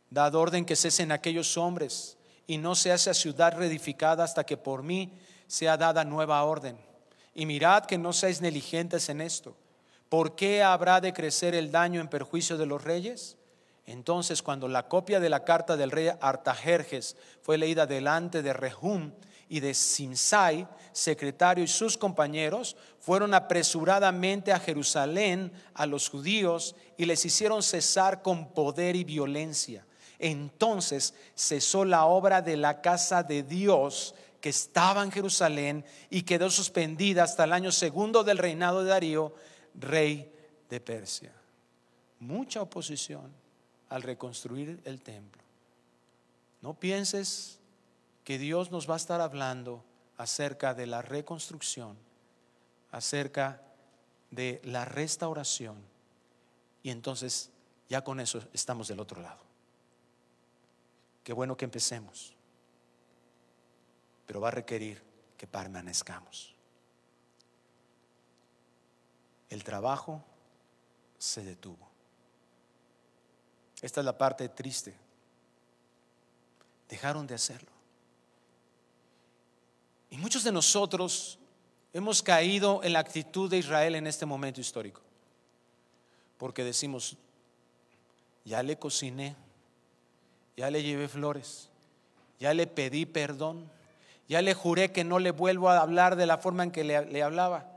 Dad 0.10 0.36
orden 0.36 0.66
que 0.66 0.76
cesen 0.76 1.12
aquellos 1.12 1.58
hombres 1.58 2.18
y 2.48 2.58
no 2.58 2.76
se 2.76 2.92
hace 2.92 3.14
ciudad 3.14 3.58
reedificada 3.58 4.24
hasta 4.24 4.44
que 4.44 4.58
por 4.58 4.84
mí 4.84 5.12
sea 5.48 5.78
dada 5.78 6.04
nueva 6.04 6.44
orden. 6.44 6.78
Y 7.34 7.46
mirad 7.46 7.86
que 7.86 7.98
no 7.98 8.14
seáis 8.14 8.42
negligentes 8.42 9.10
en 9.10 9.22
esto. 9.22 9.56
¿Por 10.10 10.36
qué 10.36 10.64
habrá 10.64 11.02
de 11.02 11.14
crecer 11.14 11.56
el 11.56 11.72
daño 11.72 12.00
en 12.00 12.08
perjuicio 12.08 12.58
de 12.58 12.66
los 12.66 12.84
reyes? 12.84 13.36
Entonces, 13.88 14.42
cuando 14.42 14.68
la 14.68 14.88
copia 14.88 15.20
de 15.20 15.30
la 15.30 15.44
carta 15.44 15.76
del 15.76 15.92
rey 15.92 16.10
Artajerjes 16.22 17.18
fue 17.42 17.58
leída 17.58 17.86
delante 17.86 18.42
de 18.42 18.54
Rehum 18.54 19.12
y 19.50 19.60
de 19.60 19.74
Simsai, 19.74 20.68
secretario 20.92 21.64
y 21.64 21.68
sus 21.68 21.98
compañeros, 21.98 22.78
fueron 23.00 23.34
apresuradamente 23.34 24.54
a 24.54 24.60
Jerusalén 24.60 25.52
a 25.74 25.86
los 25.86 26.10
judíos 26.10 26.76
y 26.98 27.06
les 27.06 27.26
hicieron 27.26 27.62
cesar 27.62 28.22
con 28.22 28.54
poder 28.54 28.96
y 28.96 29.04
violencia 29.04 29.86
entonces 30.26 31.14
cesó 31.36 31.86
la 31.86 32.06
obra 32.06 32.42
de 32.42 32.58
la 32.58 32.82
casa 32.82 33.22
de 33.22 33.44
Dios 33.44 34.16
que 34.42 34.50
estaba 34.50 35.04
en 35.04 35.12
Jerusalén 35.12 35.86
y 36.10 36.24
quedó 36.24 36.50
suspendida 36.50 37.24
hasta 37.24 37.44
el 37.44 37.54
año 37.54 37.72
segundo 37.72 38.24
del 38.24 38.38
reinado 38.38 38.84
de 38.84 38.90
Darío, 38.90 39.34
rey 39.76 40.32
de 40.70 40.80
Persia. 40.80 41.32
Mucha 42.20 42.62
oposición 42.62 43.32
al 43.90 44.02
reconstruir 44.02 44.82
el 44.86 45.02
templo. 45.02 45.44
No 46.62 46.74
pienses 46.74 47.60
que 48.24 48.40
Dios 48.40 48.72
nos 48.72 48.90
va 48.90 48.96
a 48.96 48.98
estar 48.98 49.22
hablando 49.22 49.84
acerca 50.18 50.74
de 50.74 50.88
la 50.88 51.04
reconstrucción, 51.04 51.98
acerca 52.92 53.62
de 54.32 54.60
la 54.64 54.86
restauración. 54.86 55.78
Y 56.82 56.90
entonces 56.90 57.52
ya 57.90 58.04
con 58.04 58.20
eso 58.20 58.42
estamos 58.54 58.88
del 58.88 59.00
otro 59.00 59.22
lado. 59.22 59.45
Qué 61.26 61.34
bueno 61.34 61.58
que 61.58 61.66
empecemos, 61.66 62.36
pero 64.28 64.40
va 64.40 64.50
a 64.50 64.52
requerir 64.52 65.02
que 65.36 65.48
permanezcamos. 65.48 66.54
El 69.50 69.64
trabajo 69.64 70.24
se 71.18 71.44
detuvo. 71.44 71.90
Esta 73.82 74.02
es 74.02 74.06
la 74.06 74.16
parte 74.16 74.48
triste. 74.50 74.94
Dejaron 76.88 77.26
de 77.26 77.34
hacerlo. 77.34 77.72
Y 80.12 80.18
muchos 80.18 80.44
de 80.44 80.52
nosotros 80.52 81.40
hemos 81.92 82.22
caído 82.22 82.84
en 82.84 82.94
la 82.94 83.00
actitud 83.00 83.50
de 83.50 83.58
Israel 83.58 83.96
en 83.96 84.06
este 84.06 84.28
momento 84.28 84.62
histórico. 84.62 85.02
Porque 86.38 86.64
decimos, 86.64 87.18
ya 88.44 88.62
le 88.62 88.78
cociné, 88.78 89.36
ya 90.56 90.72
le 90.72 90.84
llevé 90.84 91.08
flores, 91.08 91.70
ya 92.40 92.54
le 92.54 92.68
pedí 92.68 93.06
perdón, 93.06 93.70
ya 94.28 94.42
le 94.42 94.54
juré 94.54 94.92
que 94.92 95.04
no 95.04 95.20
le 95.20 95.32
vuelvo 95.32 95.70
a 95.70 95.80
hablar 95.80 96.16
de 96.16 96.26
la 96.26 96.38
forma 96.38 96.64
en 96.64 96.72
que 96.72 96.84
le, 96.84 97.24
hablaba. 97.24 97.72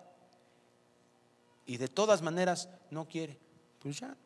Y 1.66 1.76
de 1.76 1.88
todas 1.88 2.22
maneras 2.22 2.68
no 2.90 3.06
quiere. 3.06 3.36
Pues 3.80 4.00
ya. 4.00 4.16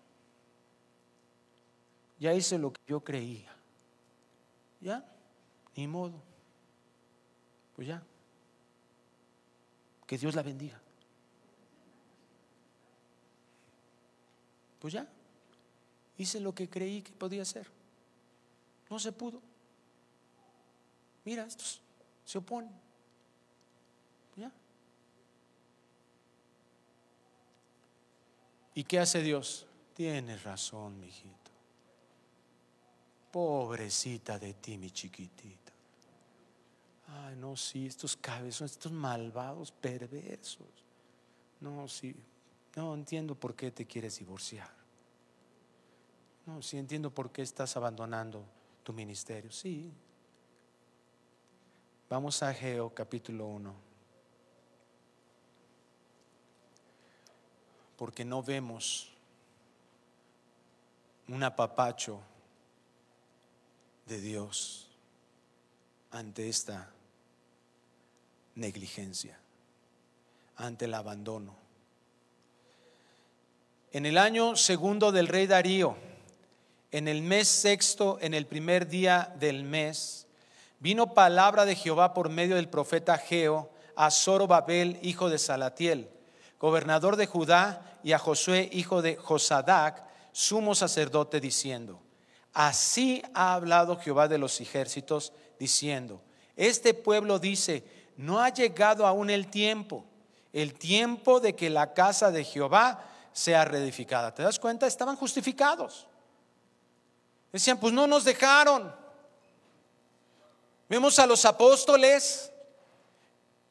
ya 2.21 2.33
hice 2.33 2.59
lo 2.59 2.73
que 2.73 2.81
yo 2.87 3.01
creía. 3.01 3.51
Ya, 4.81 5.05
ni 5.75 5.89
modo. 5.89 6.23
Pues 7.75 7.89
ya. 7.89 8.03
Que 10.07 10.17
Dios 10.17 10.35
la 10.37 10.43
bendiga. 10.43 10.81
Pues 14.79 14.95
ya, 14.95 15.07
hice 16.19 16.41
lo 16.41 16.55
que 16.55 16.69
creí 16.69 17.03
que 17.03 17.13
podía 17.13 17.43
hacer. 17.43 17.69
No 18.93 18.99
se 18.99 19.11
pudo. 19.11 19.41
Mira, 21.25 21.47
estos 21.47 21.81
se 22.27 22.37
oponen. 22.37 22.75
Ya. 24.37 24.53
¿Y 28.75 28.85
qué 28.85 28.99
hace 28.99 29.23
Dios? 29.23 29.67
Tienes 29.95 30.43
razón, 30.43 31.01
mijito. 31.01 31.51
Pobrecita 33.31 34.39
de 34.39 34.53
ti, 34.53 34.77
mi 34.77 34.91
chiquitita. 34.91 35.73
Ay, 37.07 37.37
no, 37.37 37.57
sí, 37.57 37.87
estos 37.87 38.15
cabezones, 38.15 38.73
estos 38.73 38.93
malvados, 38.93 39.73
perversos. 39.73 40.85
No, 41.61 41.89
sí, 41.89 42.15
no 42.77 42.93
entiendo 42.93 43.37
por 43.37 43.55
qué 43.57 43.71
te 43.71 43.87
quieres 43.87 44.19
divorciar. 44.19 44.71
No, 46.45 46.61
sí 46.61 46.77
entiendo 46.77 47.11
por 47.11 47.33
qué 47.33 47.41
estás 47.41 47.75
abandonando 47.79 48.45
tu 48.83 48.93
ministerio. 48.93 49.51
Sí. 49.51 49.93
Vamos 52.09 52.43
a 52.43 52.53
Geo 52.53 52.91
capítulo 52.91 53.47
1. 53.47 53.75
Porque 57.97 58.25
no 58.25 58.43
vemos 58.43 59.13
un 61.29 61.43
apapacho 61.43 62.21
de 64.07 64.21
Dios 64.21 64.89
ante 66.11 66.49
esta 66.49 66.91
negligencia, 68.57 69.39
ante 70.57 70.85
el 70.85 70.95
abandono. 70.95 71.55
En 73.93 74.07
el 74.07 74.19
año 74.19 74.57
segundo 74.57 75.13
del 75.13 75.29
rey 75.29 75.47
Darío, 75.47 75.97
en 76.93 77.09
el 77.09 77.23
mes 77.23 77.49
sexto, 77.49 78.19
en 78.21 78.35
el 78.35 78.47
primer 78.47 78.87
día 78.87 79.35
del 79.41 79.65
mes, 79.65 80.27
vino 80.79 81.15
palabra 81.15 81.65
de 81.65 81.75
Jehová 81.75 82.13
por 82.13 82.29
medio 82.29 82.57
del 82.57 82.69
profeta 82.69 83.17
Geo 83.17 83.71
a 83.97 84.11
Zorobabel, 84.11 84.99
hijo 85.03 85.31
de 85.31 85.39
Salatiel, 85.39 86.11
gobernador 86.61 87.17
de 87.17 87.27
Judá, 87.27 87.99
y 88.05 88.13
a 88.13 88.19
Josué, 88.19 88.69
hijo 88.73 89.01
de 89.01 89.17
Josadac, 89.17 90.05
sumo 90.33 90.75
sacerdote, 90.75 91.41
diciendo, 91.41 92.01
Así 92.53 93.23
ha 93.33 93.55
hablado 93.55 93.97
Jehová 93.97 94.29
de 94.29 94.39
los 94.39 94.61
ejércitos, 94.61 95.33
diciendo, 95.59 96.21
este 96.57 96.93
pueblo 96.93 97.39
dice, 97.39 97.85
no 98.17 98.41
ha 98.41 98.51
llegado 98.51 99.07
aún 99.07 99.31
el 99.31 99.47
tiempo, 99.47 100.05
el 100.53 100.75
tiempo 100.75 101.41
de 101.41 101.55
que 101.55 101.71
la 101.71 101.95
casa 101.95 102.31
de 102.31 102.45
Jehová 102.45 103.05
sea 103.33 103.65
reedificada. 103.65 104.35
¿Te 104.35 104.43
das 104.43 104.59
cuenta? 104.59 104.87
Estaban 104.87 105.17
justificados. 105.17 106.07
Decían, 107.53 107.79
pues 107.79 107.93
no 107.93 108.07
nos 108.07 108.25
dejaron. 108.25 108.95
Vemos 110.89 111.19
a 111.19 111.27
los 111.27 111.45
apóstoles 111.45 112.51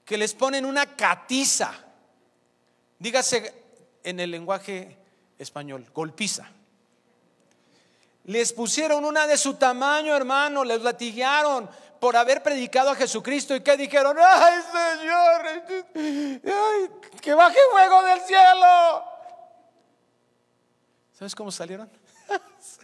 que 0.06 0.18
les 0.18 0.34
ponen 0.34 0.66
una 0.66 0.96
catiza, 0.96 1.74
dígase 3.00 3.54
en 4.04 4.20
el 4.20 4.32
lenguaje 4.32 4.98
español, 5.38 5.88
golpiza. 5.94 6.50
Les 8.26 8.54
pusieron 8.54 9.06
una 9.06 9.26
de 9.26 9.38
su 9.38 9.56
tamaño, 9.56 10.16
hermano, 10.16 10.64
les 10.64 10.82
latiguearon 10.82 11.70
por 12.00 12.16
haber 12.16 12.42
predicado 12.42 12.90
a 12.90 12.96
Jesucristo 12.96 13.56
y 13.56 13.62
que 13.62 13.78
dijeron, 13.78 14.18
ay 14.20 14.62
Señor, 14.72 16.42
que 17.22 17.34
baje 17.34 17.60
fuego 17.72 18.04
del 18.04 18.22
cielo. 18.22 19.04
¿Sabes 21.14 21.36
cómo 21.36 21.52
salieron? 21.52 21.90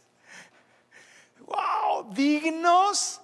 wow, 1.47 2.13
dignos, 2.13 3.19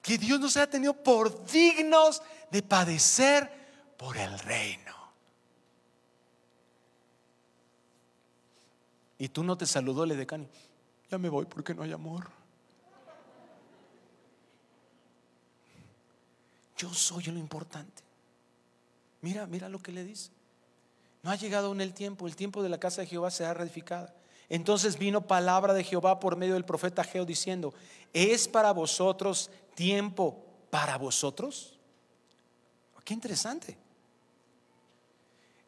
que 0.00 0.18
Dios 0.18 0.38
nos 0.38 0.56
haya 0.56 0.70
tenido 0.70 0.94
por 0.94 1.44
dignos 1.46 2.22
de 2.50 2.62
padecer 2.62 3.50
por 3.96 4.16
el 4.16 4.38
reino. 4.38 4.92
Y 9.18 9.28
tú 9.28 9.44
no 9.44 9.56
te 9.56 9.66
saludó 9.66 10.04
el 10.04 10.12
edecán 10.12 10.48
ya 11.12 11.18
me 11.18 11.28
voy 11.28 11.44
porque 11.44 11.74
no 11.74 11.82
hay 11.82 11.92
amor. 11.92 12.30
Yo 16.78 16.88
soy 16.94 17.24
lo 17.24 17.38
importante. 17.38 18.02
Mira, 19.20 19.46
mira 19.46 19.68
lo 19.68 19.78
que 19.78 19.92
le 19.92 20.04
dice. 20.04 20.30
No 21.22 21.30
ha 21.30 21.36
llegado 21.36 21.66
aún 21.66 21.82
el 21.82 21.92
tiempo, 21.92 22.26
el 22.26 22.34
tiempo 22.34 22.62
de 22.62 22.70
la 22.70 22.80
casa 22.80 23.02
de 23.02 23.08
Jehová 23.08 23.30
será 23.30 23.52
reedificada. 23.52 24.14
Entonces 24.52 24.98
vino 24.98 25.26
palabra 25.26 25.72
de 25.72 25.82
Jehová 25.82 26.20
por 26.20 26.36
medio 26.36 26.52
del 26.52 26.66
profeta 26.66 27.02
Geo 27.02 27.24
diciendo, 27.24 27.72
¿es 28.12 28.46
para 28.46 28.70
vosotros 28.72 29.50
tiempo 29.74 30.44
para 30.68 30.98
vosotros? 30.98 31.78
Qué 33.02 33.14
interesante. 33.14 33.78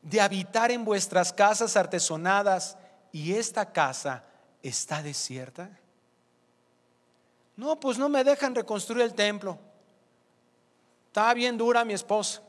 De 0.02 0.20
habitar 0.20 0.70
en 0.70 0.84
vuestras 0.84 1.32
casas 1.32 1.78
artesonadas 1.78 2.76
y 3.10 3.32
esta 3.32 3.72
casa 3.72 4.22
¿está 4.62 5.02
desierta? 5.02 5.70
No, 7.56 7.80
pues 7.80 7.96
no 7.96 8.10
me 8.10 8.22
dejan 8.22 8.54
reconstruir 8.54 9.02
el 9.02 9.14
templo. 9.14 9.58
Está 11.06 11.32
bien 11.32 11.56
dura 11.56 11.86
mi 11.86 11.94
esposa. 11.94 12.42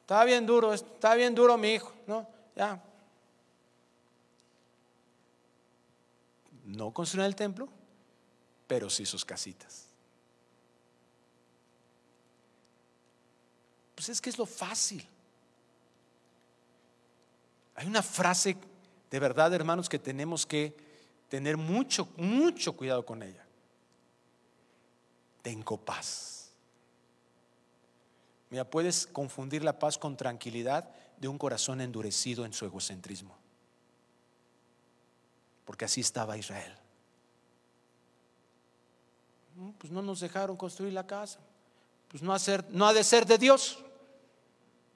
Está 0.00 0.24
bien 0.24 0.44
duro, 0.44 0.74
está 0.74 1.14
bien 1.14 1.36
duro 1.36 1.56
mi 1.56 1.74
hijo. 1.74 1.92
No, 2.04 2.26
ya. 2.56 2.82
No 6.68 6.92
construyeron 6.92 7.28
el 7.28 7.36
templo, 7.36 7.68
pero 8.66 8.90
sí 8.90 9.06
sus 9.06 9.24
casitas. 9.24 9.86
Pues 13.94 14.10
es 14.10 14.20
que 14.20 14.28
es 14.28 14.38
lo 14.38 14.44
fácil. 14.44 15.04
Hay 17.74 17.86
una 17.86 18.02
frase 18.02 18.56
de 19.10 19.18
verdad, 19.18 19.54
hermanos, 19.54 19.88
que 19.88 19.98
tenemos 19.98 20.44
que 20.44 20.76
tener 21.30 21.56
mucho, 21.56 22.08
mucho 22.16 22.74
cuidado 22.74 23.06
con 23.06 23.22
ella. 23.22 23.46
Tengo 25.40 25.78
paz. 25.78 26.50
Mira, 28.50 28.68
puedes 28.68 29.06
confundir 29.06 29.64
la 29.64 29.78
paz 29.78 29.96
con 29.96 30.18
tranquilidad 30.18 30.90
de 31.16 31.28
un 31.28 31.38
corazón 31.38 31.80
endurecido 31.80 32.44
en 32.44 32.52
su 32.52 32.66
egocentrismo. 32.66 33.34
Porque 35.68 35.84
así 35.84 36.00
estaba 36.00 36.38
Israel. 36.38 36.74
Pues 39.76 39.92
no 39.92 40.00
nos 40.00 40.20
dejaron 40.20 40.56
construir 40.56 40.94
la 40.94 41.06
casa. 41.06 41.40
Pues 42.08 42.22
no, 42.22 42.32
hacer, 42.32 42.64
no 42.70 42.86
ha 42.86 42.94
de 42.94 43.04
ser 43.04 43.26
de 43.26 43.36
Dios. 43.36 43.84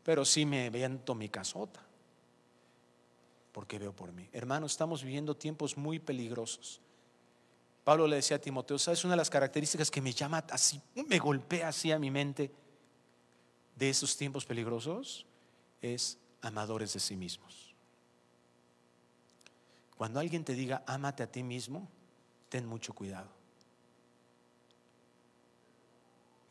Pero 0.03 0.25
sí 0.25 0.47
me 0.47 0.71
viento 0.71 1.15
mi 1.15 1.29
casota 1.29 1.79
porque 3.53 3.79
veo 3.79 3.95
por 3.95 4.13
mí. 4.13 4.27
Hermano, 4.33 4.65
estamos 4.65 5.05
viviendo 5.05 5.37
tiempos 5.37 5.77
muy 5.77 5.99
peligrosos. 5.99 6.81
Pablo 7.85 8.07
le 8.07 8.17
decía 8.17 8.39
a 8.39 8.41
Timoteo, 8.41 8.79
¿sabes 8.79 9.05
una 9.05 9.13
de 9.13 9.19
las 9.19 9.29
características 9.29 9.91
que 9.91 10.01
me 10.01 10.15
llama 10.15 10.43
así, 10.49 10.81
me 11.07 11.19
golpea 11.19 11.69
así 11.69 11.93
a 11.93 11.99
mi 11.99 12.11
mente 12.11 12.51
de 13.77 13.91
esos 13.91 14.17
tiempos 14.17 14.47
peligrosos? 14.47 15.27
Es 15.83 16.17
amadores 16.41 16.95
de 16.95 17.01
sí 17.01 17.15
mismos. 17.15 17.72
Cuando 20.03 20.19
alguien 20.19 20.45
te 20.45 20.55
diga, 20.55 20.83
ámate 20.85 21.23
a 21.23 21.31
ti 21.31 21.45
mismo, 21.45 21.89
ten 22.49 22.67
mucho 22.67 22.93
cuidado. 22.93 23.31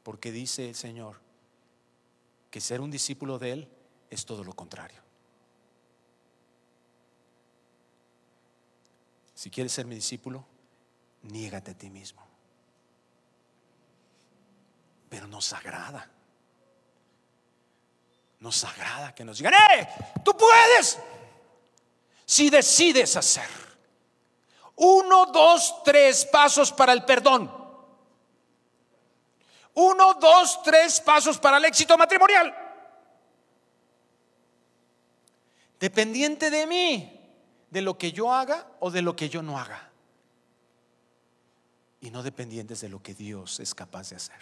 Porque 0.03 0.31
dice 0.31 0.69
el 0.69 0.75
Señor 0.75 1.19
que 2.49 2.61
ser 2.61 2.79
un 2.79 2.89
discípulo 2.89 3.37
de 3.39 3.51
Él 3.51 3.69
es 4.09 4.25
todo 4.25 4.45
lo 4.45 4.53
contrario. 4.53 5.01
Si 9.33 9.49
quieres 9.49 9.73
ser 9.73 9.85
mi 9.85 9.95
discípulo, 9.95 10.45
niégate 11.23 11.71
a 11.71 11.77
ti 11.77 11.89
mismo. 11.89 12.25
Pero 15.09 15.27
nos 15.27 15.51
agrada. 15.51 16.09
Nos 18.39 18.63
agrada 18.63 19.13
que 19.13 19.25
nos 19.25 19.39
digan, 19.39 19.55
¡eh! 19.55 19.89
Tú 20.23 20.37
puedes. 20.37 20.97
Si 22.31 22.49
decides 22.49 23.17
hacer 23.17 23.49
uno, 24.77 25.25
dos, 25.25 25.83
tres 25.83 26.23
pasos 26.23 26.71
para 26.71 26.93
el 26.93 27.03
perdón. 27.03 27.51
Uno, 29.73 30.13
dos, 30.13 30.63
tres 30.63 31.01
pasos 31.01 31.37
para 31.37 31.57
el 31.57 31.65
éxito 31.65 31.97
matrimonial. 31.97 32.55
Dependiente 35.77 36.49
de 36.49 36.65
mí 36.67 37.19
de 37.69 37.81
lo 37.81 37.97
que 37.97 38.13
yo 38.13 38.31
haga 38.31 38.65
o 38.79 38.89
de 38.91 39.01
lo 39.01 39.13
que 39.13 39.27
yo 39.27 39.43
no 39.43 39.59
haga. 39.59 39.91
y 41.99 42.11
no 42.11 42.23
dependientes 42.23 42.79
de 42.79 42.87
lo 42.87 43.03
que 43.03 43.13
Dios 43.13 43.59
es 43.59 43.75
capaz 43.75 44.09
de 44.09 44.15
hacer. 44.15 44.39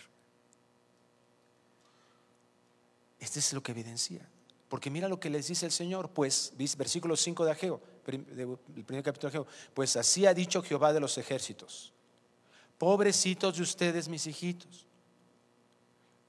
Este 3.19 3.39
es 3.39 3.51
lo 3.51 3.63
que 3.63 3.71
evidencia. 3.71 4.21
Porque 4.69 4.91
mira 4.91 5.07
lo 5.07 5.19
que 5.19 5.31
les 5.31 5.47
dice 5.47 5.65
el 5.65 5.71
Señor, 5.71 6.11
pues, 6.11 6.53
versículo 6.77 7.17
5 7.17 7.43
de 7.43 7.51
Ageo, 7.51 7.81
el 8.05 8.85
primer 8.85 9.03
capítulo 9.03 9.31
de 9.31 9.37
Ageo, 9.39 9.47
pues 9.73 9.95
así 9.97 10.27
ha 10.27 10.33
dicho 10.33 10.61
Jehová 10.61 10.93
de 10.93 10.99
los 10.99 11.17
ejércitos. 11.17 11.91
Pobrecitos 12.77 13.57
de 13.57 13.63
ustedes, 13.63 14.07
mis 14.07 14.27
hijitos. 14.27 14.85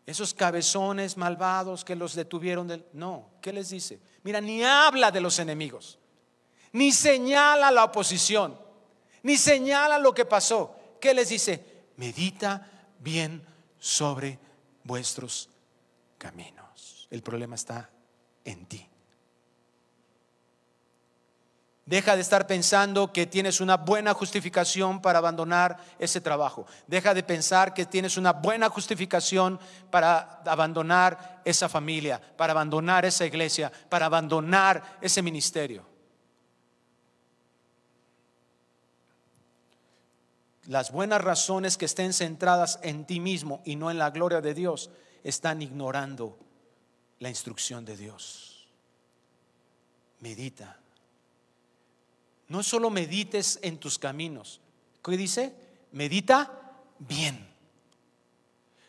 Esos 0.07 0.33
cabezones 0.33 1.19
malvados 1.19 1.85
que 1.85 1.95
los 1.95 2.15
detuvieron. 2.15 2.83
No, 2.95 3.29
¿qué 3.43 3.53
les 3.53 3.69
dice? 3.69 4.01
Mira, 4.23 4.41
ni 4.41 4.65
habla 4.65 5.11
de 5.11 5.21
los 5.21 5.39
enemigos, 5.39 5.99
ni 6.73 6.93
señala 6.93 7.71
la 7.71 7.85
oposición, 7.85 8.59
ni 9.23 9.37
señala 9.37 9.99
lo 9.99 10.15
que 10.15 10.25
pasó. 10.25 10.75
¿Qué 10.99 11.13
les 11.13 11.29
dice? 11.29 11.85
Medita 11.97 12.89
bien 12.99 13.45
sobre 13.79 14.39
vuestros 14.83 15.51
caminos. 16.17 17.07
El 17.11 17.23
problema 17.23 17.55
está 17.55 17.91
en 18.51 18.67
ti. 18.67 18.91
Deja 21.91 22.15
de 22.15 22.23
estar 22.23 22.47
pensando 22.47 23.13
que 23.13 23.27
tienes 23.27 23.61
una 23.61 23.77
buena 23.77 24.15
justificación 24.15 25.03
para 25.03 25.19
abandonar 25.19 25.77
ese 25.99 26.21
trabajo. 26.21 26.65
Deja 26.87 27.15
de 27.15 27.25
pensar 27.25 27.75
que 27.75 27.85
tienes 27.85 28.17
una 28.17 28.33
buena 28.33 28.69
justificación 28.69 29.59
para 29.91 30.41
abandonar 30.47 31.43
esa 31.45 31.69
familia, 31.69 32.21
para 32.37 32.53
abandonar 32.53 33.05
esa 33.05 33.27
iglesia, 33.27 33.73
para 33.89 34.07
abandonar 34.07 34.99
ese 35.01 35.21
ministerio. 35.21 35.85
Las 40.67 40.93
buenas 40.93 41.21
razones 41.21 41.77
que 41.77 41.87
estén 41.87 42.13
centradas 42.13 42.79
en 42.83 43.05
ti 43.05 43.19
mismo 43.19 43.63
y 43.65 43.75
no 43.75 43.91
en 43.91 43.99
la 43.99 44.11
gloria 44.11 44.41
de 44.41 44.55
Dios 44.55 44.91
están 45.25 45.61
ignorando 45.61 46.39
la 47.21 47.29
instrucción 47.29 47.85
de 47.85 47.97
Dios. 47.97 48.67
Medita. 50.21 50.79
No 52.49 52.63
solo 52.63 52.91
medites 52.91 53.59
en 53.63 53.79
tus 53.79 53.99
caminos. 53.99 54.61
¿Qué 55.03 55.17
dice? 55.17 55.55
Medita 55.93 56.51
bien. 56.99 57.49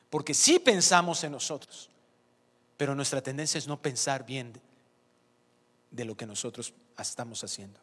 Porque 0.09 0.33
sí 0.33 0.59
pensamos 0.59 1.23
en 1.23 1.31
nosotros, 1.31 1.89
pero 2.75 2.95
nuestra 2.95 3.21
tendencia 3.21 3.57
es 3.57 3.67
no 3.67 3.81
pensar 3.81 4.25
bien 4.25 4.59
de 5.89 6.05
lo 6.05 6.15
que 6.15 6.25
nosotros 6.25 6.73
estamos 6.97 7.43
haciendo. 7.43 7.79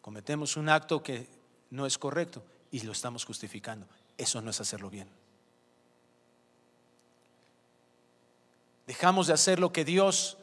Cometemos 0.00 0.56
un 0.56 0.68
acto 0.68 1.02
que 1.02 1.26
no 1.70 1.86
es 1.86 1.96
correcto 1.96 2.42
y 2.70 2.80
lo 2.80 2.92
estamos 2.92 3.24
justificando. 3.24 3.86
Eso 4.16 4.42
no 4.42 4.50
es 4.50 4.60
hacerlo 4.60 4.90
bien. 4.90 5.08
Dejamos 8.88 9.26
de 9.26 9.34
hacer 9.34 9.60
lo 9.60 9.70
que 9.70 9.84
Dios 9.84 10.38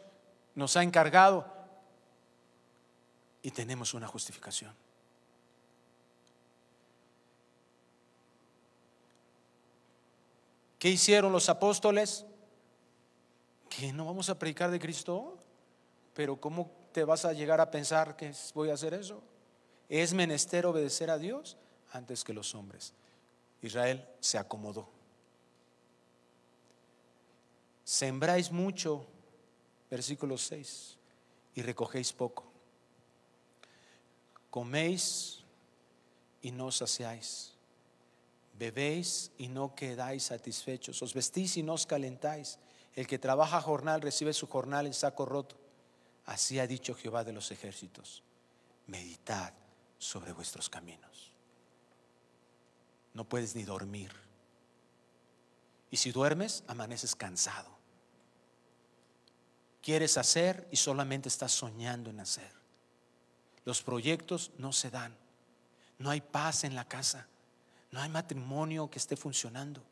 nos 0.53 0.77
ha 0.77 0.83
encargado 0.83 1.51
y 3.41 3.49
tenemos 3.49 3.95
una 3.95 4.05
justificación. 4.05 4.71
¿Qué 10.77 10.89
hicieron 10.89 11.31
los 11.31 11.49
apóstoles? 11.49 12.23
Que 13.67 13.91
no 13.91 14.05
vamos 14.05 14.29
a 14.29 14.37
predicar 14.37 14.69
de 14.69 14.79
Cristo, 14.79 15.39
pero 16.13 16.39
¿cómo 16.39 16.69
te 16.91 17.03
vas 17.03 17.25
a 17.25 17.33
llegar 17.33 17.59
a 17.59 17.71
pensar 17.71 18.15
que 18.15 18.31
voy 18.53 18.69
a 18.69 18.75
hacer 18.75 18.93
eso? 18.93 19.23
Es 19.89 20.13
menester 20.13 20.67
obedecer 20.67 21.09
a 21.09 21.17
Dios 21.17 21.57
antes 21.91 22.23
que 22.23 22.31
los 22.31 22.53
hombres. 22.53 22.93
Israel 23.63 24.07
se 24.19 24.37
acomodó. 24.37 24.94
Sembráis 27.85 28.51
mucho, 28.51 29.05
versículo 29.91 30.39
6, 30.39 30.97
y 31.53 31.61
recogéis 31.61 32.11
poco. 32.11 32.51
Coméis 34.49 35.43
y 36.41 36.51
no 36.51 36.71
saciáis. 36.71 37.53
Bebéis 38.57 39.31
y 39.37 39.49
no 39.49 39.75
quedáis 39.75 40.23
satisfechos. 40.23 41.01
Os 41.01 41.13
vestís 41.13 41.57
y 41.57 41.63
no 41.63 41.73
os 41.73 41.85
calentáis. 41.85 42.57
El 42.95 43.05
que 43.05 43.19
trabaja 43.19 43.61
jornal 43.61 44.01
recibe 44.01 44.33
su 44.33 44.47
jornal 44.47 44.87
en 44.87 44.93
saco 44.93 45.25
roto. 45.25 45.55
Así 46.25 46.57
ha 46.57 46.65
dicho 46.65 46.95
Jehová 46.95 47.23
de 47.23 47.33
los 47.33 47.51
ejércitos. 47.51 48.23
Meditad 48.87 49.53
sobre 49.99 50.31
vuestros 50.31 50.69
caminos. 50.69 51.33
No 53.13 53.29
puedes 53.29 53.55
ni 53.55 53.63
dormir. 53.63 54.11
Y 55.91 55.97
si 55.97 56.11
duermes, 56.11 56.63
amaneces 56.67 57.15
cansado. 57.15 57.74
Quieres 59.85 60.17
hacer 60.17 60.67
y 60.71 60.77
solamente 60.77 61.29
estás 61.29 61.51
soñando 61.51 62.09
en 62.09 62.19
hacer. 62.19 62.51
Los 63.65 63.83
proyectos 63.83 64.49
no 64.57 64.73
se 64.73 64.89
dan. 64.89 65.15
No 65.99 66.09
hay 66.09 66.21
paz 66.21 66.63
en 66.63 66.73
la 66.73 66.85
casa. 66.85 67.27
No 67.91 68.01
hay 68.01 68.09
matrimonio 68.09 68.89
que 68.89 68.97
esté 68.97 69.15
funcionando. 69.15 69.83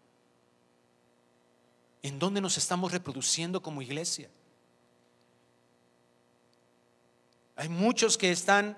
¿En 2.02 2.18
dónde 2.18 2.42
nos 2.42 2.58
estamos 2.58 2.92
reproduciendo 2.92 3.62
como 3.62 3.84
iglesia? 3.84 4.32
Hay 7.56 7.70
muchos 7.70 8.18
que 8.18 8.32
están 8.32 8.76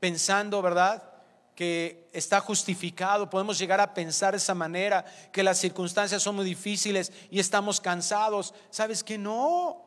pensando, 0.00 0.60
¿verdad? 0.62 1.12
que 1.54 2.10
está 2.12 2.40
justificado, 2.40 3.30
podemos 3.30 3.56
llegar 3.56 3.80
a 3.80 3.94
pensar 3.94 4.32
de 4.32 4.38
esa 4.38 4.54
manera, 4.54 5.04
que 5.32 5.44
las 5.44 5.58
circunstancias 5.58 6.22
son 6.22 6.34
muy 6.34 6.44
difíciles 6.44 7.12
y 7.30 7.38
estamos 7.38 7.80
cansados. 7.80 8.52
¿Sabes 8.70 9.04
que 9.04 9.16
no? 9.16 9.85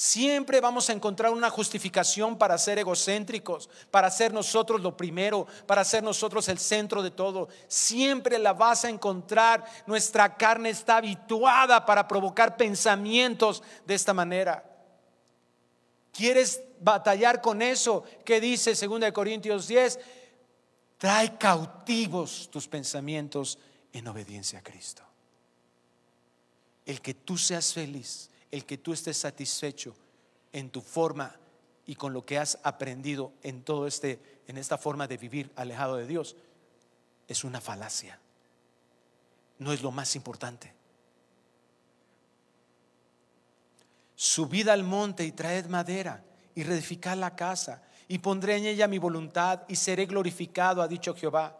Siempre 0.00 0.60
vamos 0.60 0.88
a 0.88 0.92
encontrar 0.92 1.32
una 1.32 1.50
justificación 1.50 2.38
para 2.38 2.56
ser 2.56 2.78
egocéntricos, 2.78 3.68
para 3.90 4.08
ser 4.12 4.32
nosotros 4.32 4.80
lo 4.80 4.96
primero, 4.96 5.48
para 5.66 5.82
ser 5.84 6.04
nosotros 6.04 6.48
el 6.48 6.60
centro 6.60 7.02
de 7.02 7.10
todo. 7.10 7.48
Siempre 7.66 8.38
la 8.38 8.52
vas 8.52 8.84
a 8.84 8.90
encontrar. 8.90 9.64
Nuestra 9.86 10.36
carne 10.36 10.70
está 10.70 10.98
habituada 10.98 11.84
para 11.84 12.06
provocar 12.06 12.56
pensamientos 12.56 13.60
de 13.86 13.94
esta 13.96 14.14
manera. 14.14 14.64
¿Quieres 16.12 16.62
batallar 16.78 17.40
con 17.40 17.60
eso? 17.60 18.04
¿Qué 18.24 18.40
dice 18.40 18.74
2 18.74 19.10
Corintios 19.10 19.66
10? 19.66 19.98
Trae 20.96 21.36
cautivos 21.36 22.48
tus 22.52 22.68
pensamientos 22.68 23.58
en 23.92 24.06
obediencia 24.06 24.60
a 24.60 24.62
Cristo. 24.62 25.02
El 26.86 27.00
que 27.00 27.14
tú 27.14 27.36
seas 27.36 27.72
feliz 27.72 28.30
el 28.50 28.64
que 28.64 28.78
tú 28.78 28.92
estés 28.92 29.16
satisfecho 29.16 29.94
en 30.52 30.70
tu 30.70 30.80
forma 30.80 31.36
y 31.86 31.94
con 31.94 32.12
lo 32.12 32.24
que 32.24 32.38
has 32.38 32.58
aprendido 32.62 33.32
en 33.42 33.62
todo 33.62 33.86
este 33.86 34.38
en 34.48 34.56
esta 34.56 34.78
forma 34.78 35.06
de 35.06 35.18
vivir 35.18 35.52
alejado 35.56 35.96
de 35.96 36.06
Dios 36.06 36.34
es 37.28 37.44
una 37.44 37.60
falacia. 37.60 38.18
No 39.58 39.72
es 39.72 39.82
lo 39.82 39.90
más 39.90 40.16
importante. 40.16 40.72
Subid 44.16 44.68
al 44.68 44.82
monte 44.82 45.24
y 45.24 45.32
traed 45.32 45.66
madera 45.66 46.24
y 46.54 46.64
reedificad 46.64 47.16
la 47.16 47.36
casa 47.36 47.82
y 48.08 48.18
pondré 48.18 48.56
en 48.56 48.64
ella 48.64 48.88
mi 48.88 48.98
voluntad 48.98 49.62
y 49.68 49.76
seré 49.76 50.06
glorificado, 50.06 50.80
ha 50.80 50.88
dicho 50.88 51.14
Jehová. 51.14 51.56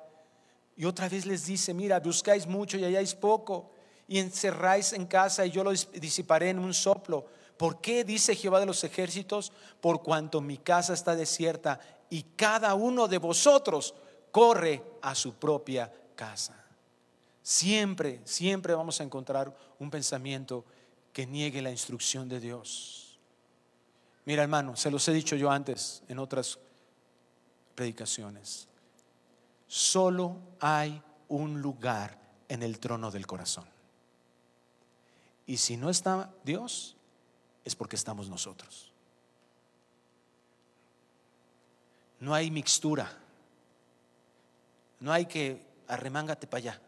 Y 0.77 0.87
otra 0.87 1.09
vez 1.09 1.27
les 1.27 1.45
dice, 1.45 1.75
mira, 1.75 2.01
buscáis 2.01 2.47
mucho 2.47 2.79
y 2.79 2.85
halláis 2.85 3.15
poco 3.15 3.71
y 4.09 4.19
encerráis 4.19 4.95
en 4.95 5.07
casa 5.07 5.45
y 5.45 5.51
yo 5.51 5.63
lo 5.63 5.71
disiparé 5.71 6.49
en 6.49 6.59
un 6.59 6.73
soplo. 6.73 7.27
¿Por 7.59 7.81
qué 7.81 8.05
dice 8.05 8.35
Jehová 8.35 8.59
de 8.59 8.67
los 8.67 8.83
ejércitos? 8.83 9.53
Por 9.81 10.03
cuanto 10.03 10.41
mi 10.41 10.57
casa 10.57 10.95
está 10.95 11.15
desierta 11.15 11.79
y 12.09 12.23
cada 12.23 12.75
uno 12.75 13.07
de 13.07 13.19
vosotros 13.19 13.95
corre 14.33 14.83
a 15.03 15.15
su 15.15 15.35
propia 15.35 15.93
casa. 16.17 16.65
Siempre, 17.43 18.23
siempre 18.25 18.75
vamos 18.75 19.01
a 19.01 19.05
encontrar 19.05 19.55
un 19.79 19.91
pensamiento 19.91 20.65
que 21.13 21.27
niegue 21.27 21.61
la 21.61 21.71
instrucción 21.71 22.29
de 22.29 22.41
Dios. 22.41 23.19
Mira 24.25 24.43
hermano, 24.43 24.77
se 24.77 24.91
los 24.91 25.07
he 25.09 25.13
dicho 25.13 25.37
yo 25.37 25.51
antes 25.51 26.03
en 26.09 26.19
otras 26.19 26.59
predicaciones. 27.75 28.69
Solo 29.67 30.39
hay 30.61 31.03
un 31.29 31.61
lugar 31.61 32.19
en 32.49 32.63
el 32.63 32.79
trono 32.79 33.11
del 33.11 33.27
corazón. 33.27 33.78
Y 35.49 35.57
si 35.57 35.79
no 35.79 35.89
está 35.89 36.31
Dios, 36.45 36.95
es 37.65 37.75
porque 37.75 37.97
estamos 37.97 38.29
nosotros. 38.29 38.93
No 42.21 42.35
hay 42.35 42.51
mixtura. 42.51 43.11
No 45.01 45.11
hay 45.11 45.25
que 45.25 45.65
arremángate 45.87 46.47
para 46.47 46.59
allá. 46.59 46.83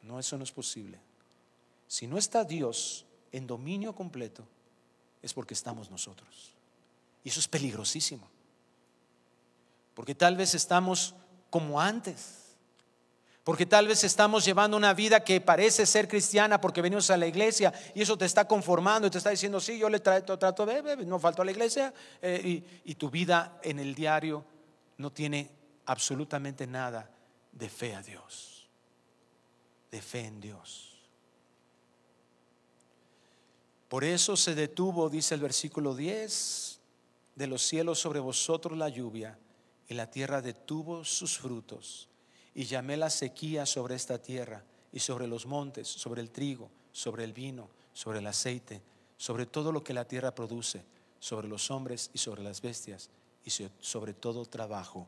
No, 0.00 0.18
eso 0.18 0.38
no 0.38 0.44
es 0.44 0.50
posible. 0.50 0.98
Si 1.86 2.06
no 2.06 2.16
está 2.16 2.42
Dios 2.42 3.04
en 3.32 3.46
dominio 3.46 3.94
completo, 3.94 4.46
es 5.20 5.34
porque 5.34 5.52
estamos 5.52 5.90
nosotros. 5.90 6.54
Y 7.22 7.28
eso 7.28 7.38
es 7.38 7.48
peligrosísimo. 7.48 8.26
Porque 9.94 10.14
tal 10.14 10.38
vez 10.38 10.54
estamos 10.54 11.14
como 11.50 11.78
antes. 11.78 12.41
Porque 13.44 13.66
tal 13.66 13.88
vez 13.88 14.04
estamos 14.04 14.44
llevando 14.44 14.76
una 14.76 14.94
vida 14.94 15.24
que 15.24 15.40
parece 15.40 15.84
ser 15.84 16.06
cristiana 16.06 16.60
porque 16.60 16.80
venimos 16.80 17.10
a 17.10 17.16
la 17.16 17.26
iglesia 17.26 17.72
y 17.92 18.02
eso 18.02 18.16
te 18.16 18.24
está 18.24 18.46
conformando 18.46 19.08
y 19.08 19.10
te 19.10 19.18
está 19.18 19.30
diciendo, 19.30 19.58
sí, 19.58 19.78
yo 19.78 19.88
le 19.88 19.98
trato, 19.98 20.38
trato 20.38 20.64
de, 20.64 21.04
no 21.04 21.18
falto 21.18 21.42
a 21.42 21.44
la 21.44 21.50
iglesia. 21.50 21.92
Eh, 22.20 22.40
y, 22.84 22.90
y 22.90 22.94
tu 22.94 23.10
vida 23.10 23.58
en 23.64 23.80
el 23.80 23.96
diario 23.96 24.44
no 24.98 25.10
tiene 25.10 25.50
absolutamente 25.86 26.68
nada 26.68 27.10
de 27.50 27.68
fe 27.68 27.96
a 27.96 28.02
Dios, 28.02 28.68
de 29.90 30.00
fe 30.00 30.20
en 30.20 30.40
Dios. 30.40 31.00
Por 33.88 34.04
eso 34.04 34.36
se 34.36 34.54
detuvo, 34.54 35.10
dice 35.10 35.34
el 35.34 35.40
versículo 35.40 35.96
10, 35.96 36.80
de 37.34 37.46
los 37.48 37.62
cielos 37.62 37.98
sobre 37.98 38.20
vosotros 38.20 38.78
la 38.78 38.88
lluvia 38.88 39.36
y 39.88 39.94
la 39.94 40.08
tierra 40.08 40.40
detuvo 40.40 41.04
sus 41.04 41.38
frutos 41.38 42.08
y 42.54 42.64
llamé 42.64 42.96
la 42.96 43.10
sequía 43.10 43.66
sobre 43.66 43.94
esta 43.94 44.20
tierra 44.20 44.62
y 44.92 45.00
sobre 45.00 45.26
los 45.26 45.46
montes, 45.46 45.88
sobre 45.88 46.20
el 46.20 46.30
trigo, 46.30 46.70
sobre 46.92 47.24
el 47.24 47.32
vino, 47.32 47.68
sobre 47.92 48.18
el 48.18 48.26
aceite, 48.26 48.82
sobre 49.16 49.46
todo 49.46 49.72
lo 49.72 49.82
que 49.82 49.94
la 49.94 50.06
tierra 50.06 50.34
produce, 50.34 50.84
sobre 51.18 51.48
los 51.48 51.70
hombres 51.70 52.10
y 52.12 52.18
sobre 52.18 52.42
las 52.42 52.60
bestias 52.60 53.10
y 53.44 53.50
sobre 53.80 54.12
todo 54.12 54.44
trabajo 54.44 55.06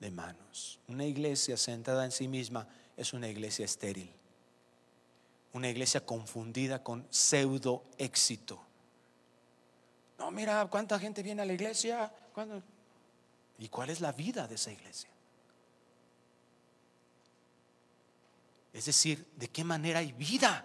de 0.00 0.10
manos. 0.10 0.78
Una 0.88 1.04
iglesia 1.04 1.56
sentada 1.56 2.04
en 2.04 2.12
sí 2.12 2.28
misma 2.28 2.66
es 2.96 3.12
una 3.12 3.28
iglesia 3.28 3.64
estéril, 3.64 4.10
una 5.52 5.68
iglesia 5.68 6.04
confundida 6.04 6.82
con 6.82 7.06
pseudo 7.10 7.84
éxito. 7.98 8.60
No, 10.18 10.30
mira 10.30 10.66
cuánta 10.70 10.98
gente 10.98 11.22
viene 11.22 11.42
a 11.42 11.44
la 11.44 11.52
iglesia. 11.52 12.12
¿Y 13.58 13.68
cuál 13.68 13.90
es 13.90 14.00
la 14.00 14.12
vida 14.12 14.46
de 14.46 14.54
esa 14.54 14.70
iglesia? 14.70 15.10
Es 18.76 18.84
decir, 18.84 19.26
¿de 19.36 19.48
qué 19.48 19.64
manera 19.64 20.00
hay 20.00 20.12
vida? 20.12 20.62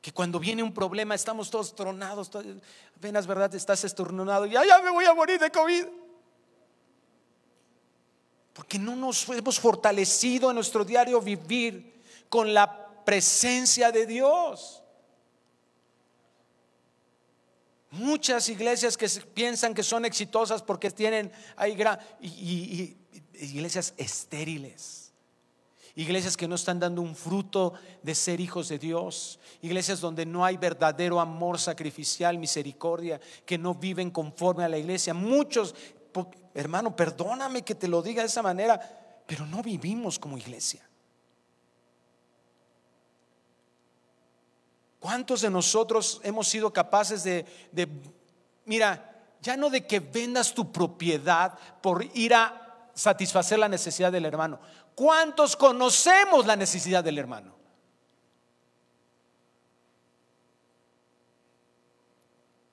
Que 0.00 0.10
cuando 0.10 0.40
viene 0.40 0.62
un 0.62 0.72
problema 0.72 1.14
estamos 1.14 1.50
todos 1.50 1.74
tronados, 1.74 2.30
apenas 2.96 3.26
verdad 3.26 3.54
estás 3.54 3.84
estornudado 3.84 4.46
y 4.46 4.52
ya 4.52 4.80
me 4.82 4.88
voy 4.88 5.04
a 5.04 5.12
morir 5.12 5.38
de 5.38 5.50
COVID. 5.50 5.84
Porque 8.54 8.78
no 8.78 8.96
nos 8.96 9.28
hemos 9.28 9.60
fortalecido 9.60 10.48
en 10.48 10.54
nuestro 10.54 10.82
diario 10.82 11.20
vivir 11.20 12.02
con 12.30 12.54
la 12.54 13.04
presencia 13.04 13.92
de 13.92 14.06
Dios. 14.06 14.82
Muchas 17.90 18.48
iglesias 18.48 18.96
que 18.96 19.06
piensan 19.34 19.74
que 19.74 19.82
son 19.82 20.06
exitosas 20.06 20.62
porque 20.62 20.90
tienen 20.90 21.30
ahí 21.54 21.76
y 22.18 22.96
iglesias 23.34 23.92
estériles 23.98 25.01
iglesias 25.94 26.36
que 26.36 26.48
no 26.48 26.54
están 26.54 26.80
dando 26.80 27.02
un 27.02 27.14
fruto 27.14 27.74
de 28.02 28.14
ser 28.14 28.40
hijos 28.40 28.68
de 28.68 28.78
Dios, 28.78 29.38
iglesias 29.60 30.00
donde 30.00 30.24
no 30.24 30.44
hay 30.44 30.56
verdadero 30.56 31.20
amor 31.20 31.58
sacrificial, 31.58 32.38
misericordia, 32.38 33.20
que 33.44 33.58
no 33.58 33.74
viven 33.74 34.10
conforme 34.10 34.64
a 34.64 34.68
la 34.68 34.78
iglesia. 34.78 35.14
Muchos, 35.14 35.74
hermano, 36.54 36.96
perdóname 36.96 37.62
que 37.62 37.74
te 37.74 37.88
lo 37.88 38.02
diga 38.02 38.22
de 38.22 38.28
esa 38.28 38.42
manera, 38.42 38.80
pero 39.26 39.46
no 39.46 39.62
vivimos 39.62 40.18
como 40.18 40.38
iglesia. 40.38 40.86
¿Cuántos 45.02 45.40
de 45.40 45.50
nosotros 45.50 46.20
hemos 46.22 46.46
sido 46.46 46.72
capaces 46.72 47.24
de, 47.24 47.44
mira, 48.64 49.20
ya 49.40 49.56
no 49.56 49.68
de 49.68 49.84
que 49.84 49.98
vendas 49.98 50.54
tu 50.54 50.70
propiedad 50.70 51.58
por 51.82 52.04
ir 52.14 52.32
a 52.34 52.88
satisfacer 52.94 53.58
la 53.58 53.68
necesidad 53.68 54.12
del 54.12 54.26
hermano? 54.26 54.60
¿Cuántos 54.94 55.56
conocemos 55.56 56.46
la 56.46 56.56
necesidad 56.56 57.02
del 57.02 57.18
hermano? 57.18 57.54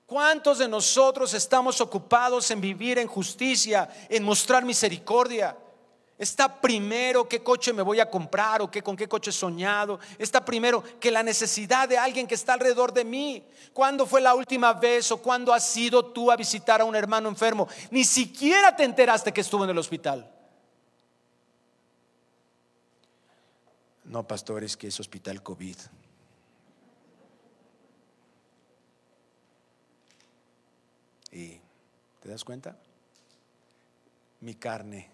¿Cuántos 0.06 0.58
de 0.58 0.66
nosotros 0.66 1.34
estamos 1.34 1.80
ocupados 1.80 2.50
en 2.50 2.60
vivir 2.60 2.98
en 2.98 3.06
justicia, 3.06 3.88
en 4.08 4.24
mostrar 4.24 4.64
misericordia? 4.64 5.56
Está 6.18 6.60
primero 6.60 7.28
qué 7.28 7.42
coche 7.42 7.72
me 7.72 7.80
voy 7.80 8.00
a 8.00 8.10
comprar 8.10 8.60
o 8.60 8.70
qué, 8.70 8.82
con 8.82 8.96
qué 8.96 9.08
coche 9.08 9.30
he 9.30 9.32
soñado. 9.32 10.00
Está 10.18 10.44
primero 10.44 10.82
que 10.98 11.10
la 11.12 11.22
necesidad 11.22 11.88
de 11.88 11.96
alguien 11.96 12.26
que 12.26 12.34
está 12.34 12.54
alrededor 12.54 12.92
de 12.92 13.04
mí. 13.04 13.42
¿Cuándo 13.72 14.04
fue 14.04 14.20
la 14.20 14.34
última 14.34 14.72
vez 14.72 15.12
o 15.12 15.18
cuándo 15.18 15.54
has 15.54 15.76
ido 15.76 16.04
tú 16.04 16.30
a 16.30 16.36
visitar 16.36 16.80
a 16.80 16.84
un 16.84 16.96
hermano 16.96 17.28
enfermo? 17.28 17.68
Ni 17.90 18.04
siquiera 18.04 18.74
te 18.74 18.82
enteraste 18.82 19.32
que 19.32 19.40
estuvo 19.42 19.62
en 19.62 19.70
el 19.70 19.78
hospital. 19.78 20.28
No, 24.10 24.26
pastor, 24.26 24.64
es 24.64 24.76
que 24.76 24.88
es 24.88 24.98
hospital 24.98 25.40
COVID. 25.40 25.76
¿Y 31.30 31.60
te 32.18 32.28
das 32.28 32.42
cuenta? 32.42 32.76
Mi 34.40 34.56
carne 34.56 35.08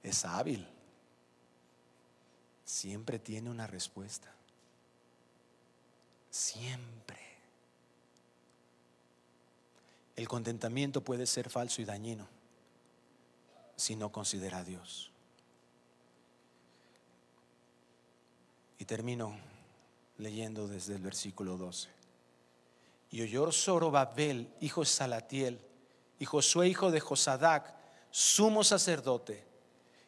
es 0.00 0.24
hábil. 0.24 0.64
Siempre 2.64 3.18
tiene 3.18 3.50
una 3.50 3.66
respuesta. 3.66 4.32
Siempre. 6.30 7.18
El 10.14 10.28
contentamiento 10.28 11.02
puede 11.02 11.26
ser 11.26 11.50
falso 11.50 11.82
y 11.82 11.84
dañino 11.84 12.28
si 13.74 13.96
no 13.96 14.12
considera 14.12 14.58
a 14.58 14.64
Dios. 14.64 15.10
Y 18.78 18.84
termino 18.84 19.36
leyendo 20.18 20.68
desde 20.68 20.94
el 20.94 21.02
versículo 21.02 21.56
12. 21.56 21.88
Y 23.10 23.22
oyó 23.22 23.50
Zorobabel, 23.52 24.52
hijo 24.60 24.80
de 24.80 24.86
Salatiel, 24.86 25.60
y 26.18 26.24
Josué, 26.24 26.68
hijo 26.68 26.90
de 26.90 27.00
Josadac, 27.00 27.74
sumo 28.10 28.64
sacerdote, 28.64 29.44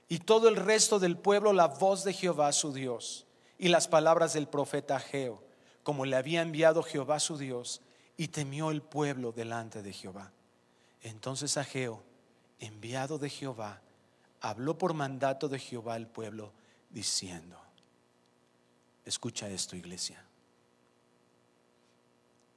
y 0.08 0.20
todo 0.20 0.48
el 0.48 0.56
resto 0.56 0.98
del 0.98 1.18
pueblo 1.18 1.52
la 1.52 1.66
voz 1.66 2.04
de 2.04 2.12
Jehová 2.12 2.52
su 2.52 2.72
Dios, 2.72 3.26
y 3.58 3.68
las 3.68 3.88
palabras 3.88 4.32
del 4.32 4.48
profeta 4.48 4.96
Ageo, 4.96 5.42
como 5.82 6.06
le 6.06 6.16
había 6.16 6.42
enviado 6.42 6.82
Jehová 6.82 7.20
su 7.20 7.36
Dios, 7.36 7.82
y 8.16 8.28
temió 8.28 8.70
el 8.70 8.82
pueblo 8.82 9.32
delante 9.32 9.82
de 9.82 9.92
Jehová. 9.92 10.32
Entonces 11.02 11.56
Ageo, 11.56 12.02
enviado 12.58 13.18
de 13.18 13.30
Jehová, 13.30 13.80
habló 14.40 14.78
por 14.78 14.94
mandato 14.94 15.48
de 15.48 15.58
Jehová 15.58 15.94
al 15.94 16.08
pueblo, 16.08 16.52
diciendo, 16.90 17.60
Escucha 19.08 19.48
esto, 19.48 19.74
iglesia. 19.74 20.22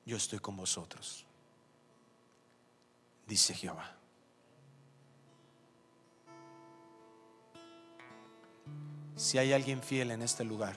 Yo 0.06 0.18
estoy 0.18 0.40
con 0.40 0.58
vosotros, 0.58 1.26
dice 3.26 3.54
Jehová. 3.54 3.96
Si 9.16 9.38
hay 9.38 9.54
alguien 9.54 9.82
fiel 9.82 10.12
en 10.12 10.24
este 10.24 10.44
lugar, 10.44 10.76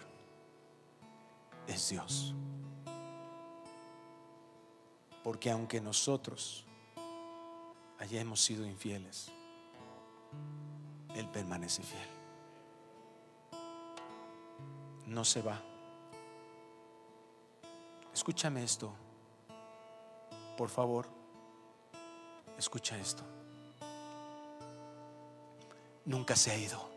es 1.67 1.89
Dios. 1.89 2.37
Porque 5.25 5.51
aunque 5.51 5.81
nosotros 5.81 6.65
hayamos 7.99 8.41
sido 8.41 8.65
infieles, 8.65 9.29
Él 11.17 11.29
permanece 11.31 11.83
fiel 11.83 12.14
no 15.07 15.25
se 15.25 15.43
va. 15.43 15.61
Escúchame 18.13 18.63
esto. 18.63 18.93
Por 20.57 20.69
favor, 20.69 21.09
escucha 22.59 22.97
esto. 22.97 23.23
Nunca 26.05 26.37
se 26.37 26.51
ha 26.51 26.57
ido. 26.57 26.89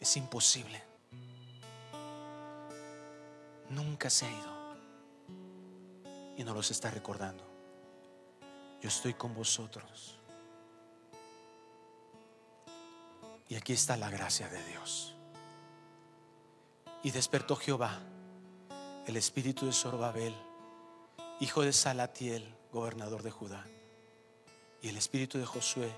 Es 0.00 0.16
imposible. 0.16 0.82
Nunca 3.70 4.10
se 4.10 4.26
ha 4.26 4.30
ido. 4.30 4.54
Y 6.36 6.44
no 6.44 6.52
los 6.52 6.70
está 6.70 6.90
recordando. 6.90 7.44
Yo 8.80 8.88
estoy 8.88 9.14
con 9.14 9.34
vosotros 9.34 10.18
Y 13.48 13.56
aquí 13.56 13.72
está 13.72 13.96
la 13.96 14.10
gracia 14.10 14.48
de 14.48 14.62
Dios. 14.64 15.14
Y 17.02 17.10
despertó 17.10 17.56
Jehová 17.56 18.00
el 19.06 19.16
espíritu 19.16 19.66
de 19.66 19.72
Zorobabel, 19.72 20.34
hijo 21.40 21.62
de 21.62 21.72
Salatiel, 21.72 22.54
gobernador 22.72 23.22
de 23.22 23.30
Judá, 23.30 23.66
y 24.80 24.88
el 24.88 24.96
espíritu 24.96 25.38
de 25.38 25.44
Josué, 25.44 25.92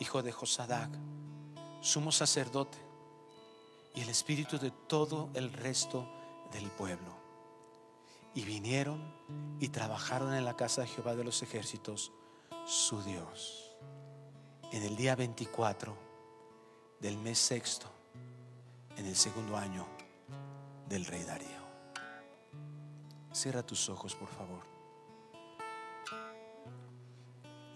hijo 0.00 0.22
de 0.22 0.32
Josadac, 0.32 0.90
sumo 1.82 2.12
sacerdote, 2.12 2.78
y 3.94 4.00
el 4.02 4.08
espíritu 4.08 4.58
de 4.58 4.70
todo 4.70 5.30
el 5.34 5.52
resto 5.52 6.06
del 6.52 6.70
pueblo. 6.70 7.16
y 8.34 8.44
vinieron 8.44 9.00
y 9.60 9.68
trabajaron 9.68 10.34
en 10.34 10.44
la 10.44 10.56
casa 10.56 10.82
de 10.82 10.88
Jehová 10.88 11.16
de 11.16 11.24
los 11.24 11.42
ejércitos, 11.42 12.12
su 12.66 13.02
Dios. 13.02 13.74
En 14.72 14.82
el 14.82 14.94
día 14.94 15.16
24 15.16 16.05
del 17.00 17.16
mes 17.18 17.38
sexto, 17.38 17.86
en 18.96 19.06
el 19.06 19.16
segundo 19.16 19.56
año 19.56 19.86
del 20.88 21.04
rey 21.04 21.22
Darío. 21.24 21.66
Cierra 23.32 23.62
tus 23.62 23.88
ojos, 23.88 24.14
por 24.14 24.28
favor. 24.28 24.62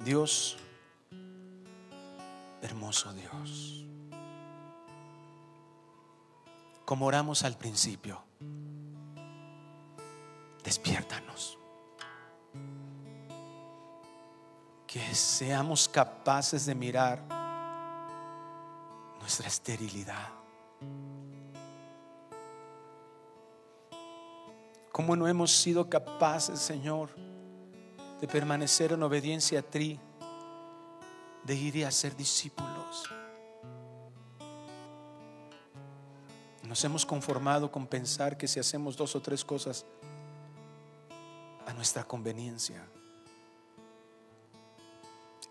Dios, 0.04 0.56
hermoso 2.62 3.12
Dios, 3.12 3.84
como 6.86 7.06
oramos 7.06 7.44
al 7.44 7.56
principio, 7.56 8.22
despiértanos. 10.64 11.58
Que 14.86 15.14
seamos 15.14 15.88
capaces 15.88 16.66
de 16.66 16.74
mirar 16.74 17.39
nuestra 19.20 19.48
esterilidad. 19.48 20.28
Cómo 24.90 25.14
no 25.14 25.28
hemos 25.28 25.52
sido 25.52 25.88
capaces, 25.88 26.58
Señor, 26.58 27.10
de 28.20 28.26
permanecer 28.26 28.92
en 28.92 29.02
obediencia 29.02 29.60
a 29.60 29.62
ti, 29.62 29.98
de 31.44 31.54
ir 31.54 31.76
y 31.76 31.84
hacer 31.84 32.16
discípulos. 32.16 33.08
Nos 36.64 36.84
hemos 36.84 37.04
conformado 37.06 37.70
con 37.70 37.86
pensar 37.86 38.36
que 38.36 38.46
si 38.46 38.60
hacemos 38.60 38.96
dos 38.96 39.16
o 39.16 39.22
tres 39.22 39.44
cosas 39.44 39.84
a 41.66 41.72
nuestra 41.72 42.04
conveniencia, 42.04 42.86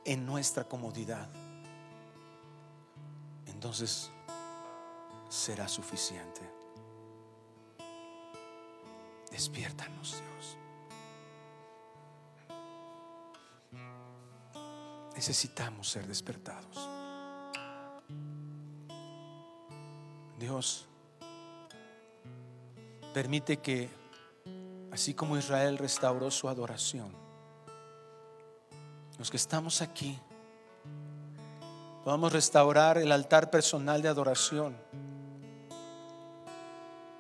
en 0.06 0.26
nuestra 0.26 0.64
comodidad, 0.64 1.30
entonces 3.60 4.10
será 5.28 5.68
suficiente. 5.68 6.40
Despiértanos, 9.30 10.24
Dios. 10.24 10.58
Necesitamos 15.14 15.90
ser 15.90 16.08
despertados. 16.08 16.88
Dios, 20.38 20.88
permite 23.14 23.58
que, 23.58 23.90
así 24.90 25.14
como 25.14 25.36
Israel 25.36 25.78
restauró 25.78 26.32
su 26.32 26.48
adoración, 26.48 27.12
los 29.18 29.30
que 29.30 29.36
estamos 29.36 29.82
aquí, 29.82 30.18
podamos 32.10 32.34
restaurar 32.34 32.98
el 32.98 33.12
altar 33.12 33.52
personal 33.52 34.02
de 34.02 34.08
adoración, 34.08 34.76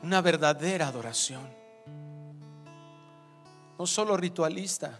una 0.01 0.19
verdadera 0.19 0.87
adoración, 0.87 1.47
no 3.77 3.85
solo 3.85 4.17
ritualista, 4.17 4.97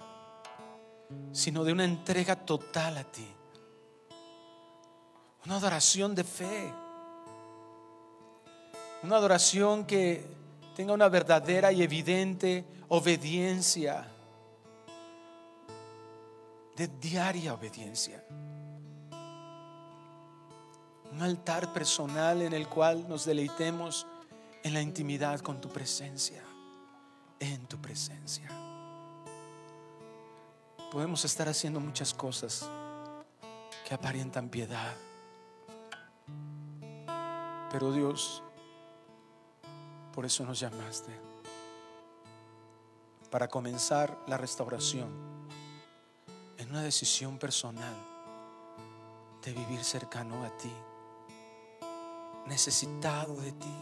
sino 1.31 1.63
de 1.63 1.71
una 1.71 1.85
entrega 1.85 2.35
total 2.35 2.99
a 2.99 3.03
ti, 3.03 3.27
una 5.47 5.55
adoración 5.55 6.13
de 6.13 6.23
fe, 6.23 6.71
una 9.01 9.15
adoración 9.15 9.85
que 9.85 10.23
tenga 10.75 10.93
una 10.93 11.09
verdadera 11.09 11.71
y 11.71 11.81
evidente 11.81 12.63
obediencia, 12.89 14.07
de 16.75 16.87
diaria 17.01 17.55
obediencia 17.55 18.23
un 21.11 21.21
altar 21.21 21.73
personal 21.73 22.41
en 22.41 22.53
el 22.53 22.67
cual 22.67 23.07
nos 23.07 23.25
deleitemos 23.25 24.05
en 24.63 24.73
la 24.73 24.81
intimidad 24.81 25.39
con 25.39 25.59
tu 25.59 25.69
presencia, 25.69 26.43
en 27.39 27.65
tu 27.65 27.77
presencia. 27.77 28.49
Podemos 30.91 31.23
estar 31.25 31.47
haciendo 31.47 31.79
muchas 31.79 32.13
cosas 32.13 32.69
que 33.87 33.93
aparentan 33.93 34.49
piedad, 34.49 34.95
pero 37.71 37.91
Dios, 37.91 38.43
por 40.13 40.25
eso 40.25 40.45
nos 40.45 40.59
llamaste, 40.59 41.11
para 43.31 43.47
comenzar 43.47 44.17
la 44.27 44.37
restauración 44.37 45.09
en 46.57 46.69
una 46.69 46.81
decisión 46.81 47.37
personal 47.37 47.95
de 49.43 49.53
vivir 49.53 49.83
cercano 49.83 50.43
a 50.43 50.49
ti 50.57 50.71
necesitado 52.45 53.35
de 53.35 53.51
ti. 53.51 53.75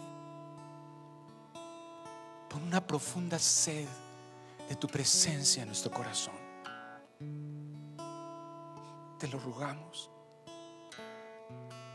Pon 2.49 2.63
una 2.63 2.85
profunda 2.85 3.39
sed 3.39 3.87
de 4.69 4.75
tu 4.75 4.87
presencia 4.87 5.63
en 5.63 5.69
nuestro 5.69 5.91
corazón. 5.91 6.35
Te 9.19 9.27
lo 9.27 9.39
rogamos. 9.39 10.09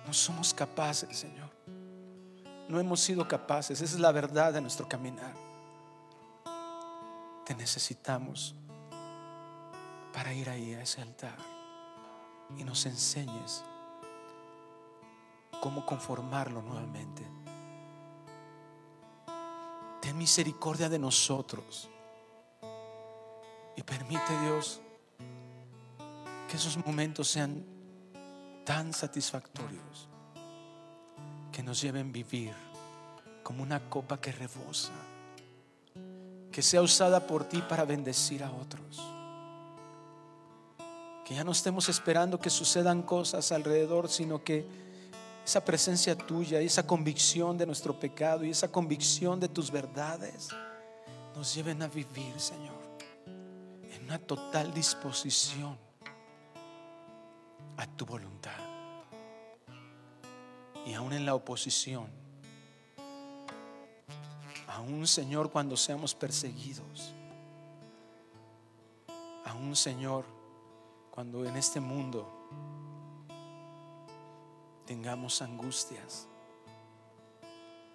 No 0.06 0.12
somos 0.12 0.52
capaces, 0.52 1.16
Señor. 1.16 1.50
No 2.68 2.80
hemos 2.80 3.00
sido 3.00 3.26
capaces. 3.28 3.80
Esa 3.80 3.94
es 3.94 4.00
la 4.00 4.12
verdad 4.12 4.52
de 4.52 4.60
nuestro 4.60 4.88
caminar. 4.88 5.34
Te 7.44 7.54
necesitamos 7.54 8.54
para 10.12 10.32
ir 10.32 10.48
ahí 10.48 10.74
a 10.74 10.82
ese 10.82 11.00
altar 11.00 11.36
y 12.56 12.64
nos 12.64 12.84
enseñes 12.86 13.64
cómo 15.62 15.86
conformarlo 15.86 16.60
nuevamente. 16.60 17.22
Ten 20.00 20.18
misericordia 20.18 20.88
de 20.88 20.98
nosotros 20.98 21.88
y 23.76 23.82
permite 23.84 24.40
Dios 24.40 24.80
que 26.48 26.56
esos 26.56 26.84
momentos 26.84 27.28
sean 27.28 27.64
tan 28.64 28.92
satisfactorios 28.92 30.08
que 31.52 31.62
nos 31.62 31.80
lleven 31.80 32.08
a 32.08 32.12
vivir 32.12 32.54
como 33.44 33.62
una 33.62 33.88
copa 33.88 34.20
que 34.20 34.32
rebosa, 34.32 34.94
que 36.50 36.60
sea 36.60 36.82
usada 36.82 37.24
por 37.24 37.44
ti 37.44 37.62
para 37.68 37.84
bendecir 37.84 38.42
a 38.42 38.50
otros. 38.50 39.00
Que 41.24 41.36
ya 41.36 41.44
no 41.44 41.52
estemos 41.52 41.88
esperando 41.88 42.40
que 42.40 42.50
sucedan 42.50 43.02
cosas 43.02 43.52
alrededor, 43.52 44.08
sino 44.08 44.42
que 44.42 44.90
esa 45.44 45.64
presencia 45.64 46.16
tuya 46.16 46.62
y 46.62 46.66
esa 46.66 46.86
convicción 46.86 47.58
de 47.58 47.66
nuestro 47.66 47.98
pecado 47.98 48.44
y 48.44 48.50
esa 48.50 48.70
convicción 48.70 49.40
de 49.40 49.48
tus 49.48 49.70
verdades 49.70 50.48
nos 51.34 51.54
lleven 51.54 51.82
a 51.82 51.88
vivir, 51.88 52.38
Señor, 52.38 52.80
en 53.26 54.04
una 54.04 54.18
total 54.18 54.72
disposición 54.72 55.76
a 57.76 57.86
tu 57.86 58.06
voluntad. 58.06 58.52
Y 60.86 60.94
aún 60.94 61.12
en 61.12 61.24
la 61.24 61.34
oposición, 61.34 62.06
aún, 64.68 65.06
Señor, 65.06 65.50
cuando 65.50 65.76
seamos 65.76 66.14
perseguidos, 66.14 67.14
aún, 69.44 69.74
Señor, 69.74 70.24
cuando 71.10 71.44
en 71.44 71.56
este 71.56 71.80
mundo 71.80 72.42
tengamos 74.86 75.42
angustias, 75.42 76.28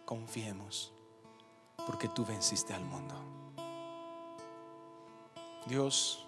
confiemos, 0.06 0.94
porque 1.86 2.08
tú 2.10 2.26
venciste 2.26 2.74
al 2.74 2.84
mundo. 2.84 3.16
Dios, 5.68 6.26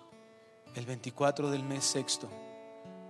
el 0.76 0.86
24 0.86 1.50
del 1.50 1.64
mes 1.64 1.86
sexto 1.86 2.30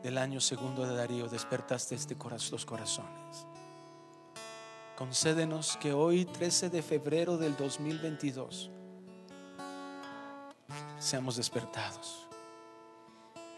del 0.03 0.17
año 0.17 0.39
segundo 0.39 0.85
de 0.85 0.95
Darío, 0.95 1.27
despertaste 1.27 1.95
este 1.95 2.17
corazón, 2.17 2.51
los 2.53 2.65
corazones. 2.65 3.45
Concédenos 4.95 5.77
que 5.77 5.93
hoy, 5.93 6.25
13 6.25 6.69
de 6.69 6.81
febrero 6.81 7.37
del 7.37 7.55
2022, 7.55 8.69
seamos 10.99 11.37
despertados. 11.37 12.27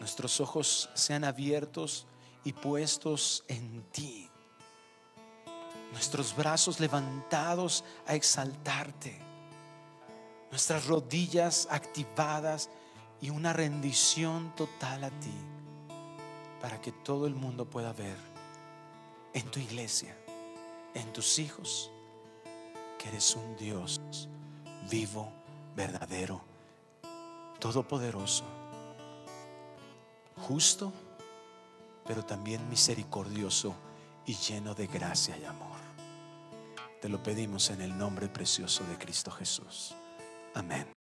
Nuestros 0.00 0.40
ojos 0.40 0.88
sean 0.94 1.24
abiertos 1.24 2.06
y 2.44 2.52
puestos 2.52 3.44
en 3.48 3.82
ti. 3.92 4.28
Nuestros 5.92 6.34
brazos 6.34 6.80
levantados 6.80 7.84
a 8.06 8.14
exaltarte. 8.14 9.20
Nuestras 10.50 10.86
rodillas 10.86 11.68
activadas 11.70 12.70
y 13.20 13.30
una 13.30 13.52
rendición 13.52 14.54
total 14.56 15.04
a 15.04 15.10
ti 15.10 15.34
para 16.60 16.80
que 16.80 16.92
todo 16.92 17.26
el 17.26 17.34
mundo 17.34 17.68
pueda 17.68 17.92
ver 17.92 18.16
en 19.34 19.50
tu 19.50 19.58
iglesia, 19.60 20.16
en 20.94 21.12
tus 21.12 21.38
hijos, 21.38 21.90
que 22.98 23.08
eres 23.08 23.34
un 23.34 23.56
Dios 23.56 24.00
vivo, 24.90 25.32
verdadero, 25.74 26.40
todopoderoso, 27.58 28.44
justo, 30.36 30.92
pero 32.06 32.24
también 32.24 32.68
misericordioso 32.68 33.74
y 34.26 34.34
lleno 34.34 34.74
de 34.74 34.86
gracia 34.86 35.36
y 35.36 35.44
amor. 35.44 35.80
Te 37.00 37.08
lo 37.08 37.22
pedimos 37.22 37.70
en 37.70 37.80
el 37.80 37.96
nombre 37.96 38.28
precioso 38.28 38.84
de 38.84 38.96
Cristo 38.96 39.30
Jesús. 39.30 39.94
Amén. 40.54 41.01